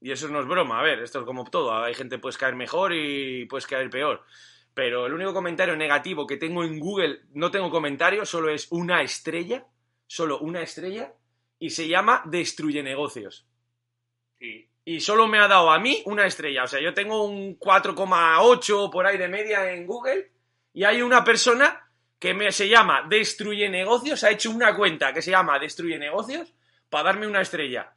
y 0.00 0.10
eso 0.10 0.28
no 0.28 0.40
es 0.40 0.46
broma, 0.46 0.80
a 0.80 0.82
ver, 0.82 1.00
esto 1.00 1.20
es 1.20 1.24
como 1.24 1.44
todo, 1.44 1.72
hay 1.72 1.94
gente 1.94 2.16
que 2.16 2.20
puedes 2.20 2.38
caer 2.38 2.54
mejor 2.54 2.92
y 2.92 3.46
puedes 3.46 3.66
caer 3.66 3.88
peor. 3.90 4.22
Pero 4.74 5.06
el 5.06 5.14
único 5.14 5.32
comentario 5.32 5.76
negativo 5.76 6.26
que 6.26 6.36
tengo 6.36 6.64
en 6.64 6.78
Google, 6.80 7.22
no 7.32 7.50
tengo 7.50 7.70
comentario, 7.70 8.26
solo 8.26 8.50
es 8.50 8.66
una 8.70 9.02
estrella, 9.02 9.66
solo 10.06 10.40
una 10.40 10.62
estrella, 10.62 11.14
y 11.58 11.70
se 11.70 11.86
llama 11.88 12.22
Destruye 12.26 12.82
Negocios. 12.82 13.46
Sí. 14.38 14.68
Y 14.84 15.00
solo 15.00 15.26
me 15.26 15.38
ha 15.38 15.48
dado 15.48 15.70
a 15.70 15.78
mí 15.78 16.02
una 16.04 16.26
estrella. 16.26 16.64
O 16.64 16.66
sea, 16.66 16.80
yo 16.80 16.92
tengo 16.92 17.24
un 17.24 17.58
4,8 17.58 18.90
por 18.90 19.06
ahí 19.06 19.16
de 19.16 19.28
media 19.28 19.72
en 19.72 19.86
Google, 19.86 20.32
y 20.72 20.84
hay 20.84 21.02
una 21.02 21.22
persona 21.22 21.83
que 22.24 22.32
me, 22.32 22.50
se 22.52 22.66
llama 22.66 23.04
Destruye 23.06 23.68
Negocios, 23.68 24.24
ha 24.24 24.30
hecho 24.30 24.50
una 24.50 24.74
cuenta 24.74 25.12
que 25.12 25.20
se 25.20 25.30
llama 25.30 25.58
Destruye 25.58 25.98
Negocios 25.98 26.54
para 26.88 27.04
darme 27.04 27.26
una 27.26 27.42
estrella. 27.42 27.92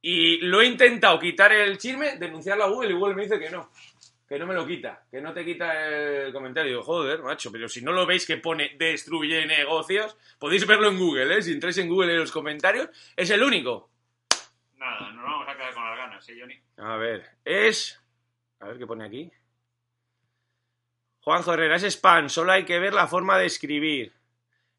Y 0.00 0.38
lo 0.38 0.62
he 0.62 0.66
intentado 0.66 1.18
quitar 1.18 1.52
el 1.52 1.76
chisme, 1.76 2.16
denunciarlo 2.16 2.64
a 2.64 2.70
Google 2.70 2.92
y 2.92 2.94
Google 2.94 3.14
me 3.14 3.24
dice 3.24 3.38
que 3.38 3.50
no. 3.50 3.70
Que 4.26 4.38
no 4.38 4.46
me 4.46 4.54
lo 4.54 4.66
quita, 4.66 5.04
que 5.10 5.20
no 5.20 5.34
te 5.34 5.44
quita 5.44 5.86
el 5.86 6.32
comentario. 6.32 6.70
Digo, 6.70 6.82
joder, 6.82 7.22
macho, 7.22 7.52
pero 7.52 7.68
si 7.68 7.82
no 7.82 7.92
lo 7.92 8.06
veis 8.06 8.26
que 8.26 8.38
pone 8.38 8.74
destruye 8.78 9.44
negocios, 9.44 10.16
podéis 10.38 10.66
verlo 10.66 10.88
en 10.88 10.98
Google, 10.98 11.36
¿eh? 11.36 11.42
Si 11.42 11.52
entráis 11.52 11.76
en 11.76 11.90
Google 11.90 12.12
en 12.12 12.20
los 12.20 12.32
comentarios, 12.32 12.88
es 13.14 13.28
el 13.28 13.42
único. 13.42 13.90
Nada, 14.78 15.12
nos 15.12 15.24
vamos 15.24 15.46
a 15.46 15.54
quedar 15.54 15.74
con 15.74 15.84
las 15.84 15.98
ganas, 15.98 16.26
¿eh, 16.30 16.36
Johnny? 16.40 16.58
A 16.78 16.96
ver, 16.96 17.22
es. 17.44 18.02
A 18.60 18.68
ver 18.68 18.78
qué 18.78 18.86
pone 18.86 19.04
aquí. 19.04 19.30
Juanjo 21.20 21.52
Herrera, 21.54 21.76
es 21.76 21.82
spam, 21.84 22.28
solo 22.28 22.52
hay 22.52 22.64
que 22.64 22.78
ver 22.78 22.94
la 22.94 23.06
forma 23.06 23.38
de 23.38 23.46
escribir. 23.46 24.12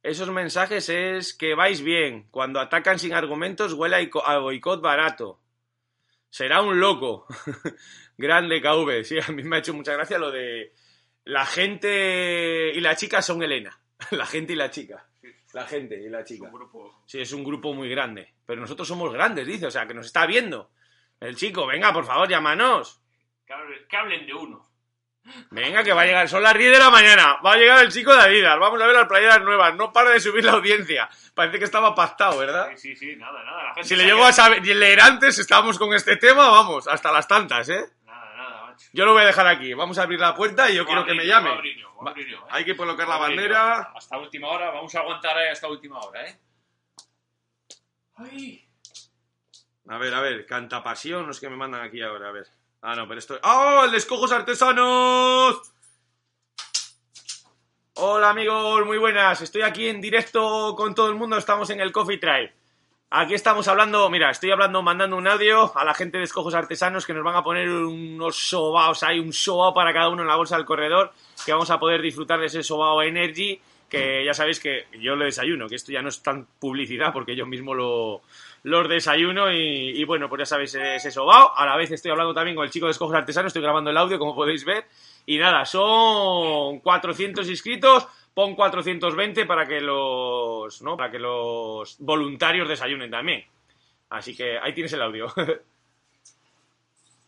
Esos 0.02 0.30
mensajes 0.32 0.88
es 0.90 1.34
que 1.34 1.54
vais 1.56 1.82
bien. 1.82 2.28
Cuando 2.32 2.60
atacan 2.60 2.98
sin 3.00 3.14
argumentos, 3.14 3.74
huele 3.74 3.96
a 3.98 4.02
ico- 4.02 4.24
a 4.26 4.38
boicot 4.40 4.82
barato. 4.82 5.40
Será 6.30 6.62
un 6.62 6.80
loco. 6.80 7.26
Grande 8.18 8.62
KV. 8.62 9.04
Sí, 9.04 9.18
a 9.20 9.32
mí 9.32 9.44
me 9.44 9.58
ha 9.58 9.60
hecho 9.60 9.74
mucha 9.74 9.94
gracia 9.94 10.18
lo 10.18 10.32
de 10.32 10.74
la 11.26 11.46
gente 11.46 12.72
y 12.74 12.80
la 12.80 12.96
chica 12.96 13.22
son 13.22 13.44
Elena. 13.44 13.78
La 14.12 14.26
gente 14.26 14.54
y 14.54 14.56
la 14.56 14.72
chica. 14.72 15.06
La 15.54 15.66
gente 15.68 15.96
y 16.02 16.08
la 16.10 16.22
Es 16.22 16.26
chica. 16.28 16.46
un 16.46 16.54
grupo. 16.54 17.04
Sí, 17.06 17.20
es 17.20 17.34
un 17.34 17.44
grupo 17.44 17.74
muy 17.74 17.90
grande. 17.90 18.34
Pero 18.46 18.62
nosotros 18.62 18.88
somos 18.88 19.12
grandes, 19.12 19.46
dice. 19.46 19.66
O 19.68 19.72
sea, 19.72 19.86
que 19.86 19.94
nos 19.94 20.06
está 20.06 20.26
viendo. 20.26 20.72
El 21.20 21.36
chico, 21.36 21.68
venga, 21.68 21.92
por 21.92 22.06
favor, 22.06 22.30
llámanos. 22.30 23.02
Que 23.46 23.98
hablen 23.98 24.26
de 24.26 24.34
uno. 24.34 24.69
Venga, 25.52 25.84
que 25.84 25.94
va 25.94 26.02
a 26.02 26.06
llegar. 26.06 26.30
Son 26.30 26.42
las 26.42 26.54
10 26.54 26.72
de 26.72 26.80
la 26.80 26.90
mañana. 26.90 27.38
Va 27.46 27.54
a 27.54 27.58
llegar 27.58 27.84
el 27.84 27.92
chico 27.92 28.14
de 28.14 28.22
Adidas. 28.22 28.58
Vamos 28.60 28.82
a 28.82 28.88
ver 28.88 28.96
las 28.96 29.08
playeras 29.08 29.42
nuevas. 29.42 29.76
No 29.76 29.92
para 29.92 30.12
de 30.12 30.20
subir 30.20 30.44
la 30.44 30.54
audiencia. 30.54 31.10
Parece 31.34 31.60
que 31.60 31.66
estaba 31.66 31.94
pactado, 31.94 32.40
¿verdad? 32.40 32.70
Sí, 32.76 32.96
sí, 32.96 32.96
sí, 32.96 33.16
nada, 33.16 33.44
nada. 33.44 33.64
La 33.64 33.74
gente 33.74 33.88
Si 33.88 33.96
le 33.96 34.06
llego 34.06 34.24
a 34.24 34.32
saber, 34.32 34.66
leer 34.66 35.02
antes, 35.02 35.38
estábamos 35.40 35.78
con 35.78 35.94
este 35.94 36.18
tema, 36.18 36.50
vamos, 36.50 36.88
hasta 36.88 37.12
las 37.12 37.28
tantas, 37.28 37.70
¿eh? 37.70 37.86
Nada, 38.06 38.36
nada, 38.36 38.66
macho. 38.68 38.88
Yo 38.94 39.06
lo 39.06 39.14
voy 39.14 39.24
a 39.24 39.28
dejar 39.28 39.48
aquí. 39.48 39.74
Vamos 39.74 39.98
a 40.00 40.04
abrir 40.04 40.20
la 40.20 40.36
puerta 40.36 40.70
y 40.70 40.76
yo 40.76 40.86
quiero 40.86 41.06
que 41.06 41.14
me 41.14 41.26
llame. 41.26 41.52
¿eh? 41.52 41.86
Hay 42.50 42.66
que 42.66 42.76
colocar 42.76 43.08
la 43.08 43.18
bandera. 43.18 43.92
Hasta 43.96 44.18
última 44.18 44.48
hora, 44.48 44.72
vamos 44.72 44.94
a 44.96 45.00
aguantar 45.00 45.38
ahí 45.38 45.50
hasta 45.50 45.68
última 45.68 46.00
hora, 46.00 46.28
¿eh? 46.28 46.40
Ay. 48.18 48.66
A 49.88 49.98
ver, 49.98 50.14
a 50.14 50.22
ver, 50.22 50.46
canta 50.46 50.84
pasión, 50.84 51.26
los 51.26 51.40
que 51.40 51.50
me 51.50 51.56
mandan 51.56 51.82
aquí 51.82 52.02
ahora, 52.02 52.30
a 52.30 52.32
ver. 52.32 52.48
Ah, 52.82 52.96
no, 52.96 53.08
pero 53.08 53.20
esto. 53.20 53.38
¡Oh, 53.44 53.84
el 53.84 53.92
de 53.92 53.98
Escojos 53.98 54.32
Artesanos! 54.32 55.62
Hola 57.96 58.30
amigos, 58.30 58.86
muy 58.86 58.98
buenas. 58.98 59.42
Estoy 59.42 59.64
aquí 59.64 59.90
en 59.90 60.00
directo 60.00 60.74
con 60.78 60.96
todo 60.96 61.10
el 61.10 61.16
mundo. 61.16 61.36
Estamos 61.36 61.70
en 61.72 61.82
el 61.82 61.92
Coffee 61.92 62.20
Tribe. 62.20 62.54
Aquí 63.10 63.34
estamos 63.34 63.68
hablando, 63.68 64.10
mira, 64.10 64.30
estoy 64.30 64.52
hablando, 64.52 64.82
mandando 64.82 65.18
un 65.18 65.28
audio 65.28 65.76
a 65.76 65.84
la 65.84 65.94
gente 65.94 66.20
de 66.20 66.24
Escojos 66.24 66.54
Artesanos 66.54 67.06
que 67.06 67.14
nos 67.14 67.24
van 67.24 67.36
a 67.36 67.44
poner 67.44 67.68
unos 67.68 68.36
sobaos, 68.38 69.02
hay 69.02 69.20
un 69.20 69.34
sobao 69.34 69.74
para 69.74 69.92
cada 69.92 70.10
uno 70.10 70.22
en 70.22 70.28
la 70.28 70.36
bolsa 70.36 70.56
del 70.56 70.66
corredor, 70.66 71.12
que 71.44 71.52
vamos 71.52 71.72
a 71.72 71.80
poder 71.80 72.04
disfrutar 72.04 72.40
de 72.40 72.46
ese 72.46 72.62
sobao 72.62 73.02
Energy, 73.02 73.60
que 73.90 74.24
ya 74.24 74.36
sabéis 74.36 74.60
que 74.60 74.86
yo 75.02 75.16
lo 75.16 75.26
desayuno, 75.26 75.68
que 75.68 75.74
esto 75.74 75.92
ya 75.92 76.04
no 76.04 76.10
es 76.10 76.22
tan 76.22 76.46
publicidad 76.60 77.12
porque 77.12 77.36
yo 77.36 77.48
mismo 77.48 77.74
lo, 77.74 78.22
los 78.64 78.90
desayuno 78.90 79.52
y, 79.52 80.00
y 80.00 80.04
bueno, 80.04 80.28
pues 80.30 80.40
ya 80.40 80.46
sabéis 80.46 80.76
ese 80.76 81.12
sobao. 81.12 81.56
A 81.56 81.66
la 81.66 81.76
vez 81.78 81.92
estoy 81.92 82.12
hablando 82.12 82.34
también 82.34 82.56
con 82.56 82.66
el 82.66 82.72
chico 82.72 82.86
de 82.86 82.92
Escojos 82.92 83.16
Artesanos, 83.16 83.50
estoy 83.50 83.62
grabando 83.62 83.90
el 83.90 83.98
audio, 83.98 84.20
como 84.20 84.36
podéis 84.36 84.66
ver. 84.66 84.86
Y 85.26 85.38
nada, 85.38 85.66
son 85.66 86.80
400 86.80 87.48
inscritos, 87.50 88.08
pon 88.34 88.56
420 88.56 89.46
para 89.46 89.66
que 89.66 89.80
los, 89.80 90.82
¿no? 90.82 90.98
Para 90.98 91.12
que 91.12 91.20
los 91.20 91.98
voluntarios 92.00 92.68
desayunen 92.68 93.12
también. 93.12 93.46
Así 94.10 94.36
que 94.36 94.58
ahí 94.58 94.74
tienes 94.74 94.92
el 94.94 95.02
audio. 95.02 95.28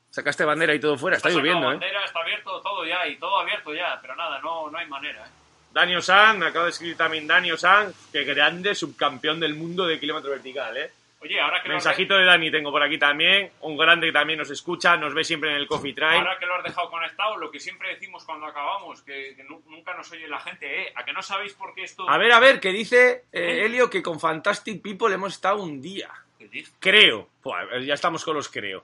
Sacaste 0.10 0.44
bandera 0.44 0.74
y 0.76 0.80
todo 0.80 0.98
fuera, 0.98 1.16
está 1.16 1.30
lloviendo, 1.30 1.68
¿eh? 1.68 1.74
bandera, 1.76 2.04
Está 2.04 2.20
abierto 2.20 2.60
todo 2.62 2.86
ya 2.86 3.08
y 3.08 3.18
todo 3.18 3.40
abierto 3.40 3.74
ya, 3.74 3.98
pero 4.02 4.14
nada, 4.16 4.40
no, 4.42 4.70
no 4.70 4.78
hay 4.78 4.86
manera, 4.88 5.26
¿eh? 5.26 5.30
Dani 5.74 5.96
Osan, 5.96 6.40
me 6.40 6.48
acabo 6.48 6.66
de 6.66 6.72
escribir 6.72 6.98
también 6.98 7.26
Dani 7.26 7.52
Osan, 7.54 7.94
que 8.12 8.26
grande 8.26 8.76
subcampeón 8.76 9.40
del 9.40 9.56
mundo 9.56 9.86
de 9.86 10.00
kilómetro 10.00 10.32
vertical, 10.32 10.76
¿eh? 10.76 10.92
Oye, 11.24 11.40
ahora 11.40 11.62
que, 11.62 11.70
Mensajito 11.70 12.16
de 12.16 12.26
Dani 12.26 12.50
tengo 12.50 12.72
por 12.72 12.82
aquí 12.82 12.98
también, 12.98 13.52
un 13.62 13.78
grande 13.78 14.08
que 14.08 14.12
también 14.14 14.40
nos 14.40 14.50
escucha, 14.50 14.98
nos 14.98 15.14
ve 15.14 15.24
siempre 15.24 15.52
en 15.52 15.58
el 15.58 15.68
Coffee 15.68 15.94
Tribe. 15.94 16.18
ahora 16.18 16.40
que 16.40 16.48
lo 16.48 16.56
has 16.56 16.64
dejado 16.64 16.90
conectado, 16.90 17.38
lo 17.38 17.52
que 17.52 17.60
siempre 17.60 17.90
decimos 17.90 18.26
cuando 18.26 18.48
acabamos, 18.48 19.04
que, 19.04 19.36
que 19.36 19.44
nu- 19.44 19.62
nunca 19.68 19.96
nos 19.96 20.12
oye 20.12 20.28
la 20.28 20.40
gente, 20.40 20.82
¿eh? 20.82 20.94
¿A 20.96 21.06
que 21.06 21.14
no 21.14 21.22
sabéis 21.22 21.54
por 21.54 21.76
qué 21.76 21.84
esto...? 21.84 22.10
A 22.10 22.18
ver, 22.18 22.32
a 22.32 22.40
ver, 22.40 22.60
que 22.60 22.70
dice 22.72 23.26
eh, 23.32 23.66
Helio 23.66 23.88
que 23.90 24.02
con 24.02 24.20
Fantastic 24.20 24.82
People 24.82 25.14
hemos 25.14 25.34
estado 25.34 25.62
un 25.62 25.80
día. 25.80 26.10
¿Qué 26.40 26.48
dices? 26.48 26.74
Creo. 26.80 27.30
Buah, 27.44 27.78
ya 27.82 27.94
estamos 27.94 28.26
con 28.26 28.36
los 28.36 28.50
creo. 28.50 28.84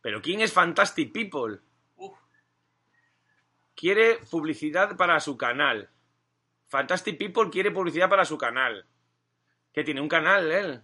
Pero 0.00 0.22
¿quién 0.22 0.40
es 0.40 0.54
Fantastic 0.54 1.12
People? 1.12 1.58
Quiere 3.74 4.18
publicidad 4.30 4.96
para 4.96 5.20
su 5.20 5.36
canal. 5.36 5.90
Fantastic 6.68 7.18
People 7.18 7.50
quiere 7.50 7.70
publicidad 7.70 8.08
para 8.08 8.24
su 8.24 8.38
canal. 8.38 8.86
¿Qué 9.74 9.84
tiene? 9.84 10.00
¿Un 10.00 10.08
canal 10.08 10.50
él? 10.50 10.80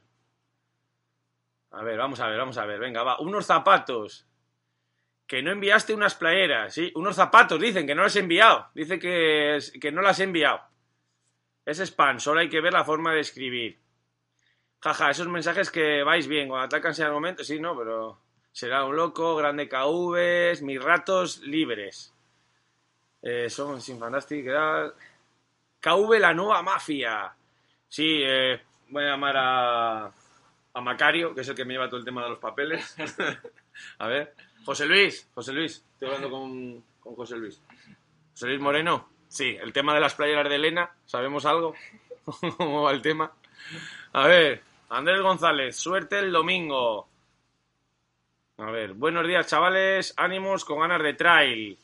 A 1.72 1.82
ver, 1.82 1.98
vamos 1.98 2.20
a 2.20 2.28
ver, 2.28 2.38
vamos 2.38 2.58
a 2.58 2.66
ver. 2.66 2.78
Venga, 2.78 3.02
va. 3.02 3.18
Unos 3.20 3.46
zapatos. 3.46 4.26
Que 5.26 5.42
no 5.42 5.50
enviaste 5.50 5.94
unas 5.94 6.14
playeras, 6.14 6.74
¿sí? 6.74 6.92
Unos 6.94 7.16
zapatos, 7.16 7.58
dicen 7.58 7.86
que 7.86 7.94
no 7.94 8.02
las 8.02 8.16
he 8.16 8.20
enviado. 8.20 8.68
Dice 8.74 8.98
que, 8.98 9.58
que 9.80 9.92
no 9.92 10.02
las 10.02 10.20
he 10.20 10.24
enviado. 10.24 10.60
Es 11.64 11.78
spam, 11.78 12.20
solo 12.20 12.40
hay 12.40 12.48
que 12.48 12.60
ver 12.60 12.72
la 12.72 12.84
forma 12.84 13.14
de 13.14 13.20
escribir. 13.20 13.78
Jaja, 14.80 15.10
esos 15.10 15.28
mensajes 15.28 15.70
que 15.70 16.02
vais 16.02 16.26
bien, 16.26 16.48
cuando 16.48 16.66
atacan 16.66 16.92
en 16.98 17.06
el 17.06 17.12
momento, 17.12 17.44
sí, 17.44 17.60
no, 17.60 17.76
pero... 17.76 18.18
Será 18.50 18.84
un 18.84 18.96
loco, 18.96 19.34
grande 19.36 19.66
KVs, 19.66 20.60
mis 20.60 20.82
ratos 20.82 21.40
libres. 21.40 22.12
Eh, 23.22 23.48
son 23.48 23.80
sin 23.80 23.98
Fantastic, 23.98 24.44
era... 24.46 24.92
KV 25.80 26.18
la 26.18 26.34
nueva 26.34 26.62
mafia. 26.62 27.34
Sí, 27.88 28.20
eh, 28.22 28.60
voy 28.88 29.04
a 29.04 29.10
llamar 29.10 29.36
a, 29.36 30.12
a 30.74 30.80
Macario, 30.80 31.34
que 31.34 31.42
es 31.42 31.48
el 31.48 31.54
que 31.54 31.64
me 31.64 31.74
lleva 31.74 31.88
todo 31.88 31.98
el 31.98 32.04
tema 32.04 32.22
de 32.24 32.30
los 32.30 32.38
papeles. 32.38 32.96
a 33.98 34.06
ver. 34.06 34.34
José 34.64 34.86
Luis, 34.86 35.28
José 35.34 35.52
Luis, 35.52 35.84
estoy 35.94 36.08
hablando 36.08 36.30
con, 36.30 36.84
con 37.00 37.16
José 37.16 37.36
Luis. 37.36 37.60
José 38.32 38.46
Luis 38.46 38.60
Moreno, 38.60 39.08
sí, 39.26 39.56
el 39.60 39.72
tema 39.72 39.92
de 39.92 40.00
las 40.00 40.14
playeras 40.14 40.48
de 40.48 40.54
Elena, 40.54 40.90
¿sabemos 41.04 41.44
algo? 41.46 41.74
¿Cómo 42.56 42.82
va 42.82 42.92
el 42.92 43.02
tema? 43.02 43.32
A 44.12 44.26
ver, 44.28 44.62
Andrés 44.90 45.20
González, 45.20 45.76
suerte 45.76 46.18
el 46.20 46.30
domingo. 46.30 47.08
A 48.58 48.70
ver, 48.70 48.92
buenos 48.92 49.26
días 49.26 49.48
chavales, 49.48 50.14
ánimos 50.16 50.64
con 50.64 50.78
ganas 50.78 51.02
de 51.02 51.14
trail. 51.14 51.78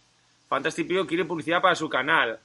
Fantastic 0.48 0.86
Pio 0.86 1.06
quiere 1.06 1.24
publicidad 1.24 1.60
para 1.60 1.74
su 1.74 1.88
canal. 1.88 2.38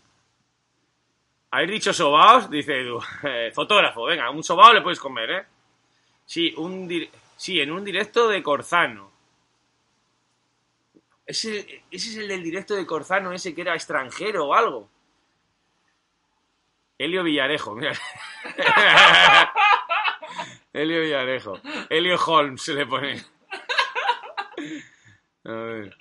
¿Habéis 1.52 1.72
dicho 1.72 1.94
sobaos? 1.94 2.50
Dice 2.50 2.82
Edu. 2.82 3.00
Eh, 3.24 3.52
fotógrafo, 3.54 4.06
venga, 4.06 4.30
un 4.32 4.44
sobao 4.44 4.74
le 4.74 4.82
puedes 4.82 5.00
comer, 5.00 5.30
¿eh? 5.30 5.46
Sí, 6.26 6.54
un 6.58 6.90
sí, 7.36 7.60
en 7.60 7.72
un 7.72 7.84
directo 7.84 8.28
de 8.28 8.42
Corzano. 8.42 9.12
Ese, 11.26 11.84
ese 11.90 12.10
es 12.10 12.18
el 12.18 12.28
del 12.28 12.44
directo 12.44 12.76
de 12.76 12.86
Corzano, 12.86 13.32
ese 13.32 13.56
que 13.56 13.62
era 13.62 13.76
extranjero 13.76 14.48
o 14.48 14.54
algo. 14.54 14.90
Helio 16.98 17.24
Villarejo, 17.24 17.76
mira. 17.76 17.94
Helio 20.74 21.02
Villarejo. 21.02 21.60
Helio 21.90 22.18
Holmes 22.18 22.62
se 22.62 22.74
le 22.74 22.86
pone. 22.86 23.24
A 25.46 25.52
ver. 25.52 25.98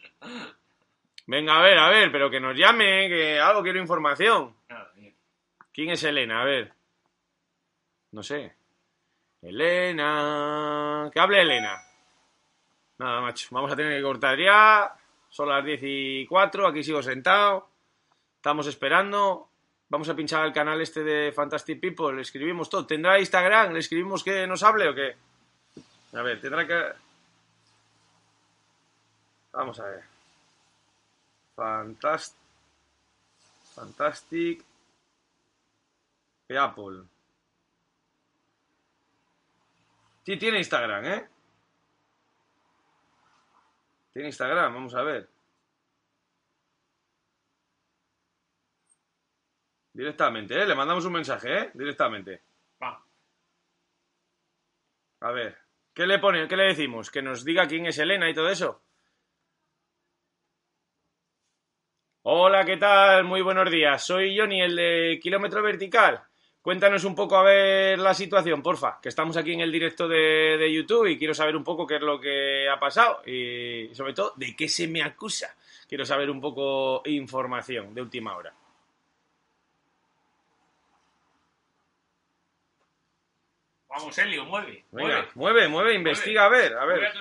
Venga, 1.26 1.58
a 1.58 1.62
ver, 1.62 1.78
a 1.78 1.90
ver, 1.90 2.12
pero 2.12 2.30
que 2.30 2.40
nos 2.40 2.56
llame, 2.56 3.08
que 3.08 3.40
algo 3.40 3.62
quiero 3.62 3.78
información. 3.78 4.54
¿Quién 5.72 5.90
es 5.90 6.02
Elena? 6.04 6.42
A 6.42 6.44
ver. 6.44 6.72
No 8.10 8.22
sé. 8.22 8.54
Elena. 9.42 11.10
Que 11.12 11.20
hable 11.20 11.42
Elena. 11.42 11.82
Nada, 12.98 13.20
macho. 13.20 13.48
Vamos 13.50 13.72
a 13.72 13.76
tener 13.76 13.96
que 13.96 14.02
cortar 14.02 14.38
ya. 14.38 14.94
Son 15.28 15.48
las 15.48 15.64
10 15.64 15.80
y 15.82 16.26
4. 16.26 16.66
Aquí 16.66 16.82
sigo 16.82 17.02
sentado. 17.02 17.68
Estamos 18.36 18.66
esperando. 18.66 19.48
Vamos 19.88 20.08
a 20.08 20.14
pinchar 20.14 20.42
al 20.42 20.52
canal 20.52 20.80
este 20.80 21.02
de 21.02 21.32
Fantastic 21.32 21.80
People. 21.80 22.14
Le 22.14 22.22
escribimos 22.22 22.70
todo. 22.70 22.86
¿Tendrá 22.86 23.18
Instagram? 23.18 23.72
¿Le 23.72 23.80
escribimos 23.80 24.24
que 24.24 24.46
nos 24.46 24.62
hable 24.62 24.88
o 24.88 24.94
qué? 24.94 25.16
A 26.14 26.22
ver, 26.22 26.40
tendrá 26.40 26.66
que. 26.66 26.82
Vamos 29.52 29.78
a 29.80 29.84
ver. 29.84 30.04
Fantastic. 31.56 32.38
Fantastic. 33.74 34.64
Apple. 36.50 37.04
Sí, 40.24 40.36
tiene 40.36 40.58
Instagram, 40.58 41.04
¿eh? 41.04 41.28
Tiene 44.12 44.28
Instagram, 44.28 44.74
vamos 44.74 44.94
a 44.94 45.02
ver. 45.02 45.28
Directamente, 49.92 50.54
¿eh? 50.60 50.66
Le 50.66 50.74
mandamos 50.74 51.04
un 51.04 51.12
mensaje, 51.12 51.58
¿eh? 51.58 51.70
Directamente. 51.74 52.42
Va. 52.82 53.02
A 55.20 55.30
ver. 55.32 55.58
¿Qué 55.92 56.06
le 56.06 56.18
pone? 56.18 56.48
¿Qué 56.48 56.56
le 56.56 56.64
decimos? 56.64 57.10
Que 57.10 57.20
nos 57.20 57.44
diga 57.44 57.66
quién 57.66 57.86
es 57.86 57.98
Elena 57.98 58.30
y 58.30 58.34
todo 58.34 58.48
eso. 58.48 58.82
Hola, 62.22 62.64
¿qué 62.64 62.76
tal? 62.76 63.24
Muy 63.24 63.42
buenos 63.42 63.70
días. 63.70 64.06
Soy 64.06 64.38
Johnny, 64.38 64.62
el 64.62 64.76
de 64.76 65.18
Kilómetro 65.20 65.62
Vertical. 65.62 66.22
Cuéntanos 66.62 67.02
un 67.02 67.16
poco 67.16 67.36
a 67.36 67.42
ver 67.42 67.98
la 67.98 68.14
situación, 68.14 68.62
porfa, 68.62 69.00
que 69.02 69.08
estamos 69.08 69.36
aquí 69.36 69.52
en 69.52 69.60
el 69.62 69.72
directo 69.72 70.06
de, 70.06 70.56
de 70.56 70.72
YouTube 70.72 71.08
y 71.08 71.18
quiero 71.18 71.34
saber 71.34 71.56
un 71.56 71.64
poco 71.64 71.84
qué 71.84 71.96
es 71.96 72.00
lo 72.00 72.20
que 72.20 72.68
ha 72.68 72.78
pasado 72.78 73.20
y 73.26 73.90
sobre 73.94 74.14
todo 74.14 74.32
de 74.36 74.54
qué 74.54 74.68
se 74.68 74.86
me 74.86 75.02
acusa. 75.02 75.56
Quiero 75.88 76.04
saber 76.04 76.30
un 76.30 76.40
poco 76.40 77.02
información 77.06 77.92
de 77.92 78.02
última 78.02 78.36
hora. 78.36 78.54
Vamos, 83.88 84.16
Helio, 84.16 84.44
mueve. 84.46 84.84
Venga, 84.90 85.08
mueve. 85.16 85.28
mueve, 85.34 85.68
mueve, 85.68 85.94
investiga, 85.94 86.46
a 86.46 86.48
ver, 86.48 86.74
a 86.74 86.86
ver. 86.86 87.12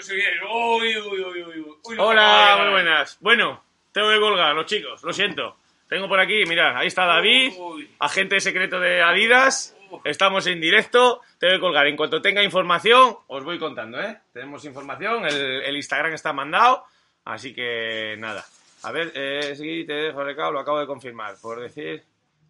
Uy, 0.54 0.98
uy, 0.98 1.44
uy, 1.44 1.98
Hola, 1.98 2.58
muy 2.62 2.72
buenas. 2.72 3.18
Bueno, 3.20 3.62
tengo 3.92 4.10
que 4.10 4.20
colgar, 4.20 4.56
los 4.56 4.68
chicos, 4.68 5.04
lo 5.04 5.12
siento. 5.12 5.58
Tengo 5.92 6.08
por 6.08 6.22
aquí, 6.22 6.46
mirad, 6.46 6.78
ahí 6.78 6.88
está 6.88 7.06
David, 7.06 7.52
agente 8.00 8.40
secreto 8.40 8.80
de 8.80 9.02
Adidas. 9.02 9.76
Estamos 10.06 10.48
en 10.48 10.62
directo, 10.62 11.20
tengo 11.38 11.56
que 11.56 11.60
colgar. 11.60 11.86
En 11.86 11.98
cuanto 11.98 12.22
tenga 12.22 12.42
información, 12.42 13.18
os 13.28 13.44
voy 13.44 13.60
contando, 13.60 14.00
¿eh? 14.00 14.22
Tenemos 14.32 14.64
información, 14.64 15.26
el, 15.26 15.64
el 15.64 15.76
Instagram 15.76 16.14
está 16.14 16.32
mandado, 16.32 16.86
Así 17.26 17.54
que 17.54 18.16
nada. 18.18 18.46
A 18.84 18.92
ver, 18.94 19.12
eh, 19.16 19.54
sí, 19.54 19.84
te 19.86 19.92
dejo 19.92 20.24
recado, 20.24 20.54
lo 20.54 20.62
acabo 20.62 20.80
de 20.80 20.88
confirmar. 20.88 21.36
Por 21.42 21.60
decir, 21.60 22.02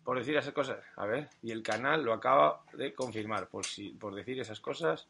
por 0.03 0.19
decir 0.19 0.37
esas 0.37 0.53
cosas. 0.53 0.77
A 0.95 1.07
ver, 1.07 1.27
y 1.41 1.49
el 1.49 1.63
canal 1.63 2.03
lo 2.03 2.13
acaba 2.13 2.61
de 2.73 2.93
confirmar. 2.93 3.47
Por, 3.47 3.65
si, 3.65 3.89
por 3.89 4.13
decir 4.13 4.39
esas 4.39 4.59
cosas. 4.59 5.07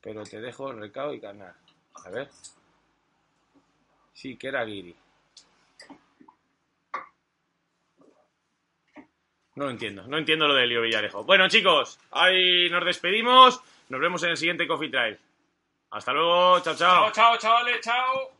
Pero 0.00 0.24
te 0.24 0.40
dejo 0.40 0.72
recado 0.72 1.14
y 1.14 1.20
canal. 1.20 1.54
A 2.04 2.10
ver. 2.10 2.28
Sí, 4.12 4.36
que 4.36 4.48
era 4.48 4.64
Guiri. 4.64 4.96
No 9.56 9.70
entiendo, 9.70 10.04
no 10.08 10.18
entiendo 10.18 10.48
lo 10.48 10.54
de 10.54 10.66
Leo 10.66 10.82
Villarejo. 10.82 11.24
Bueno, 11.24 11.48
chicos, 11.48 11.98
ahí 12.10 12.68
nos 12.70 12.84
despedimos. 12.84 13.60
Nos 13.88 14.00
vemos 14.00 14.22
en 14.24 14.30
el 14.30 14.36
siguiente 14.36 14.66
Coffee 14.66 14.90
Trail. 14.90 15.18
Hasta 15.90 16.12
luego, 16.12 16.60
chao, 16.60 16.74
chao. 16.74 17.04
Chao, 17.04 17.12
chao, 17.12 17.38
chavales, 17.38 17.80
chao. 17.80 18.33